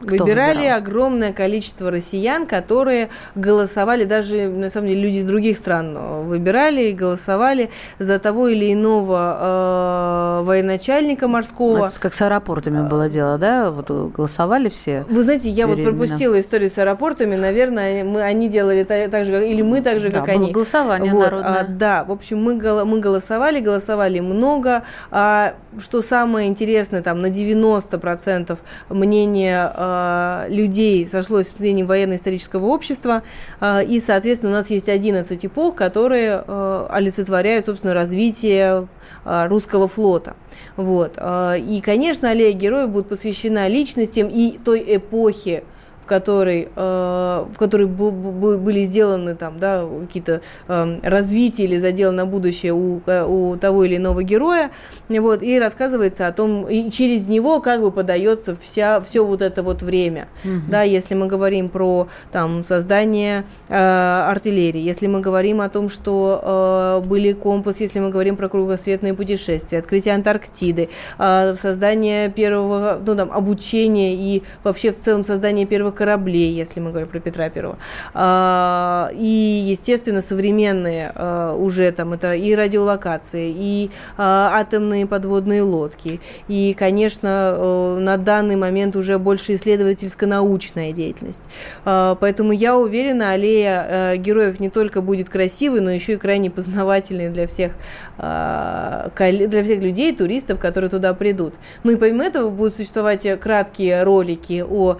Кто 0.00 0.24
выбирали 0.24 0.58
выбирал? 0.58 0.78
огромное 0.78 1.32
количество 1.32 1.90
россиян, 1.90 2.46
которые 2.46 3.08
голосовали, 3.34 4.04
даже 4.04 4.48
на 4.48 4.70
самом 4.70 4.88
деле 4.88 5.00
люди 5.00 5.16
из 5.16 5.26
других 5.26 5.56
стран 5.56 5.96
э, 5.96 6.22
выбирали 6.22 6.82
и 6.82 6.92
голосовали 6.92 7.70
за 7.98 8.18
того 8.20 8.48
или 8.48 8.72
иного 8.72 10.40
э, 10.40 10.44
военачальника 10.44 11.26
морского. 11.26 11.86
Это 11.86 12.00
как 12.00 12.14
с 12.14 12.22
аэропортами 12.22 12.88
было 12.88 13.08
дело, 13.08 13.38
да? 13.38 13.70
Вот 13.70 13.90
голосовали 13.90 14.68
все. 14.68 15.04
Вы 15.08 15.22
знаете, 15.22 15.48
я 15.48 15.66
вот 15.66 15.82
пропустила 15.82 16.40
историю 16.40 16.70
с 16.70 16.78
аэропортами, 16.78 17.34
наверное, 17.34 18.04
мы 18.04 18.22
они 18.22 18.48
делали 18.48 18.84
так, 18.84 19.26
же, 19.26 19.48
или 19.48 19.62
мы 19.62 19.80
так 19.80 19.98
же, 20.00 20.10
как 20.10 20.26
да, 20.26 20.32
они. 20.32 20.52
голосование 20.52 21.12
вот, 21.12 21.24
народное. 21.24 21.60
А, 21.60 21.64
да, 21.64 22.04
в 22.04 22.12
общем, 22.12 22.42
мы 22.42 22.54
мы 22.84 23.00
голосовали, 23.00 23.60
голосовали 23.60 24.20
много. 24.20 24.82
А, 25.10 25.54
что 25.78 26.02
самое 26.02 26.48
интересное, 26.48 27.02
там 27.02 27.20
на 27.20 27.26
90% 27.26 28.58
мнение 28.90 29.72
э, 29.88 30.46
людей 30.50 31.06
сошлось 31.06 31.48
с 31.48 31.58
мнением 31.58 31.86
военно-исторического 31.86 32.66
общества, 32.66 33.22
э, 33.60 33.84
и, 33.84 34.00
соответственно, 34.00 34.52
у 34.52 34.56
нас 34.56 34.70
есть 34.70 34.88
11 34.88 35.46
эпох, 35.46 35.74
которые 35.74 36.44
э, 36.46 36.86
олицетворяют, 36.90 37.66
собственно, 37.66 37.94
развитие 37.94 38.88
э, 39.24 39.46
русского 39.46 39.88
флота. 39.88 40.36
Вот. 40.76 41.14
Э, 41.16 41.58
и, 41.58 41.80
конечно, 41.80 42.30
аллея 42.30 42.52
героев 42.52 42.90
будет 42.90 43.08
посвящена 43.08 43.68
личностям 43.68 44.28
и 44.28 44.58
той 44.58 44.84
эпохе, 44.96 45.64
которой, 46.08 46.68
э, 46.74 47.44
в 47.54 47.56
которой 47.56 47.86
были 47.86 48.84
сделаны 48.84 49.36
там, 49.36 49.58
да, 49.58 49.84
какие-то 50.00 50.40
э, 50.66 50.98
развития 51.02 51.64
или 51.64 51.78
заделы 51.78 52.12
на 52.12 52.26
будущее 52.26 52.72
у, 52.72 53.00
у 53.26 53.56
того 53.56 53.84
или 53.84 53.96
иного 53.96 54.22
героя, 54.22 54.70
вот, 55.08 55.42
и 55.42 55.58
рассказывается 55.58 56.26
о 56.26 56.32
том, 56.32 56.68
и 56.68 56.90
через 56.90 57.28
него 57.28 57.60
как 57.60 57.80
бы 57.80 57.92
подается 57.92 58.56
вся, 58.56 59.00
все 59.00 59.24
вот 59.24 59.42
это 59.42 59.62
вот 59.62 59.82
время, 59.82 60.28
угу. 60.44 60.62
да, 60.68 60.82
если 60.82 61.14
мы 61.14 61.26
говорим 61.26 61.68
про 61.68 62.08
там 62.32 62.64
создание 62.64 63.44
э, 63.68 63.74
артиллерии, 63.74 64.80
если 64.80 65.06
мы 65.06 65.20
говорим 65.20 65.60
о 65.60 65.68
том, 65.68 65.88
что 65.88 67.00
э, 67.02 67.06
были 67.06 67.32
компас, 67.32 67.80
если 67.80 68.00
мы 68.00 68.10
говорим 68.10 68.36
про 68.36 68.48
кругосветные 68.48 69.14
путешествия, 69.14 69.78
открытие 69.78 70.14
Антарктиды, 70.14 70.88
э, 71.18 71.54
создание 71.60 72.30
первого, 72.30 72.98
ну 73.04 73.14
там, 73.14 73.30
обучения 73.30 74.14
и 74.14 74.42
вообще 74.64 74.92
в 74.92 74.96
целом 74.96 75.24
создание 75.24 75.66
первых 75.66 75.94
кораблей, 75.98 76.52
если 76.52 76.78
мы 76.78 76.90
говорим 76.90 77.08
про 77.08 77.18
Петра 77.18 77.50
Первого. 77.50 77.76
А, 78.14 79.10
и, 79.12 79.66
естественно, 79.70 80.22
современные 80.22 81.10
а, 81.14 81.54
уже 81.56 81.90
там 81.90 82.12
это 82.12 82.34
и 82.34 82.54
радиолокации, 82.54 83.52
и 83.54 83.90
а, 84.16 84.52
атомные 84.54 85.06
подводные 85.06 85.62
лодки, 85.62 86.20
и, 86.46 86.74
конечно, 86.78 87.98
на 87.98 88.16
данный 88.16 88.54
момент 88.54 88.94
уже 88.94 89.18
больше 89.18 89.54
исследовательско-научная 89.54 90.92
деятельность. 90.92 91.42
Поэтому 91.84 92.52
я 92.52 92.76
уверена, 92.76 93.32
аллея 93.32 94.16
героев 94.16 94.60
не 94.60 94.70
только 94.70 95.00
будет 95.02 95.28
красивой, 95.28 95.80
но 95.80 95.90
еще 95.90 96.12
и 96.12 96.16
крайне 96.16 96.50
познавательной 96.50 97.30
для 97.30 97.46
всех, 97.46 97.72
для 98.18 99.62
всех 99.64 99.80
людей, 99.80 100.14
туристов, 100.14 100.60
которые 100.60 100.90
туда 100.90 101.12
придут. 101.14 101.54
Ну 101.82 101.92
и 101.92 101.96
помимо 101.96 102.24
этого 102.24 102.50
будут 102.50 102.74
существовать 102.74 103.26
краткие 103.40 104.04
ролики 104.04 104.64
о 104.68 104.98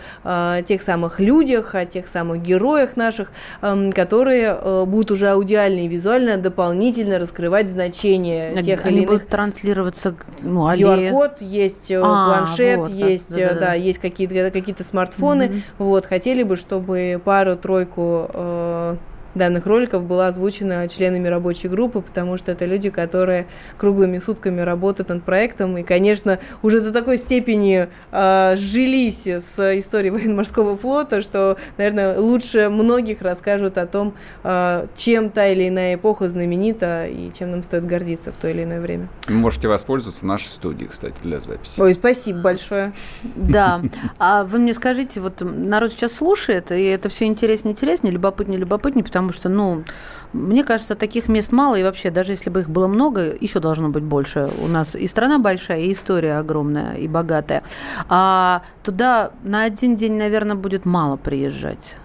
тех 0.62 0.82
самых 0.88 1.20
людях, 1.20 1.74
о 1.74 1.84
тех 1.84 2.06
самых 2.06 2.40
героях 2.40 2.96
наших, 2.96 3.30
эм, 3.60 3.92
которые 3.92 4.56
э, 4.58 4.84
будут 4.86 5.10
уже 5.10 5.28
аудиально 5.28 5.80
и 5.80 5.88
визуально 5.88 6.38
дополнительно 6.38 7.18
раскрывать 7.18 7.68
значение 7.68 8.54
а, 8.56 8.62
тех 8.62 8.86
или 8.86 9.00
иных. 9.00 9.06
будут 9.08 9.28
транслироваться, 9.28 10.16
ну, 10.40 10.66
QR-код, 10.66 11.42
есть 11.42 11.90
э, 11.90 12.00
а, 12.02 12.26
планшет, 12.26 12.78
вот, 12.78 12.90
есть, 12.90 13.28
да, 13.28 13.36
да, 13.36 13.54
да. 13.54 13.60
да, 13.60 13.74
есть 13.74 13.98
какие-то 13.98 14.50
какие 14.50 14.74
смартфоны. 14.82 15.42
Mm-hmm. 15.42 15.62
Вот, 15.76 16.06
хотели 16.06 16.42
бы, 16.42 16.56
чтобы 16.56 17.20
пару-тройку 17.22 18.30
э, 18.32 18.96
данных 19.38 19.66
роликов 19.66 20.04
была 20.04 20.28
озвучена 20.28 20.88
членами 20.88 21.28
рабочей 21.28 21.68
группы, 21.68 22.00
потому 22.00 22.36
что 22.36 22.52
это 22.52 22.66
люди, 22.66 22.90
которые 22.90 23.46
круглыми 23.76 24.18
сутками 24.18 24.60
работают 24.60 25.08
над 25.08 25.22
проектом 25.22 25.78
и, 25.78 25.82
конечно, 25.82 26.38
уже 26.62 26.80
до 26.80 26.92
такой 26.92 27.18
степени 27.18 27.88
э, 28.12 28.56
сжились 28.56 29.26
с 29.26 29.78
историей 29.78 30.10
военно-морского 30.10 30.76
флота, 30.76 31.22
что, 31.22 31.56
наверное, 31.78 32.18
лучше 32.18 32.68
многих 32.68 33.22
расскажут 33.22 33.78
о 33.78 33.86
том, 33.86 34.14
э, 34.44 34.86
чем 34.96 35.30
та 35.30 35.46
или 35.48 35.68
иная 35.68 35.94
эпоха 35.94 36.28
знаменита 36.28 37.06
и 37.06 37.30
чем 37.36 37.52
нам 37.52 37.62
стоит 37.62 37.86
гордиться 37.86 38.32
в 38.32 38.36
то 38.36 38.48
или 38.48 38.64
иное 38.64 38.80
время. 38.80 39.08
Вы 39.26 39.34
можете 39.34 39.68
воспользоваться 39.68 40.26
нашей 40.26 40.46
студией, 40.48 40.88
кстати, 40.88 41.16
для 41.22 41.40
записи. 41.40 41.80
Ой, 41.80 41.94
спасибо 41.94 42.40
большое. 42.40 42.92
Да. 43.36 43.80
А 44.18 44.44
вы 44.44 44.58
мне 44.58 44.74
скажите, 44.74 45.20
вот 45.20 45.40
народ 45.40 45.92
сейчас 45.92 46.12
слушает, 46.12 46.70
и 46.72 46.82
это 46.82 47.08
все 47.08 47.26
интереснее, 47.26 47.72
интереснее, 47.72 48.12
любопытнее, 48.12 48.58
любопытнее, 48.58 49.04
потому 49.04 49.27
потому 49.28 49.32
что, 49.32 49.48
ну, 49.48 49.84
мне 50.32 50.64
кажется, 50.64 50.94
таких 50.94 51.28
мест 51.28 51.52
мало, 51.52 51.76
и 51.76 51.82
вообще, 51.82 52.10
даже 52.10 52.32
если 52.32 52.50
бы 52.50 52.60
их 52.60 52.70
было 52.70 52.86
много, 52.86 53.34
еще 53.40 53.60
должно 53.60 53.88
быть 53.88 54.02
больше. 54.02 54.48
У 54.62 54.68
нас 54.68 54.94
и 54.94 55.06
страна 55.06 55.38
большая, 55.38 55.80
и 55.80 55.92
история 55.92 56.38
огромная, 56.38 56.94
и 56.94 57.08
богатая. 57.08 57.62
А 58.08 58.62
туда 58.82 59.30
на 59.42 59.64
один 59.64 59.96
день, 59.96 60.14
наверное, 60.14 60.56
будет 60.56 60.84
мало 60.84 61.16
приезжать. 61.16 61.96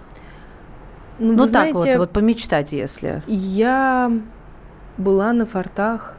Ну, 1.20 1.34
ну 1.34 1.44
так 1.44 1.50
знаете, 1.50 1.98
вот, 1.98 1.98
вот 1.98 2.12
помечтать, 2.12 2.72
если. 2.72 3.22
Я 3.28 4.12
была 4.98 5.34
на 5.34 5.46
фортах, 5.46 6.16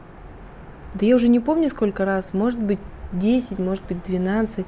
да 0.93 1.05
я 1.05 1.15
уже 1.15 1.27
не 1.27 1.39
помню 1.39 1.69
сколько 1.69 2.05
раз, 2.05 2.33
может 2.33 2.59
быть 2.59 2.79
10, 3.13 3.59
может 3.59 3.83
быть 3.85 4.03
12. 4.03 4.65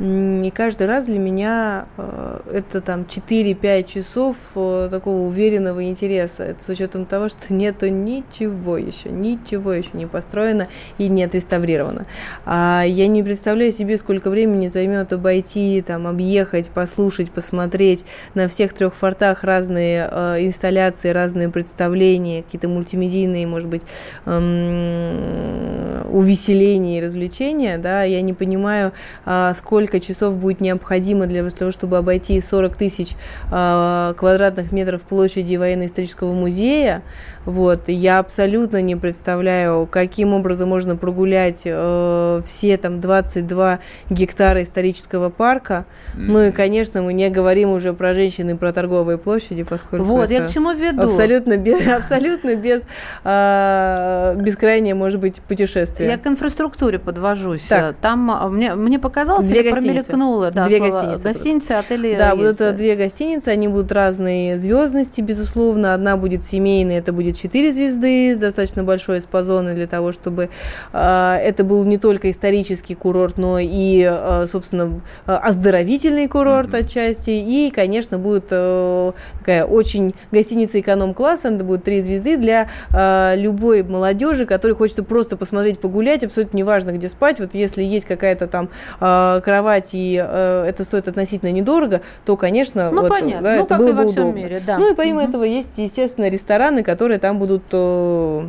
И 0.00 0.50
каждый 0.54 0.86
раз 0.86 1.06
для 1.06 1.18
меня 1.18 1.86
э, 1.98 2.40
это 2.50 2.80
там 2.80 3.02
4-5 3.02 3.84
часов 3.84 4.36
э, 4.54 4.88
такого 4.90 5.20
уверенного 5.26 5.84
интереса. 5.84 6.44
Это 6.44 6.64
с 6.64 6.68
учетом 6.68 7.04
того, 7.04 7.28
что 7.28 7.52
нету 7.54 7.88
ничего 7.88 8.78
еще, 8.78 9.10
ничего 9.10 9.72
еще 9.72 9.90
не 9.92 10.06
построено 10.06 10.68
и 10.96 11.08
не 11.08 11.24
отреставрировано. 11.24 12.06
А 12.46 12.84
я 12.86 13.06
не 13.06 13.22
представляю 13.22 13.70
себе, 13.70 13.98
сколько 13.98 14.30
времени 14.30 14.68
займет 14.68 15.12
обойти, 15.12 15.82
там, 15.86 16.06
объехать, 16.06 16.70
послушать, 16.70 17.30
посмотреть 17.30 18.06
на 18.34 18.48
всех 18.48 18.72
трех 18.72 18.94
фортах 18.94 19.44
разные 19.44 20.08
э, 20.10 20.36
инсталляции, 20.40 21.10
разные 21.10 21.50
представления, 21.50 22.42
какие-то 22.42 22.68
мультимедийные, 22.68 23.46
может 23.46 23.68
быть, 23.68 23.82
эм, 24.24 26.10
увеселения 26.10 26.98
и 26.98 27.04
развлечения. 27.04 27.76
Да? 27.76 28.04
Я 28.04 28.22
не 28.22 28.32
понимаю, 28.32 28.92
э, 29.26 29.52
сколько 29.56 29.81
сколько 29.82 29.98
часов 29.98 30.36
будет 30.36 30.60
необходимо 30.60 31.26
для 31.26 31.48
того, 31.50 31.72
чтобы 31.72 31.96
обойти 31.96 32.40
40 32.40 32.76
тысяч 32.76 33.16
э, 33.50 34.14
квадратных 34.16 34.70
метров 34.70 35.02
площади 35.02 35.56
военно-исторического 35.56 36.32
музея. 36.32 37.02
Вот. 37.44 37.88
Я 37.88 38.20
абсолютно 38.20 38.80
не 38.80 38.94
представляю, 38.94 39.88
каким 39.90 40.34
образом 40.34 40.68
можно 40.68 40.96
прогулять 40.96 41.62
э, 41.64 42.42
все 42.46 42.76
там 42.76 43.00
22 43.00 43.80
гектара 44.08 44.62
исторического 44.62 45.30
парка. 45.30 45.86
Mm-hmm. 46.14 46.20
Ну 46.28 46.42
и, 46.44 46.50
конечно, 46.52 47.02
мы 47.02 47.12
не 47.12 47.28
говорим 47.28 47.70
уже 47.70 47.92
про 47.92 48.14
женщины, 48.14 48.56
про 48.56 48.72
торговые 48.72 49.18
площади, 49.18 49.64
поскольку 49.64 50.04
вот, 50.04 50.30
я 50.30 50.46
к 50.46 50.50
чему 50.50 50.72
веду. 50.72 51.02
Абсолютно 51.02 51.56
без, 51.56 51.84
абсолютно 51.98 52.54
без 52.54 52.82
э, 53.24 54.36
бескрайнее, 54.38 54.94
может 54.94 55.18
быть, 55.18 55.40
путешествие. 55.40 56.08
Я 56.08 56.18
к 56.18 56.26
инфраструктуре 56.28 57.00
подвожусь. 57.00 57.62
Так. 57.62 57.96
Там 58.00 58.30
а, 58.30 58.48
мне, 58.48 58.76
мне 58.76 59.00
показалось, 59.00 59.46
две 59.46 59.71
промелькнуло, 59.74 60.50
да, 60.50 60.64
две 60.66 60.78
гостиницы, 60.78 61.22
гостиницы, 61.22 61.72
отели. 61.72 62.16
Да, 62.16 62.34
будут 62.34 62.60
это 62.60 62.72
две 62.72 62.96
гостиницы, 62.96 63.48
они 63.48 63.68
будут 63.68 63.92
разные 63.92 64.58
звездности, 64.58 65.20
безусловно. 65.20 65.94
Одна 65.94 66.16
будет 66.16 66.44
семейная, 66.44 66.98
это 66.98 67.12
будет 67.12 67.36
4 67.36 67.72
звезды 67.72 68.34
с 68.34 68.38
достаточно 68.38 68.84
большой 68.84 69.18
эспозоной 69.18 69.74
для 69.74 69.86
того, 69.86 70.12
чтобы 70.12 70.50
э, 70.92 71.38
это 71.42 71.64
был 71.64 71.84
не 71.84 71.98
только 71.98 72.30
исторический 72.30 72.94
курорт, 72.94 73.38
но 73.38 73.58
и, 73.58 74.06
э, 74.08 74.46
собственно, 74.46 75.00
оздоровительный 75.26 76.28
курорт 76.28 76.70
mm-hmm. 76.70 76.84
отчасти. 76.84 77.30
И, 77.30 77.72
конечно, 77.74 78.18
будет 78.18 78.46
э, 78.50 79.12
такая 79.38 79.64
очень 79.64 80.14
гостиница 80.30 80.80
эконом-класса, 80.80 81.48
это 81.48 81.64
будет 81.64 81.84
три 81.84 82.02
звезды 82.02 82.36
для 82.36 82.68
э, 82.90 83.36
любой 83.36 83.82
молодежи, 83.82 84.46
которой 84.46 84.72
хочется 84.72 85.02
просто 85.02 85.36
посмотреть, 85.36 85.80
погулять, 85.80 86.24
абсолютно 86.24 86.56
неважно, 86.56 86.90
где 86.90 87.08
спать. 87.08 87.40
Вот 87.40 87.54
если 87.54 87.82
есть 87.82 88.06
какая-то 88.06 88.46
там 88.46 88.68
э, 89.00 89.40
кровать 89.44 89.61
и 89.92 90.22
э, 90.24 90.64
это 90.66 90.84
стоит 90.84 91.08
относительно 91.08 91.50
недорого, 91.50 92.02
то, 92.24 92.36
конечно, 92.36 92.90
ну, 92.90 93.02
вот, 93.02 93.08
понятно. 93.08 93.42
Да, 93.42 93.56
ну, 93.56 93.64
это 93.64 93.76
было 93.76 93.92
бы 93.92 94.04
удобно. 94.06 94.32
Мире, 94.32 94.62
да. 94.64 94.78
Ну 94.78 94.92
и 94.92 94.94
помимо 94.94 95.22
угу. 95.22 95.28
этого 95.28 95.44
есть, 95.44 95.70
естественно, 95.76 96.28
рестораны, 96.28 96.82
которые 96.82 97.18
там 97.18 97.38
будут, 97.38 97.64
э, 97.72 98.48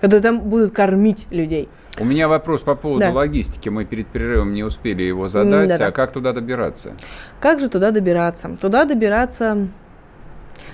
которые 0.00 0.22
там 0.22 0.40
будут 0.40 0.72
кормить 0.72 1.26
людей. 1.30 1.68
У 2.00 2.04
меня 2.04 2.28
вопрос 2.28 2.60
по 2.60 2.74
поводу 2.74 3.00
да. 3.00 3.10
логистики. 3.10 3.68
Мы 3.68 3.84
перед 3.84 4.06
перерывом 4.06 4.54
не 4.54 4.62
успели 4.62 5.02
его 5.02 5.28
задать. 5.28 5.68
Да-да. 5.68 5.86
А 5.86 5.90
как 5.90 6.12
туда 6.12 6.32
добираться? 6.32 6.92
Как 7.40 7.58
же 7.60 7.68
туда 7.68 7.90
добираться? 7.90 8.56
Туда 8.60 8.84
добираться... 8.84 9.68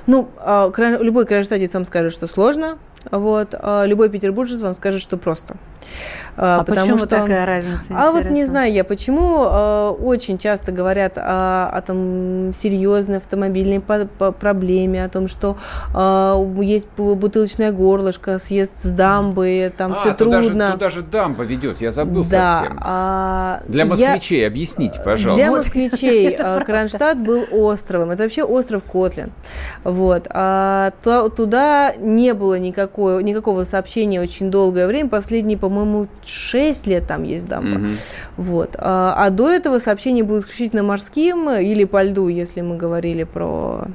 Ну, 0.07 0.29
а, 0.37 0.71
любой 1.01 1.25
кронштадтец 1.25 1.73
вам 1.73 1.87
скажет, 1.87 2.13
что 2.13 2.27
сложно, 2.27 2.77
вот, 3.11 3.55
а 3.59 3.85
любой 3.87 4.11
петербуржец 4.11 4.61
вам 4.61 4.75
скажет, 4.75 5.01
что 5.01 5.17
просто. 5.17 5.57
А, 6.37 6.61
а 6.61 6.65
потому 6.65 6.87
почему 6.87 6.99
что... 6.99 7.07
такая 7.07 7.47
разница? 7.47 7.95
А 7.97 8.11
вот 8.11 8.25
не 8.25 8.45
знаю 8.45 8.73
я 8.73 8.85
почему. 8.85 9.45
Э, 9.45 9.89
очень 9.91 10.39
часто 10.39 10.73
говорят 10.73 11.17
о, 11.17 11.69
о 11.73 11.81
там 11.83 12.53
серьезной 12.53 13.19
автомобильной 13.19 13.81
по 13.81 14.07
по 14.07 14.33
проблеме, 14.33 15.05
о 15.05 15.09
том, 15.09 15.29
что 15.29 15.57
э, 15.95 16.63
есть 16.63 16.89
бутылочное 16.97 17.73
горлышко, 17.73 18.39
съезд 18.39 18.73
с 18.83 18.91
дамбы, 18.91 19.73
там 19.77 19.93
а, 19.93 19.97
все 19.97 20.15
трудно. 20.15 20.43
Даже, 20.43 20.73
туда 20.73 20.91
же 20.91 21.03
дамба 21.03 21.45
ведет, 21.45 21.81
я 21.81 21.91
забыл 21.91 22.25
да, 22.25 22.59
совсем. 22.59 22.79
А, 22.83 23.63
Для 23.69 23.87
москвичей 23.87 24.41
я... 24.41 24.49
объясните, 24.49 25.01
пожалуйста. 25.05 25.45
Для 25.45 25.57
москвичей 25.57 26.31
э, 26.39 26.65
Кронштадт 26.65 27.19
был 27.19 27.45
островом. 27.53 28.11
Это 28.11 28.25
вообще 28.25 28.43
остров 28.43 28.83
Котлин. 28.83 29.33
Вот. 29.85 30.27
А, 30.31 30.93
то, 31.03 31.29
туда 31.29 31.95
не 31.99 32.35
было 32.35 32.59
никакого, 32.59 33.21
никакого 33.21 33.65
сообщения 33.65 34.21
очень 34.21 34.51
долгое 34.51 34.87
время. 34.87 35.09
Последние, 35.09 35.59
по-моему, 35.75 36.07
6 36.25 36.87
лет 36.87 37.07
там 37.07 37.25
есть 37.25 37.47
дамба. 37.47 37.79
Угу. 37.79 37.95
Вот. 38.37 38.77
А, 38.79 39.15
а 39.17 39.31
до 39.31 39.51
этого 39.51 39.79
сообщение 39.79 40.25
будет 40.25 40.45
исключительно 40.45 40.83
морским 40.83 41.51
или 41.51 41.85
по 41.85 42.03
льду, 42.03 42.29
если 42.29 42.61
мы 42.61 42.77
говорили 42.77 43.25
про 43.25 43.87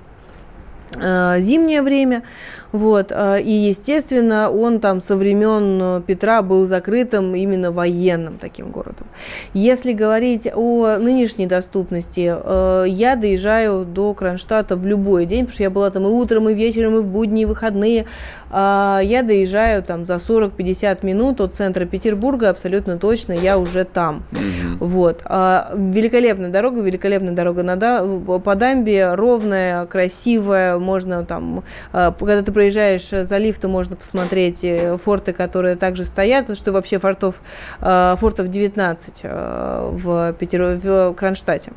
зимнее 0.93 1.81
время. 1.81 2.23
Вот. 2.71 3.11
А, 3.11 3.37
и, 3.37 3.51
естественно, 3.51 4.49
он 4.51 4.79
там 4.79 5.01
со 5.01 5.15
времен 5.15 5.79
э, 5.81 6.01
Петра 6.05 6.41
был 6.41 6.67
закрытым 6.67 7.35
именно 7.35 7.71
военным 7.71 8.37
таким 8.37 8.69
городом. 8.69 9.07
Если 9.53 9.93
говорить 9.93 10.47
о 10.53 10.97
нынешней 10.97 11.47
доступности, 11.47 12.31
э, 12.31 12.85
я 12.87 13.15
доезжаю 13.15 13.85
до 13.85 14.13
Кронштадта 14.13 14.75
в 14.75 14.85
любой 14.85 15.25
день, 15.25 15.45
потому 15.45 15.53
что 15.53 15.63
я 15.63 15.69
была 15.69 15.89
там 15.89 16.03
и 16.03 16.09
утром, 16.09 16.49
и 16.49 16.53
вечером, 16.53 16.97
и 16.97 16.99
в 16.99 17.05
будни, 17.05 17.41
и 17.43 17.45
выходные. 17.45 18.05
А, 18.51 18.99
я 19.03 19.23
доезжаю 19.23 19.83
там 19.83 20.05
за 20.05 20.15
40-50 20.15 21.05
минут 21.05 21.41
от 21.41 21.55
центра 21.55 21.85
Петербурга, 21.85 22.49
абсолютно 22.49 22.97
точно, 22.97 23.33
я 23.33 23.57
уже 23.57 23.83
там. 23.83 24.23
Mm-hmm. 24.31 24.77
Вот. 24.79 25.21
А, 25.25 25.71
великолепная 25.75 26.49
дорога, 26.49 26.81
великолепная 26.81 27.33
дорога 27.33 27.63
на, 27.63 27.77
по 27.77 28.55
дамбе, 28.55 29.13
ровная, 29.13 29.85
красивая, 29.85 30.77
можно 30.79 31.25
там, 31.25 31.63
когда 31.91 32.41
ты 32.41 32.51
проезжаешь 32.51 33.09
залив, 33.09 33.57
то 33.59 33.67
можно 33.67 33.95
посмотреть 33.95 34.63
э, 34.63 34.97
форты, 34.97 35.33
которые 35.33 35.75
также 35.75 36.05
стоят, 36.05 36.41
потому 36.41 36.57
что 36.57 36.71
вообще 36.71 36.99
фортов, 36.99 37.41
э, 37.81 38.15
фортов 38.17 38.47
19 38.47 39.19
э, 39.23 39.89
в, 39.91 40.33
Питер, 40.33 40.79
в 40.81 41.13
Кронштадте. 41.13 41.71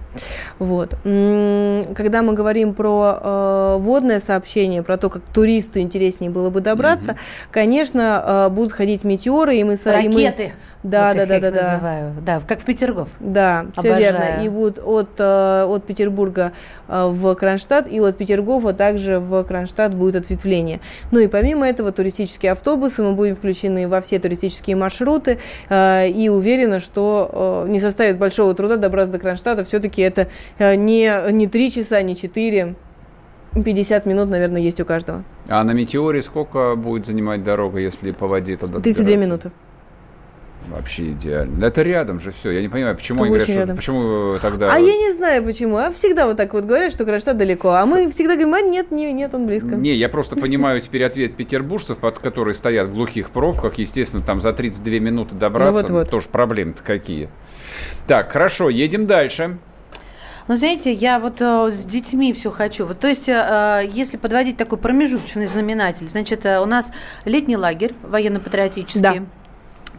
Вот. 0.58 0.90
Когда 1.02 2.22
мы 2.22 2.34
говорим 2.34 2.74
про 2.74 3.78
водное 3.78 4.20
сообщение, 4.20 4.82
про 4.82 4.96
то, 4.96 5.10
как 5.10 5.22
туристу 5.28 5.78
интереснее 5.78 6.30
было 6.30 6.50
бы 6.50 6.60
добраться, 6.60 7.12
mm-hmm. 7.12 7.48
конечно, 7.50 8.48
будут 8.50 8.72
ходить 8.72 9.04
метеоры, 9.04 9.56
и 9.56 9.64
мы... 9.64 9.78
Ракеты! 9.84 10.42
И 10.42 10.46
мы, 10.46 10.52
да, 10.82 11.08
вот 11.08 11.16
да, 11.16 11.26
да, 11.26 11.40
да, 11.40 11.50
да. 11.50 11.72
Называю. 11.72 12.14
Да, 12.24 12.42
как 12.46 12.60
в 12.60 12.64
Петергоф. 12.64 13.08
Да, 13.20 13.66
все 13.74 13.96
верно. 13.96 14.42
И 14.42 14.48
вот 14.48 14.78
от, 14.84 15.10
э, 15.18 15.64
от 15.64 15.84
Петербурга 15.84 16.52
э, 16.88 17.06
в 17.08 17.34
Кронштадт 17.34 17.86
и 17.88 18.00
от 18.00 18.16
Петергофа 18.16 18.72
также 18.72 19.20
в 19.20 19.44
Кронштадт 19.44 19.94
будет 19.94 20.16
ответвление. 20.16 20.80
Ну 21.12 21.20
и 21.20 21.28
помимо 21.28 21.68
этого 21.68 21.92
туристические 21.92 22.52
автобусы, 22.52 23.02
мы 23.02 23.14
будем 23.14 23.36
включены 23.36 23.86
во 23.86 24.00
все 24.00 24.18
туристические 24.18 24.74
маршруты 24.74 25.38
э, 25.68 26.08
и 26.08 26.28
уверена, 26.28 26.80
что 26.80 27.64
не 27.68 27.78
составит 27.80 28.18
большого 28.18 28.54
труда 28.54 28.76
добраться 28.76 29.12
до 29.12 29.18
Кронштадта. 29.18 29.64
Все-таки 29.64 30.02
это 30.02 30.28
не, 30.58 31.30
не 31.30 31.46
3 31.46 31.70
часа, 31.70 32.02
не 32.02 32.16
4 32.16 32.74
50 33.54 34.06
минут, 34.06 34.30
наверное, 34.30 34.60
есть 34.60 34.80
у 34.80 34.84
каждого. 34.84 35.24
А 35.48 35.62
на 35.62 35.72
Метеоре 35.72 36.22
сколько 36.22 36.74
будет 36.74 37.06
занимать 37.06 37.42
дорога, 37.42 37.78
если 37.78 38.12
по 38.12 38.26
воде 38.26 38.56
туда 38.56 38.80
32 38.80 39.16
минуты. 39.16 39.52
Вообще 40.68 41.10
идеально. 41.10 41.64
Это 41.64 41.82
рядом 41.82 42.20
же 42.20 42.30
все. 42.30 42.50
Я 42.50 42.62
не 42.62 42.68
понимаю, 42.68 42.96
почему 42.96 43.16
Это 43.16 43.24
они 43.24 43.30
говорят, 43.30 43.48
рядом. 43.48 43.80
что, 43.80 43.92
почему 43.92 44.38
тогда... 44.40 44.72
А 44.72 44.78
я 44.78 44.96
не 44.96 45.12
знаю, 45.12 45.44
почему. 45.44 45.76
А 45.76 45.90
всегда 45.92 46.26
вот 46.26 46.36
так 46.36 46.52
вот 46.54 46.64
говорят, 46.64 46.92
что 46.92 47.04
Кронштадт 47.04 47.36
далеко. 47.36 47.70
А 47.70 47.84
С... 47.84 47.88
мы 47.88 48.10
всегда 48.10 48.34
говорим, 48.34 48.54
а 48.54 48.60
нет, 48.60 48.90
не, 48.90 49.12
нет, 49.12 49.34
он 49.34 49.46
близко. 49.46 49.68
Не, 49.68 49.94
я 49.94 50.08
просто 50.08 50.36
понимаю 50.40 50.80
теперь 50.80 51.04
ответ 51.04 51.34
петербуржцев, 51.36 51.98
под 51.98 52.18
которые 52.18 52.54
стоят 52.54 52.88
в 52.88 52.94
глухих 52.94 53.30
пробках. 53.30 53.74
Естественно, 53.74 54.22
там 54.22 54.40
за 54.40 54.52
32 54.52 54.98
минуты 54.98 55.34
добраться. 55.34 55.72
Ну, 55.72 55.78
вот, 55.78 55.90
вот. 55.90 56.10
Тоже 56.10 56.28
проблемы-то 56.28 56.82
какие. 56.82 57.28
Так, 58.06 58.32
хорошо, 58.32 58.68
едем 58.68 59.06
дальше. 59.06 59.58
Ну, 60.48 60.56
знаете, 60.56 60.92
я 60.92 61.20
вот 61.20 61.40
э, 61.40 61.70
с 61.70 61.84
детьми 61.84 62.32
все 62.32 62.50
хочу. 62.50 62.86
Вот, 62.86 62.98
то 62.98 63.08
есть, 63.08 63.28
э, 63.28 63.88
если 63.92 64.16
подводить 64.16 64.56
такой 64.56 64.78
промежуточный 64.78 65.46
знаменатель, 65.46 66.08
значит, 66.08 66.44
э, 66.44 66.60
у 66.60 66.66
нас 66.66 66.92
летний 67.24 67.56
лагерь 67.56 67.94
военно-патриотический. 68.02 69.00
Да. 69.00 69.24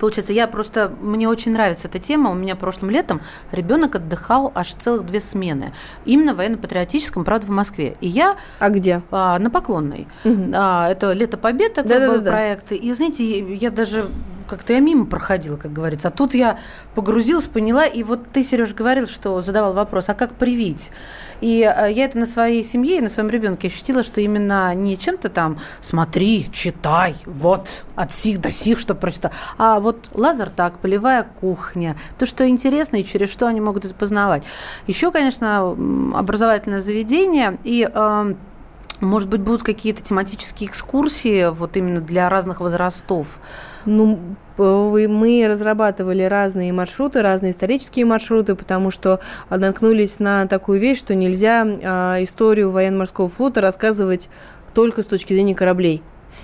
Получается, 0.03 0.33
я 0.33 0.47
просто, 0.47 0.91
мне 0.99 1.29
очень 1.29 1.53
нравится 1.53 1.87
эта 1.87 1.97
тема. 1.97 2.29
У 2.29 2.33
меня 2.33 2.57
прошлым 2.57 2.91
летом 2.91 3.21
ребенок 3.53 3.95
отдыхал 3.95 4.51
аж 4.53 4.73
целых 4.73 5.05
две 5.05 5.21
смены. 5.21 5.73
Именно 6.03 6.33
в 6.33 6.37
военно-патриотическом, 6.39 7.23
правда, 7.23 7.47
в 7.47 7.51
Москве. 7.51 7.95
И 8.01 8.09
я... 8.09 8.35
А 8.59 8.67
где? 8.69 9.01
А, 9.11 9.39
на 9.39 9.49
Поклонной. 9.49 10.09
Угу. 10.25 10.51
А, 10.55 10.89
это 10.89 11.13
«Лето 11.13 11.37
Побед» 11.37 11.75
такой 11.75 11.99
да, 11.99 12.11
был 12.11 12.19
да, 12.19 12.31
проект. 12.31 12.67
Да. 12.71 12.75
И, 12.75 12.93
знаете, 12.93 13.55
я 13.55 13.71
даже 13.71 14.09
как-то 14.53 14.73
я 14.73 14.79
мимо 14.79 15.05
проходила, 15.05 15.57
как 15.57 15.73
говорится. 15.73 16.09
А 16.09 16.11
тут 16.11 16.33
я 16.33 16.59
погрузилась, 16.95 17.45
поняла, 17.45 17.85
и 17.85 18.03
вот 18.03 18.27
ты, 18.31 18.43
Сереж, 18.43 18.73
говорил, 18.73 19.07
что 19.07 19.41
задавал 19.41 19.73
вопрос, 19.73 20.09
а 20.09 20.13
как 20.13 20.33
привить? 20.33 20.91
И 21.41 21.59
э, 21.61 21.91
я 21.91 22.05
это 22.05 22.17
на 22.17 22.25
своей 22.25 22.63
семье 22.63 22.99
и 22.99 23.01
на 23.01 23.09
своем 23.09 23.29
ребенке 23.29 23.67
ощутила, 23.67 24.03
что 24.03 24.21
именно 24.21 24.73
не 24.75 24.97
чем-то 24.97 25.29
там 25.29 25.57
смотри, 25.81 26.47
читай, 26.51 27.15
вот, 27.25 27.83
от 27.95 28.11
сих 28.11 28.39
до 28.39 28.51
сих, 28.51 28.79
что 28.79 28.95
прочитал, 28.95 29.31
а 29.57 29.79
вот 29.79 30.09
лазер 30.13 30.49
так, 30.49 30.79
полевая 30.79 31.23
кухня, 31.23 31.97
то, 32.17 32.25
что 32.25 32.47
интересно 32.47 32.97
и 32.97 33.03
через 33.03 33.31
что 33.31 33.47
они 33.47 33.59
могут 33.59 33.85
это 33.85 33.93
познавать. 33.93 34.43
Еще, 34.87 35.11
конечно, 35.11 35.71
образовательное 36.15 36.79
заведение 36.79 37.57
и 37.63 37.89
э, 37.91 38.33
может 39.03 39.29
быть, 39.29 39.41
будут 39.41 39.63
какие-то 39.63 40.01
тематические 40.01 40.69
экскурсии 40.69 41.49
вот 41.51 41.77
именно 41.77 42.01
для 42.01 42.29
разных 42.29 42.61
возрастов? 42.61 43.39
Ну, 43.85 44.19
мы 44.57 45.45
разрабатывали 45.47 46.23
разные 46.23 46.71
маршруты, 46.73 47.21
разные 47.21 47.51
исторические 47.51 48.05
маршруты, 48.05 48.55
потому 48.55 48.91
что 48.91 49.19
наткнулись 49.49 50.19
на 50.19 50.47
такую 50.47 50.79
вещь, 50.79 50.99
что 50.99 51.15
нельзя 51.15 51.65
э, 51.65 52.23
историю 52.23 52.71
военно-морского 52.71 53.29
флота 53.29 53.61
рассказывать 53.61 54.29
только 54.73 55.01
с 55.01 55.05
точки 55.05 55.33
зрения 55.33 55.55
кораблей 55.55 56.01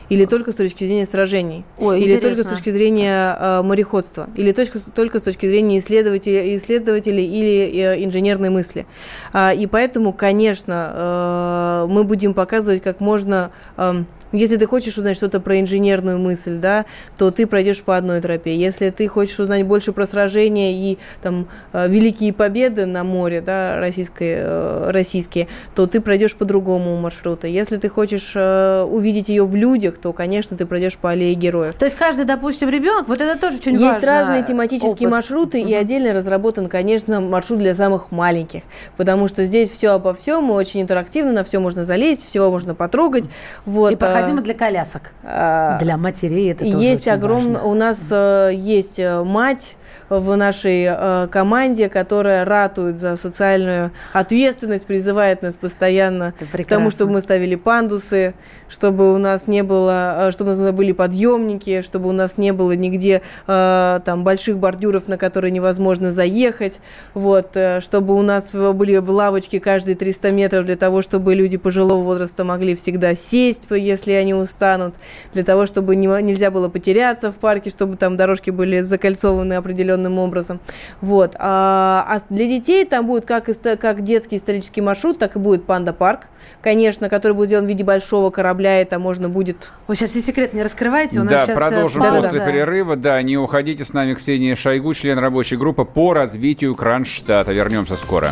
или 0.10 0.26
только 0.26 0.52
с 0.52 0.56
точки 0.56 0.84
зрения 0.84 1.06
сражений, 1.06 1.66
Ой, 1.78 2.00
или 2.00 2.16
интересно. 2.16 2.30
только 2.30 2.44
с 2.44 2.48
точки 2.48 2.70
зрения 2.72 3.38
э, 3.40 3.62
мореходства, 3.62 4.30
или 4.36 4.52
только, 4.52 4.80
только 4.92 5.20
с 5.20 5.24
точки 5.24 5.46
зрения 5.48 5.80
исследователей, 5.80 6.58
исследователей 6.58 7.26
или 7.26 7.80
э, 7.80 8.04
инженерной 8.04 8.50
мысли. 8.50 8.86
А, 9.34 9.54
и 9.54 9.68
поэтому, 9.68 10.14
конечно, 10.14 11.86
э, 11.88 11.88
мы 11.90 12.04
будем 12.04 12.34
показывать 12.34 12.82
как 12.82 13.00
можно 13.00 13.52
э, 13.78 14.04
если 14.32 14.58
ты 14.58 14.68
хочешь 14.68 14.98
узнать 14.98 15.18
что-то 15.18 15.40
про 15.40 15.60
инженерную 15.60 16.20
мысль, 16.20 16.58
да, 16.58 16.86
то 17.18 17.32
ты 17.32 17.48
пройдешь 17.48 17.82
по 17.82 17.98
одной 17.98 18.22
тропе. 18.22 18.56
Если 18.56 18.90
ты 18.92 19.08
хочешь 19.08 19.40
узнать 19.40 19.66
больше 19.66 19.92
про 19.92 20.06
сражения 20.06 20.74
и 20.74 21.00
там 21.22 21.48
э, 21.74 21.88
великие 21.88 22.32
победы 22.32 22.86
на 22.86 23.04
море, 23.04 23.42
да, 23.42 23.80
российские, 23.80 24.38
э, 24.42 24.92
российские, 24.92 25.48
то 25.74 25.88
ты 25.88 26.00
пройдешь 26.00 26.36
по 26.36 26.46
другому 26.46 26.96
маршруту. 26.98 27.48
Если 27.48 27.78
ты 27.78 27.90
хочешь 27.90 28.34
э, 28.36 28.84
увидеть 28.84 29.30
ее 29.30 29.46
в 29.46 29.56
людях, 29.56 29.98
то, 30.02 30.14
конечно, 30.14 30.58
ты 30.58 30.66
пройдешь 30.66 30.98
по 30.98 31.12
аллее 31.12 31.34
героев. 31.34 31.76
То 31.76 31.86
есть 31.86 31.98
каждый, 31.98 32.26
допустим, 32.26 32.70
ребенок, 32.70 33.08
вот 33.08 33.22
это 33.22 33.40
тоже 33.40 33.58
очень 33.58 33.74
Есть 33.74 33.84
важно. 33.84 33.96
Есть 33.96 34.08
разные 34.08 34.44
тематические 34.44 34.92
опыт. 34.92 35.12
маршруты, 35.12 35.62
угу. 35.62 35.70
и 35.70 35.74
отдельно 35.74 36.14
разработан, 36.14 36.68
конечно, 36.68 37.22
маршрут 37.22 37.60
для 37.60 37.76
самых 37.76 38.12
маленьких, 38.12 38.64
потому 38.98 39.28
что 39.28 39.46
здесь 39.46 39.70
все 39.70 39.90
обо 39.90 40.14
всем, 40.14 40.46
мы 40.46 40.56
очень 40.56 40.82
интерактивно, 40.82 41.32
на 41.32 41.44
все 41.44 41.60
можно 41.60 41.86
залезть, 41.86 42.26
всего 42.26 42.50
можно 42.50 42.76
потрогать. 42.76 43.30
Вот. 43.66 43.92
И 43.92 43.96
необходимо 43.96 44.42
для 44.42 44.54
колясок. 44.54 45.12
А, 45.24 45.78
для 45.80 45.98
матерей 45.98 46.52
это 46.52 46.66
тоже 46.66 46.78
Есть 46.78 47.08
огромное... 47.08 47.62
У 47.62 47.74
нас 47.74 48.00
э, 48.10 48.52
есть 48.54 49.00
э, 49.00 49.24
мать 49.24 49.76
в 50.10 50.36
нашей 50.36 50.88
э, 50.90 51.28
команде, 51.32 51.90
которая 51.90 52.46
ратует 52.46 52.98
за 52.98 53.16
социальную 53.16 53.92
ответственность, 54.14 54.88
призывает 54.88 55.42
нас 55.42 55.58
постоянно 55.58 56.34
к 56.52 56.66
тому, 56.66 56.90
чтобы 56.90 57.14
мы 57.14 57.22
ставили 57.22 57.56
пандусы, 57.56 58.34
чтобы 58.68 59.14
у 59.14 59.18
нас 59.18 59.48
не 59.48 59.64
было, 59.64 59.89
э, 59.92 60.32
чтобы 60.32 60.54
у 60.54 60.56
нас 60.56 60.72
были 60.74 60.92
подъемники, 60.92 61.82
чтобы 61.82 62.10
у 62.10 62.12
нас 62.12 62.38
не 62.38 62.54
было 62.54 62.72
нигде 62.72 63.22
э, 63.48 64.00
там 64.04 64.24
больших 64.24 64.58
бордюров, 64.58 65.08
на 65.08 65.18
которые 65.18 65.52
невозможно 65.52 66.12
заехать, 66.12 66.80
вот, 67.14 67.52
э, 67.56 67.82
чтобы 67.82 68.16
у 68.16 68.22
нас 68.22 68.54
были 68.54 68.98
лавочки 68.98 69.60
каждые 69.60 69.96
300 69.96 70.32
метров 70.32 70.66
для 70.66 70.76
того, 70.76 71.02
чтобы 71.02 71.36
люди 71.36 71.58
пожилого 71.58 72.04
возраста 72.04 72.44
могли 72.44 72.76
всегда 72.76 73.16
сесть, 73.16 73.64
если 73.70 74.14
они 74.14 74.34
устанут, 74.34 74.96
для 75.34 75.44
того, 75.44 75.66
чтобы 75.66 75.96
не, 75.96 76.08
нельзя 76.22 76.52
было 76.52 76.70
потеряться 76.70 77.32
в 77.32 77.36
парке, 77.36 77.70
чтобы 77.70 77.98
там 77.98 78.18
дорожки 78.18 78.50
были 78.50 78.82
закольцованы 78.82 79.54
определенным 79.54 80.18
образом. 80.18 80.60
Вот. 81.02 81.36
А, 81.38 82.06
а 82.08 82.22
для 82.34 82.46
детей 82.46 82.86
там 82.86 83.08
будет 83.08 83.26
как, 83.26 83.50
как 83.80 84.04
детский 84.04 84.38
исторический 84.38 84.82
маршрут, 84.82 85.20
так 85.20 85.36
и 85.36 85.40
будет 85.40 85.66
панда-парк, 85.66 86.28
конечно, 86.62 87.10
который 87.10 87.34
будет 87.34 87.50
сделан 87.50 87.66
в 87.66 87.68
виде 87.68 87.84
большого 87.84 88.30
корабля, 88.30 88.82
это 88.82 89.00
можно 89.00 89.30
будет... 89.30 89.69
Вы 89.88 89.96
сейчас 89.96 90.16
и 90.16 90.22
секрет 90.22 90.54
не 90.54 90.62
раскрывайте, 90.62 91.20
у 91.20 91.24
нас 91.24 91.32
да, 91.32 91.46
сейчас 91.46 91.50
э, 91.50 91.56
продолжим 91.56 92.04
пауза. 92.04 92.22
после 92.22 92.46
перерыва. 92.46 92.96
Да, 92.96 93.22
не 93.22 93.38
уходите 93.38 93.84
с 93.84 93.92
нами 93.94 94.14
Ксения 94.14 94.56
Шойгу, 94.56 94.94
член 94.94 95.18
рабочей 95.18 95.58
группы 95.58 95.84
по 95.84 96.14
развитию 96.14 96.76
Кронштадта. 96.76 97.52
Вернемся 97.52 97.96
скоро. 97.96 98.32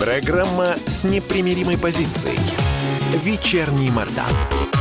Программа 0.00 0.66
с 0.86 1.04
непримиримой 1.04 1.78
позицией. 1.78 2.38
Вечерний 3.22 3.90
Мордан. 3.90 4.73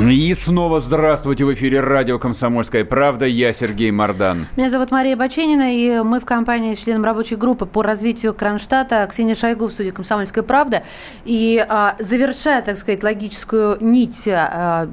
И 0.00 0.32
снова 0.34 0.78
здравствуйте 0.78 1.44
в 1.44 1.52
эфире 1.54 1.80
радио 1.80 2.20
«Комсомольская 2.20 2.84
правда». 2.84 3.26
Я 3.26 3.52
Сергей 3.52 3.90
Мордан. 3.90 4.46
Меня 4.56 4.70
зовут 4.70 4.92
Мария 4.92 5.16
Баченина, 5.16 5.74
и 5.74 6.02
мы 6.02 6.20
в 6.20 6.24
компании 6.24 6.74
с 6.74 6.78
членом 6.78 7.04
рабочей 7.04 7.34
группы 7.34 7.66
по 7.66 7.82
развитию 7.82 8.32
Кронштадта 8.32 9.06
Ксения 9.10 9.34
Шойгу 9.34 9.66
в 9.66 9.72
студии 9.72 9.90
«Комсомольская 9.90 10.44
правда». 10.44 10.84
И 11.24 11.62
а, 11.68 11.96
завершая, 11.98 12.62
так 12.62 12.76
сказать, 12.78 13.02
логическую 13.02 13.76
нить 13.80 14.28
а, 14.28 14.88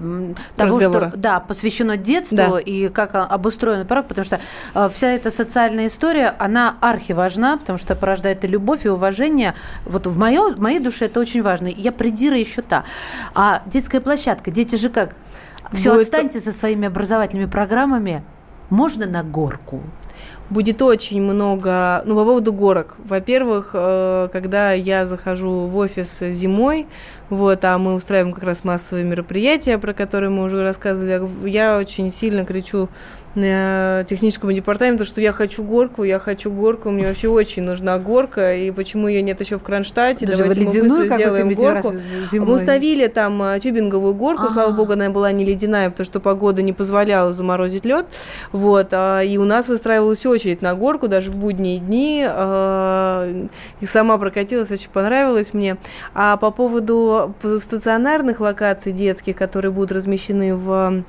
того, 0.55 0.77
Разговора. 0.79 1.09
что 1.09 1.17
да, 1.17 1.39
посвящено 1.39 1.97
детству 1.97 2.35
да. 2.37 2.59
и 2.59 2.89
как 2.89 3.11
обустроен 3.13 3.85
парк, 3.85 4.08
потому 4.08 4.25
что 4.25 4.39
а, 4.73 4.89
вся 4.89 5.12
эта 5.12 5.29
социальная 5.29 5.85
история, 5.85 6.33
она 6.39 6.77
архиважна, 6.81 7.60
потому 7.60 7.77
что 7.77 7.95
порождает 7.95 8.43
и 8.43 8.47
любовь, 8.47 8.85
и 8.85 8.89
уважение. 8.89 9.53
Вот 9.85 10.08
в, 10.08 10.17
моё, 10.17 10.56
в 10.56 10.60
моей 10.60 10.79
душе 10.79 11.06
это 11.06 11.19
очень 11.19 11.43
важно. 11.43 11.67
Я 11.67 11.91
придира 11.91 12.35
еще 12.35 12.63
та. 12.63 12.85
А 13.35 13.62
детская 13.67 14.01
площадка, 14.01 14.49
дети 14.49 14.75
же 14.75 14.89
как? 14.96 15.15
Все, 15.73 15.91
Будет... 15.91 16.04
отстаньте 16.04 16.39
со 16.39 16.52
своими 16.52 16.87
образовательными 16.87 17.50
программами. 17.50 18.23
Можно 18.69 19.06
на 19.06 19.23
горку? 19.23 19.81
будет 20.50 20.81
очень 20.81 21.21
много, 21.21 22.04
ну, 22.06 22.15
по 22.15 22.23
поводу 22.23 22.54
горок. 22.54 22.96
Во-первых, 23.04 23.71
э, 23.73 24.29
когда 24.31 24.73
я 24.73 25.08
захожу 25.08 25.65
в 25.65 25.75
офис 25.77 26.19
зимой, 26.19 26.87
вот, 27.29 27.65
а 27.65 27.77
мы 27.77 27.96
устраиваем 27.96 28.33
как 28.33 28.43
раз 28.43 28.63
массовые 28.63 29.06
мероприятия, 29.06 29.77
про 29.77 29.93
которые 29.93 30.29
мы 30.29 30.43
уже 30.43 30.62
рассказывали, 30.62 31.27
я 31.50 31.77
очень 31.77 32.12
сильно 32.12 32.46
кричу 32.46 32.89
техническому 33.36 34.54
департаменту, 34.54 35.04
что 35.04 35.19
я 35.19 35.33
хочу 35.33 35.63
горку, 35.63 36.04
я 36.04 36.19
хочу 36.19 36.52
горку, 36.52 36.90
мне 36.90 37.06
вообще 37.06 37.27
очень 37.27 37.63
нужна 37.63 37.98
горка, 37.98 38.56
и 38.56 38.71
почему 38.71 39.08
ее 39.08 39.21
нет 39.21 39.40
еще 39.42 39.58
в 39.58 39.63
Кронштадте, 39.63 40.25
Даже 40.25 40.44
давайте 40.44 40.62
мы 40.62 40.90
быстро 40.90 41.15
сделаем 41.15 41.54
горку. 41.54 41.94
Мы 42.33 42.54
установили 42.54 43.08
там 43.08 43.42
э, 43.44 43.60
тюбинговую 43.60 44.13
горку, 44.13 44.44
А-а-а. 44.44 44.54
слава 44.54 44.71
богу, 44.71 44.94
она 44.94 45.10
была 45.10 45.31
не 45.31 45.44
ледяная, 45.44 45.90
потому 45.90 46.06
что 46.06 46.19
погода 46.19 46.62
не 46.62 46.71
позволяла 46.71 47.33
заморозить 47.33 47.83
лед, 47.83 48.06
вот, 48.54 48.88
а, 48.92 49.21
и 49.21 49.38
у 49.38 49.44
нас 49.44 49.67
выстраивалась 49.67 50.25
очередь 50.25 50.62
на 50.62 50.73
горку, 50.75 51.08
даже 51.08 51.31
в 51.31 51.38
будние 51.38 51.79
дни, 51.79 52.25
а, 52.27 53.29
и 53.81 53.86
сама 53.86 54.17
прокатилась, 54.17 54.71
очень 54.71 54.90
понравилось 54.90 55.54
мне. 55.54 55.77
А 56.13 56.38
по 56.38 56.52
поводу 56.52 57.36
стационарных 57.60 58.40
локаций 58.40 58.94
детских, 58.94 59.36
которые 59.36 59.71
будут 59.71 59.92
размещены 59.92 60.56
в 60.56 60.71
а, 60.71 61.04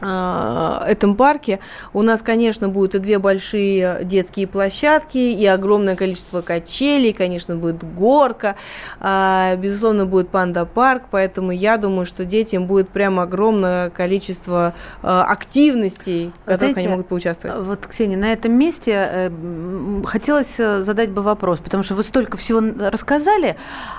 этом 0.00 1.14
парке 1.16 1.60
у 1.92 2.02
нас, 2.02 2.22
конечно, 2.22 2.68
будут 2.68 2.94
и 2.94 2.98
две 2.98 3.18
большие 3.18 4.00
детские 4.04 4.46
площадки, 4.46 5.18
и 5.18 5.46
огромное 5.46 5.96
количество 5.96 6.40
качелей, 6.40 7.12
конечно, 7.12 7.56
будет 7.56 7.84
горка, 7.94 8.56
а, 8.98 9.56
безусловно, 9.56 10.06
будет 10.06 10.30
панда-парк, 10.30 11.04
поэтому 11.10 11.52
я 11.52 11.76
думаю, 11.76 12.06
что 12.06 12.24
детям 12.24 12.66
будет 12.66 12.88
прям 12.90 13.20
огромное 13.20 13.90
количество 13.90 14.74
а, 15.02 15.24
активностей, 15.24 16.32
в 16.42 16.44
которых 16.44 16.58
Знаете, 16.58 16.80
они 16.80 16.88
могут 16.88 17.08
поучаствовать. 17.08 17.66
Вот, 17.66 17.86
Ксения, 17.86 18.16
на 18.16 18.32
этом 18.32 18.52
месте 18.52 18.92
э, 18.94 20.02
хотелось 20.04 20.58
э, 20.58 20.82
задать 20.82 21.10
бы 21.10 21.22
вопрос, 21.22 21.58
потому 21.58 21.82
что 21.82 21.94
вы 21.94 22.04
столько 22.04 22.36
всего 22.36 22.60
рассказали, 22.90 23.56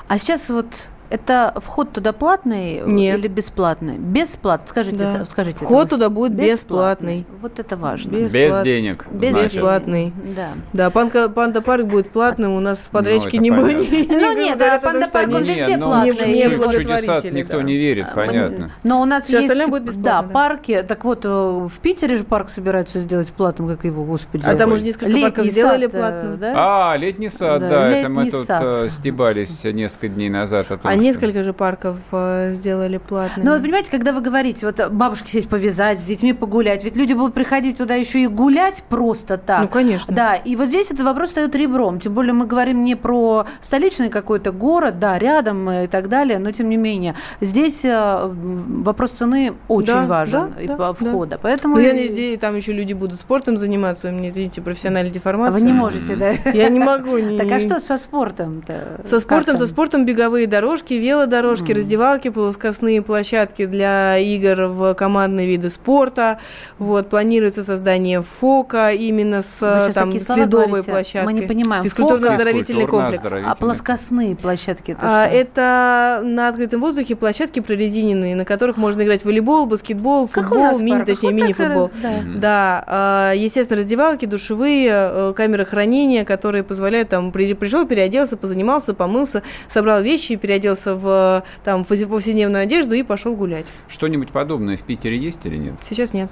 а 0.07 0.17
сейчас 0.17 0.49
вот 0.49 0.67
это 1.11 1.53
вход 1.57 1.91
туда 1.91 2.13
платный 2.13 2.81
Нет. 2.85 3.19
или 3.19 3.27
бесплатный? 3.27 3.97
Бесплатный. 3.97 4.67
Скажите, 4.67 4.97
да. 4.97 5.25
скажите. 5.25 5.65
Вход 5.65 5.89
туда 5.89 6.09
будет 6.09 6.31
бесплатный. 6.31 7.19
бесплатный. 7.19 7.25
Вот 7.41 7.59
это 7.59 7.75
важно. 7.75 8.11
Бесплат... 8.11 8.31
Без 8.31 8.63
денег. 8.63 9.07
Без 9.11 9.35
бесплатный. 9.35 10.13
Да. 10.35 10.49
Да, 10.71 10.89
панда, 10.89 11.27
панда 11.27 11.61
парк 11.61 11.85
будет 11.85 12.11
платным. 12.11 12.53
У 12.53 12.61
нас 12.61 12.87
подрядчики 12.89 13.35
ну, 13.37 13.41
не 13.41 13.51
было. 13.51 13.67
Ну 13.67 14.37
нет, 14.37 14.57
да, 14.57 14.79
панда 14.79 15.07
парк 15.07 15.33
он 15.33 15.43
везде 15.43 15.75
ну, 15.75 15.87
платный. 15.87 16.13
Не, 16.13 16.45
не 16.45 16.71
чудеса 16.73 17.21
никто 17.29 17.61
не 17.61 17.75
верит, 17.75 18.07
понятно. 18.15 18.71
Но 18.83 19.01
у 19.01 19.05
нас 19.05 19.29
есть 19.29 20.01
да, 20.01 20.23
парки. 20.23 20.83
Так 20.87 21.03
вот, 21.03 21.25
э, 21.25 21.29
в 21.29 21.79
Питере 21.81 22.15
же 22.15 22.23
парк 22.23 22.49
собираются 22.49 22.99
сделать 22.99 23.31
платным, 23.31 23.67
как 23.67 23.83
его, 23.83 24.03
господи. 24.05 24.43
А 24.45 24.55
там 24.55 24.71
уже 24.71 24.83
несколько 24.83 25.11
парков 25.11 25.45
сделали 25.45 25.87
э, 25.87 25.89
платным. 25.89 26.39
А, 26.41 26.95
летний 26.97 27.29
сад, 27.29 27.59
да. 27.59 27.89
Это 27.89 28.09
мы 28.09 28.31
тут 28.31 28.45
э, 28.49 28.89
стебались 28.89 29.63
несколько 29.65 30.07
дней 30.07 30.29
назад. 30.29 30.67
А 30.83 30.95
несколько 31.01 31.43
же 31.43 31.53
парков 31.53 31.97
э, 32.11 32.53
сделали 32.53 32.97
платными. 32.97 33.45
Ну, 33.45 33.53
вот 33.53 33.61
понимаете, 33.61 33.91
когда 33.91 34.13
вы 34.13 34.21
говорите, 34.21 34.65
вот 34.65 34.89
бабушке 34.91 35.29
сесть 35.29 35.49
повязать, 35.49 35.99
с 35.99 36.03
детьми 36.03 36.33
погулять, 36.33 36.83
ведь 36.83 36.95
люди 36.95 37.13
будут 37.13 37.33
приходить 37.33 37.77
туда 37.77 37.95
еще 37.95 38.21
и 38.21 38.27
гулять 38.27 38.83
просто 38.89 39.37
так. 39.37 39.61
Ну, 39.61 39.67
конечно. 39.67 40.13
Да, 40.13 40.35
и 40.35 40.55
вот 40.55 40.67
здесь 40.67 40.91
этот 40.91 41.05
вопрос 41.05 41.29
встает 41.29 41.55
ребром. 41.55 41.99
Тем 41.99 42.13
более 42.13 42.33
мы 42.33 42.45
говорим 42.45 42.83
не 42.83 42.95
про 42.95 43.45
столичный 43.59 44.09
какой-то 44.09 44.51
город, 44.51 44.99
да, 44.99 45.17
рядом 45.17 45.69
и 45.69 45.87
так 45.87 46.09
далее, 46.09 46.39
но 46.39 46.51
тем 46.51 46.69
не 46.69 46.77
менее. 46.77 47.15
Здесь 47.39 47.83
э, 47.85 48.31
вопрос 48.31 49.11
цены 49.11 49.53
очень 49.67 49.93
да, 49.93 50.05
важен 50.05 50.53
да, 50.55 50.61
и 50.61 50.67
да, 50.67 50.93
входа. 50.93 51.31
Да. 51.31 51.39
Поэтому... 51.41 51.75
Ну, 51.75 51.81
я 51.81 51.93
не 51.93 52.07
здесь, 52.07 52.39
там 52.39 52.55
еще 52.55 52.73
люди 52.73 52.93
будут 52.93 53.19
спортом 53.19 53.57
заниматься, 53.57 54.11
мне, 54.11 54.29
извините, 54.29 54.61
профессиональная 54.61 55.11
деформация. 55.11 55.57
А 55.57 55.59
вы 55.59 55.65
не 55.65 55.73
можете, 55.73 56.15
да? 56.15 56.31
Я 56.51 56.69
не 56.69 56.79
могу. 56.79 57.11
Так 57.41 57.51
а 57.51 57.59
что 57.59 57.79
со 57.79 57.97
спортом-то? 57.97 59.01
Со 59.05 59.19
спортом, 59.19 59.57
со 59.57 59.67
спортом 59.67 60.05
беговые 60.05 60.47
дорожки, 60.47 60.90
велодорожки, 60.99 61.71
площадки, 61.71 61.79
раздевалки, 61.79 62.29
плоскостные 62.29 63.01
площадки 63.01 63.65
для 63.65 64.17
игр 64.17 64.67
в 64.67 64.93
командные 64.93 65.47
виды 65.47 65.69
спорта. 65.69 66.39
Вот, 66.77 67.09
планируется 67.09 67.63
создание 67.63 68.21
ФОКа 68.21 68.91
именно 68.91 69.43
с 69.43 69.91
там, 69.93 70.17
следовой 70.19 70.83
площадкой. 70.83 71.25
Мы 71.25 71.33
не 71.33 71.47
понимаем. 71.47 71.83
Физкультурно-оздоровительный 71.83 72.87
комплекс. 72.87 73.21
А 73.31 73.55
плоскостные 73.55 74.35
площадки? 74.35 74.91
Это, 74.91 75.01
а, 75.03 75.27
это 75.27 76.21
на 76.23 76.49
открытом 76.49 76.81
воздухе 76.81 77.15
площадки 77.15 77.59
прорезиненные, 77.59 78.35
на 78.35 78.45
которых 78.45 78.77
можно 78.77 79.03
играть 79.03 79.21
в 79.21 79.25
волейбол, 79.25 79.65
баскетбол, 79.65 80.27
футбол, 80.27 80.79
мини, 80.79 81.03
точнее, 81.03 81.33
мини-футбол. 81.33 81.91
Да, 82.01 82.09
да 82.35 82.83
а, 82.87 83.33
естественно, 83.33 83.81
раздевалки, 83.81 84.25
душевые, 84.25 84.89
э, 84.91 85.33
камеры 85.35 85.65
хранения, 85.65 86.25
которые 86.25 86.63
позволяют 86.63 87.09
там 87.09 87.31
пришел, 87.31 87.85
переоделся, 87.85 88.37
позанимался, 88.37 88.93
помылся, 88.93 89.43
собрал 89.67 90.01
вещи, 90.01 90.35
переоделся 90.35 90.80
в 90.85 91.43
там 91.63 91.85
повседневную 91.85 92.63
одежду 92.63 92.93
и 92.93 93.03
пошел 93.03 93.35
гулять. 93.35 93.67
Что-нибудь 93.87 94.31
подобное 94.31 94.77
в 94.77 94.81
Питере 94.81 95.17
есть 95.17 95.45
или 95.45 95.57
нет? 95.57 95.73
Сейчас 95.81 96.13
нет. 96.13 96.29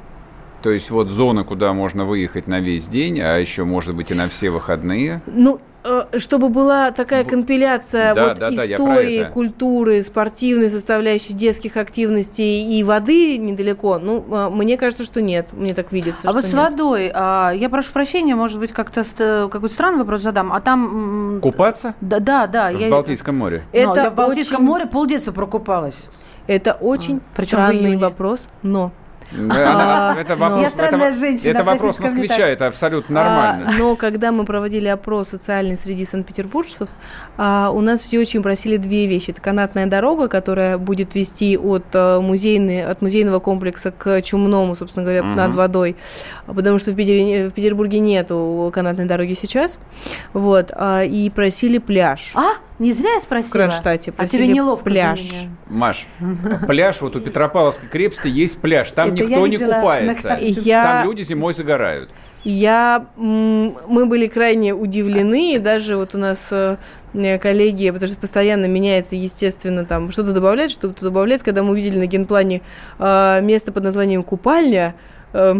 То 0.61 0.71
есть 0.71 0.89
вот 0.89 1.07
зона, 1.07 1.43
куда 1.43 1.71
можно 1.73 2.05
выехать 2.05 2.47
на 2.47 2.59
весь 2.59 2.87
день, 2.87 3.19
а 3.21 3.37
еще, 3.37 3.63
может 3.63 3.95
быть, 3.95 4.11
и 4.11 4.13
на 4.13 4.27
все 4.27 4.49
выходные? 4.49 5.21
Ну, 5.25 5.59
Э, 5.59 5.68
чтобы 6.17 6.49
была 6.49 6.91
такая 6.91 7.23
компиляция 7.23 8.13
да, 8.13 8.27
вот 8.29 8.39
да, 8.39 8.49
истории, 8.65 9.23
да, 9.23 9.29
культуры, 9.29 10.03
спортивной 10.03 10.69
составляющей 10.69 11.33
детских 11.33 11.77
активностей 11.77 12.77
и 12.77 12.83
воды 12.83 13.37
недалеко, 13.37 13.97
ну, 13.97 14.23
э, 14.29 14.49
мне 14.49 14.77
кажется, 14.77 15.05
что 15.05 15.21
нет, 15.21 15.53
мне 15.53 15.73
так 15.73 15.91
видится. 15.91 16.29
А 16.29 16.33
вот 16.33 16.43
с 16.43 16.53
нет. 16.53 16.55
водой, 16.55 17.11
а, 17.13 17.51
я 17.51 17.69
прошу 17.69 17.93
прощения, 17.93 18.35
может 18.35 18.59
быть, 18.59 18.71
как-то 18.71 19.03
какой-то 19.49 19.73
странный 19.73 19.99
вопрос 19.99 20.21
задам, 20.21 20.51
а 20.51 20.59
там... 20.59 21.39
Купаться? 21.41 21.95
Да, 22.01 22.19
да, 22.19 22.47
да. 22.47 22.71
В 22.71 22.79
я... 22.79 22.89
Балтийском 22.89 23.37
море? 23.37 23.63
Это 23.71 24.01
я 24.01 24.09
в 24.09 24.15
Балтийском 24.15 24.57
очень... 24.57 24.65
море 24.65 24.85
полдетства 24.85 25.31
прокупалась. 25.31 26.07
Это 26.47 26.73
очень 26.73 27.21
а, 27.37 27.43
странный 27.43 27.95
вопрос, 27.95 28.45
но 28.63 28.91
а, 29.51 30.15
это 30.19 30.35
вопрос, 30.35 30.61
Я 30.61 30.69
странная 30.69 31.13
женщина. 31.13 31.49
Это 31.51 31.63
вопрос 31.63 31.99
москвича, 31.99 32.47
это 32.47 32.67
абсолютно 32.67 33.21
а, 33.21 33.23
нормально. 33.23 33.77
Но 33.77 33.95
когда 33.95 34.31
мы 34.31 34.45
проводили 34.45 34.87
опрос 34.87 35.29
социальный 35.29 35.77
среди 35.77 36.05
санкт-петербуржцев, 36.05 36.89
а, 37.37 37.71
у 37.71 37.81
нас 37.81 38.01
все 38.01 38.19
очень 38.19 38.41
просили 38.41 38.77
две 38.77 39.07
вещи. 39.07 39.31
Это 39.31 39.41
канатная 39.41 39.85
дорога, 39.85 40.27
которая 40.27 40.77
будет 40.77 41.15
вести 41.15 41.57
от, 41.57 41.85
э, 41.93 42.19
музейной, 42.19 42.85
от 42.85 43.01
музейного 43.01 43.39
комплекса 43.39 43.91
к 43.91 44.21
Чумному, 44.21 44.75
собственно 44.75 45.05
говоря, 45.05 45.23
над 45.23 45.53
водой, 45.53 45.95
потому 46.47 46.79
что 46.79 46.91
в, 46.91 46.95
Питере, 46.95 47.49
в 47.49 47.53
Петербурге 47.53 47.99
нету 47.99 48.71
канатной 48.73 49.05
дороги 49.05 49.33
сейчас. 49.33 49.79
Вот, 50.33 50.71
и 51.03 51.31
просили 51.33 51.77
пляж. 51.77 52.33
А? 52.35 52.68
Не 52.79 52.93
зря 52.93 53.13
я 53.15 53.19
спросила. 53.19 53.49
В 53.49 53.51
Кронштадте 53.51 54.13
А 54.15 54.27
тебе 54.27 54.47
неловко 54.47 54.85
пляж. 54.85 55.21
Маш, 55.67 56.07
пляж 56.67 57.01
вот 57.01 57.15
у 57.15 57.19
Петропавловской 57.19 57.89
крепости 57.89 58.27
есть 58.27 58.59
пляж. 58.59 58.91
Там 58.91 59.13
никто 59.13 59.45
не 59.47 59.57
купается. 59.57 60.39
Там 60.65 61.05
люди 61.05 61.23
зимой 61.23 61.53
загорают. 61.53 62.09
Я, 62.45 63.07
мы 63.17 64.05
были 64.05 64.27
крайне 64.27 64.73
удивлены, 64.73 65.55
и 65.55 65.59
даже 65.59 65.97
вот 65.97 66.15
у 66.15 66.17
нас 66.17 66.47
э, 66.51 66.77
коллеги, 67.37 67.89
потому 67.89 68.09
что 68.09 68.17
постоянно 68.17 68.65
меняется, 68.65 69.17
естественно, 69.17 69.85
там 69.85 70.09
что-то 70.09 70.31
добавляется, 70.31 70.79
что-то 70.79 71.03
добавляется. 71.03 71.43
Когда 71.43 71.63
мы 71.63 71.71
увидели 71.71 71.99
на 71.99 72.05
генплане 72.05 72.61
э, 72.97 73.41
место 73.41 73.73
под 73.73 73.83
названием 73.83 74.23
«Купальня», 74.23 74.95
э, 75.33 75.55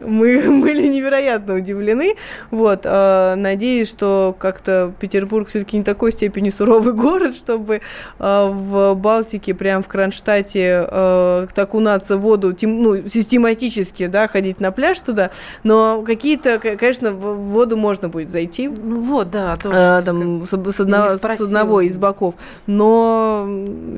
мы 0.00 0.40
были 0.62 0.86
невероятно 0.86 1.54
удивлены. 1.54 2.14
Вот, 2.50 2.80
э, 2.84 3.34
надеюсь, 3.36 3.88
что 3.88 4.34
как-то 4.38 4.92
Петербург 5.00 5.48
все-таки 5.48 5.78
не 5.78 5.84
такой 5.84 6.12
степени 6.12 6.50
суровый 6.50 6.92
город, 6.94 7.34
чтобы 7.34 7.76
э, 7.76 7.80
в 8.18 8.94
Балтике, 8.94 9.54
прям 9.54 9.82
в 9.82 9.88
Кронштадте, 9.88 10.86
э, 10.90 11.46
окунаться 11.56 12.16
в 12.16 12.20
воду, 12.20 12.52
тем, 12.52 12.82
ну, 12.82 13.08
систематически, 13.08 14.06
да, 14.06 14.28
ходить 14.28 14.60
на 14.60 14.72
пляж 14.72 14.98
туда. 15.00 15.30
Но 15.62 16.02
какие-то, 16.06 16.58
конечно, 16.58 17.12
в 17.12 17.36
воду 17.36 17.76
можно 17.76 18.08
будет 18.08 18.30
зайти. 18.30 18.68
Ну, 18.68 19.00
вот, 19.00 19.30
да, 19.30 19.56
тоже. 19.56 19.76
Э, 19.76 20.02
там, 20.04 20.44
с, 20.44 20.50
с, 20.50 20.80
одного, 20.80 21.16
с 21.16 21.40
одного 21.40 21.80
из 21.80 21.96
боков. 21.98 22.34
Но 22.66 23.48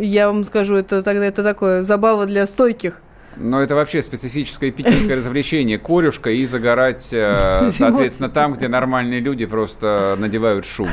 я 0.00 0.28
вам 0.28 0.44
скажу, 0.44 0.76
это 0.76 1.02
тогда 1.02 1.26
это 1.26 1.42
такое 1.42 1.82
забава 1.82 2.26
для 2.26 2.46
стойких. 2.46 3.00
Но 3.38 3.60
это 3.60 3.74
вообще 3.74 4.02
специфическое 4.02 4.70
питерское 4.70 5.16
развлечение. 5.16 5.78
Корюшка 5.78 6.30
и 6.30 6.44
загорать, 6.44 7.08
э, 7.12 7.70
соответственно, 7.70 8.28
там, 8.28 8.54
где 8.54 8.68
нормальные 8.68 9.20
люди 9.20 9.46
просто 9.46 10.16
надевают 10.18 10.64
шубу. 10.64 10.90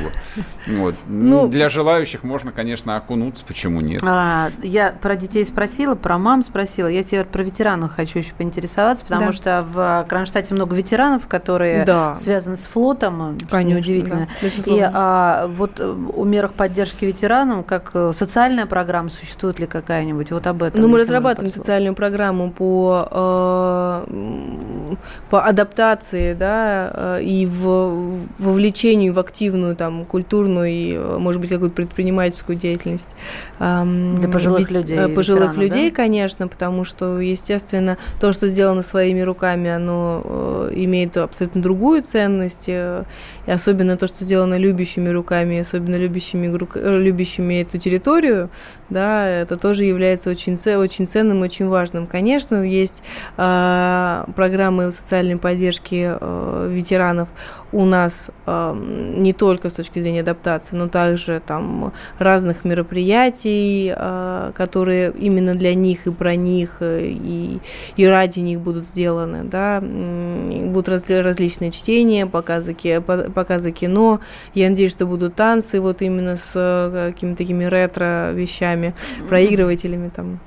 Вот. 0.68 0.96
Ну, 1.08 1.48
Для 1.48 1.70
желающих 1.70 2.24
можно, 2.24 2.52
конечно, 2.52 2.96
окунуться, 2.98 3.44
почему 3.46 3.82
нет? 3.82 4.02
А, 4.04 4.50
я 4.62 4.92
про 4.92 5.16
детей 5.16 5.46
спросила, 5.46 5.96
про 5.96 6.18
мам 6.18 6.44
спросила. 6.44 6.88
Я 6.88 7.04
теперь 7.04 7.26
про 7.26 7.44
ветеранов 7.44 7.96
хочу 7.96 8.20
еще 8.20 8.34
поинтересоваться, 8.34 9.04
потому 9.04 9.28
да. 9.28 9.34
что 9.34 9.68
в 9.68 10.06
Кронштадте 10.10 10.54
много 10.54 10.76
ветеранов, 10.76 11.28
которые 11.28 11.84
да. 11.86 12.16
связаны 12.16 12.56
с 12.56 12.66
флотом, 12.66 13.38
конечно, 13.50 13.80
удивительно. 13.80 14.28
Да, 14.42 14.48
и 14.66 14.90
а, 14.92 15.48
вот 15.48 15.80
э, 15.80 15.88
у 15.88 16.24
мерах 16.24 16.54
поддержки 16.54 17.06
ветеранам, 17.06 17.64
как 17.64 17.92
э, 17.94 18.12
социальная 18.18 18.66
программа, 18.66 19.10
существует 19.10 19.60
ли 19.60 19.68
какая-нибудь? 19.68 20.32
Вот 20.32 20.48
об 20.48 20.64
этом. 20.64 20.82
Ну, 20.82 20.88
мы 20.88 21.00
разрабатываем 21.00 21.52
социальную 21.52 21.96
программу 21.96 22.35
программу 22.36 22.52
по, 22.52 23.08
э, 23.12 24.96
по 25.30 25.44
адаптации, 25.44 26.34
да, 26.34 26.92
э, 26.94 27.24
и 27.24 27.46
в 27.46 28.20
вовлечению 28.40 29.14
в 29.14 29.20
активную 29.20 29.76
там 29.76 30.06
культурную 30.06 30.70
и, 30.70 30.94
э, 30.94 31.18
может 31.18 31.42
быть, 31.42 31.50
какую-то 31.50 31.76
предпринимательскую 31.76 32.58
деятельность. 32.58 33.16
Для 33.60 34.30
пожилых 34.32 34.60
Ведь, 34.60 34.72
людей. 34.72 35.16
Пожилых 35.16 35.52
ветеранов, 35.52 35.58
людей, 35.58 35.90
да? 35.90 35.96
конечно, 35.96 36.48
потому 36.48 36.84
что, 36.84 37.20
естественно, 37.20 37.98
то, 38.20 38.32
что 38.34 38.48
сделано 38.48 38.82
своими 38.82 39.22
руками, 39.22 39.70
оно 39.70 40.70
имеет 40.72 41.18
абсолютно 41.18 41.62
другую 41.62 42.02
ценность, 42.02 42.70
и 43.46 43.52
особенно 43.52 43.98
то, 43.98 44.08
что 44.08 44.24
сделано 44.24 44.58
любящими 44.58 45.10
руками, 45.10 45.60
особенно 45.60 45.96
любящими, 45.96 46.48
любящими 46.98 47.62
эту 47.62 47.78
территорию, 47.78 48.50
да, 48.90 49.28
это 49.28 49.56
тоже 49.56 49.86
является 49.86 50.30
очень, 50.30 50.56
очень 50.78 51.08
ценным, 51.08 51.42
очень 51.42 51.68
важным. 51.68 52.08
Конечно, 52.08 52.68
есть 52.68 53.04
э, 53.38 54.26
программы 54.36 54.92
социальной 54.92 55.38
поддержки 55.38 56.18
э, 56.20 56.70
ветеранов 56.72 57.30
у 57.72 57.86
нас 57.86 58.32
э, 58.46 58.76
не 59.16 59.34
только 59.34 59.70
с 59.70 59.74
точки 59.74 60.02
зрения 60.02 60.22
адаптации, 60.22 60.76
но 60.76 60.88
также 60.88 61.42
там 61.46 61.94
разных 62.20 62.64
мероприятий, 62.64 63.94
э, 63.96 64.52
которые 64.56 65.12
именно 65.12 65.54
для 65.54 65.74
них 65.74 66.08
и 66.08 66.12
про 66.12 66.36
них 66.36 66.78
э, 66.80 67.02
и, 67.04 67.60
и 67.98 68.06
ради 68.06 68.40
них 68.40 68.60
будут 68.60 68.86
сделаны, 68.86 69.44
да, 69.44 69.82
будут 69.82 70.90
раз, 70.90 71.10
различные 71.10 71.72
чтения, 71.72 72.26
показы, 72.26 72.76
показы 73.02 73.72
кино, 73.72 74.20
я 74.54 74.70
надеюсь, 74.70 74.92
что 74.92 75.06
будут 75.06 75.36
танцы 75.36 75.82
вот 75.82 76.02
именно 76.02 76.38
с 76.38 76.54
э, 76.56 77.12
какими-то 77.12 77.38
такими 77.38 77.66
ретро 77.66 78.32
вещами, 78.32 78.96
проигрывателями 79.28 80.10
там, 80.16 80.40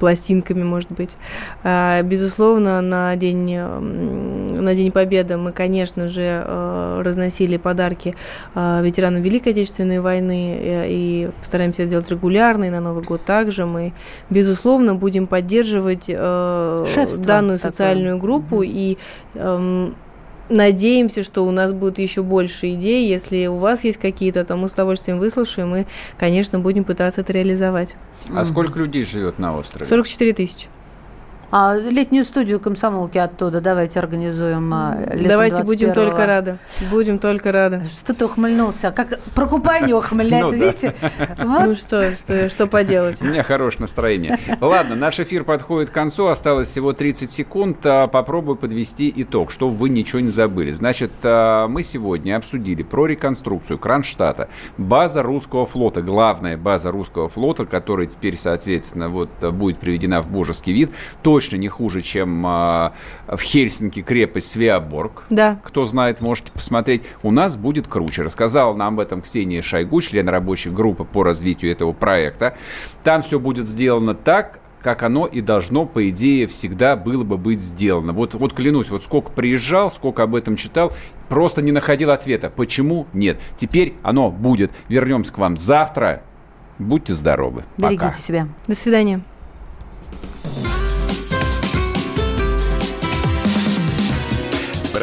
пластинками, 0.00 0.62
может 0.62 0.90
быть. 0.90 1.16
А, 1.62 2.02
безусловно, 2.02 2.80
на 2.80 3.14
день, 3.16 3.56
на 3.56 4.74
день 4.74 4.90
Победы 4.92 5.36
мы, 5.36 5.52
конечно 5.52 6.08
же, 6.08 6.22
э, 6.44 7.02
разносили 7.02 7.56
подарки 7.56 8.14
э, 8.54 8.80
ветеранам 8.82 9.22
Великой 9.22 9.52
Отечественной 9.52 10.00
войны 10.00 10.58
э, 10.58 10.86
и 10.88 11.30
постараемся 11.38 11.82
это 11.82 11.92
делать 11.92 12.10
регулярно, 12.10 12.64
и 12.64 12.70
на 12.70 12.80
Новый 12.80 13.04
год 13.04 13.24
также. 13.24 13.64
Мы, 13.64 13.92
безусловно, 14.30 14.94
будем 14.94 15.26
поддерживать 15.26 16.06
Шефство 16.06 17.24
данную 17.24 17.58
такое. 17.58 17.70
социальную 17.70 18.18
группу 18.18 18.56
угу. 18.56 18.64
и 18.64 18.98
эм, 19.34 19.94
надеемся, 20.48 21.22
что 21.22 21.44
у 21.46 21.50
нас 21.50 21.72
будет 21.72 21.98
еще 21.98 22.22
больше 22.22 22.74
идей. 22.74 23.08
Если 23.08 23.46
у 23.46 23.56
вас 23.56 23.84
есть 23.84 23.98
какие-то, 23.98 24.44
то 24.44 24.56
мы 24.56 24.68
с 24.68 24.72
удовольствием 24.72 25.18
выслушаем 25.18 25.74
и, 25.74 25.84
конечно, 26.18 26.58
будем 26.58 26.84
пытаться 26.84 27.20
это 27.20 27.32
реализовать. 27.32 27.96
А 28.34 28.44
сколько 28.44 28.78
людей 28.78 29.04
живет 29.04 29.38
на 29.38 29.56
острове? 29.56 29.84
44 29.84 30.32
тысячи. 30.32 30.68
А 31.54 31.76
летнюю 31.76 32.24
студию 32.24 32.58
комсомолки 32.60 33.18
оттуда 33.18 33.60
давайте 33.60 33.98
организуем. 33.98 34.72
А, 34.72 34.96
давайте 35.22 35.62
будем 35.64 35.92
только 35.92 36.24
рады. 36.24 36.56
Будем 36.90 37.18
только 37.18 37.52
рады. 37.52 37.82
Что 37.94 38.14
ты 38.14 38.24
ухмыльнулся? 38.24 38.90
Как 38.90 39.20
про 39.34 39.44
купание 39.44 39.94
ухмыляется, 39.94 40.56
ну 40.56 40.64
видите? 40.64 40.94
Ну 41.38 41.74
что, 41.74 42.14
что 42.48 42.66
поделать? 42.66 43.20
У 43.20 43.26
меня 43.26 43.42
хорошее 43.42 43.82
настроение. 43.82 44.38
Ладно, 44.62 44.94
наш 44.94 45.20
эфир 45.20 45.44
подходит 45.44 45.90
к 45.90 45.92
концу. 45.92 46.28
Осталось 46.28 46.70
всего 46.70 46.94
30 46.94 47.30
секунд. 47.30 47.84
А, 47.84 48.06
попробую 48.06 48.56
подвести 48.56 49.12
итог, 49.14 49.50
чтобы 49.50 49.76
вы 49.76 49.90
ничего 49.90 50.20
не 50.20 50.30
забыли. 50.30 50.70
Значит, 50.70 51.10
а, 51.22 51.68
мы 51.68 51.82
сегодня 51.82 52.38
обсудили 52.38 52.82
про 52.82 53.04
реконструкцию 53.04 53.78
Кронштадта. 53.78 54.48
База 54.78 55.22
русского 55.22 55.66
флота, 55.66 56.00
главная 56.00 56.56
база 56.56 56.90
русского 56.90 57.28
флота, 57.28 57.66
которая 57.66 58.06
теперь, 58.06 58.38
соответственно, 58.38 59.10
вот 59.10 59.28
будет 59.52 59.76
приведена 59.76 60.22
в 60.22 60.30
божеский 60.30 60.72
вид. 60.72 60.90
То 61.22 61.41
точно 61.42 61.56
не 61.56 61.68
хуже, 61.68 62.02
чем 62.02 62.44
а, 62.46 62.92
в 63.26 63.40
Хельсинки 63.40 64.00
крепость 64.02 64.52
Свеоборг. 64.52 65.24
Да. 65.28 65.58
Кто 65.64 65.86
знает, 65.86 66.20
можете 66.20 66.52
посмотреть. 66.52 67.02
У 67.22 67.32
нас 67.32 67.56
будет 67.56 67.88
круче. 67.88 68.22
Рассказала 68.22 68.74
нам 68.76 68.94
об 68.94 69.00
этом 69.00 69.22
Ксения 69.22 69.60
Шойгу, 69.60 70.00
член 70.02 70.28
рабочей 70.28 70.70
группы 70.70 71.04
по 71.04 71.24
развитию 71.24 71.72
этого 71.72 71.92
проекта. 71.92 72.56
Там 73.02 73.22
все 73.22 73.40
будет 73.40 73.66
сделано 73.66 74.14
так, 74.14 74.60
как 74.82 75.02
оно 75.02 75.26
и 75.26 75.40
должно, 75.40 75.84
по 75.84 76.08
идее, 76.10 76.46
всегда 76.46 76.94
было 76.96 77.24
бы 77.24 77.38
быть 77.38 77.60
сделано. 77.60 78.12
Вот, 78.12 78.34
вот 78.34 78.52
клянусь, 78.52 78.90
вот 78.90 79.02
сколько 79.02 79.32
приезжал, 79.32 79.90
сколько 79.90 80.22
об 80.22 80.36
этом 80.36 80.56
читал, 80.56 80.92
просто 81.28 81.60
не 81.60 81.72
находил 81.72 82.10
ответа. 82.10 82.50
Почему 82.50 83.06
нет? 83.12 83.40
Теперь 83.56 83.94
оно 84.02 84.30
будет. 84.30 84.70
Вернемся 84.88 85.32
к 85.32 85.38
вам 85.38 85.56
завтра. 85.56 86.22
Будьте 86.78 87.14
здоровы. 87.14 87.64
Берегите 87.76 88.00
Пока. 88.00 88.12
себя. 88.12 88.48
До 88.66 88.74
свидания. 88.76 89.22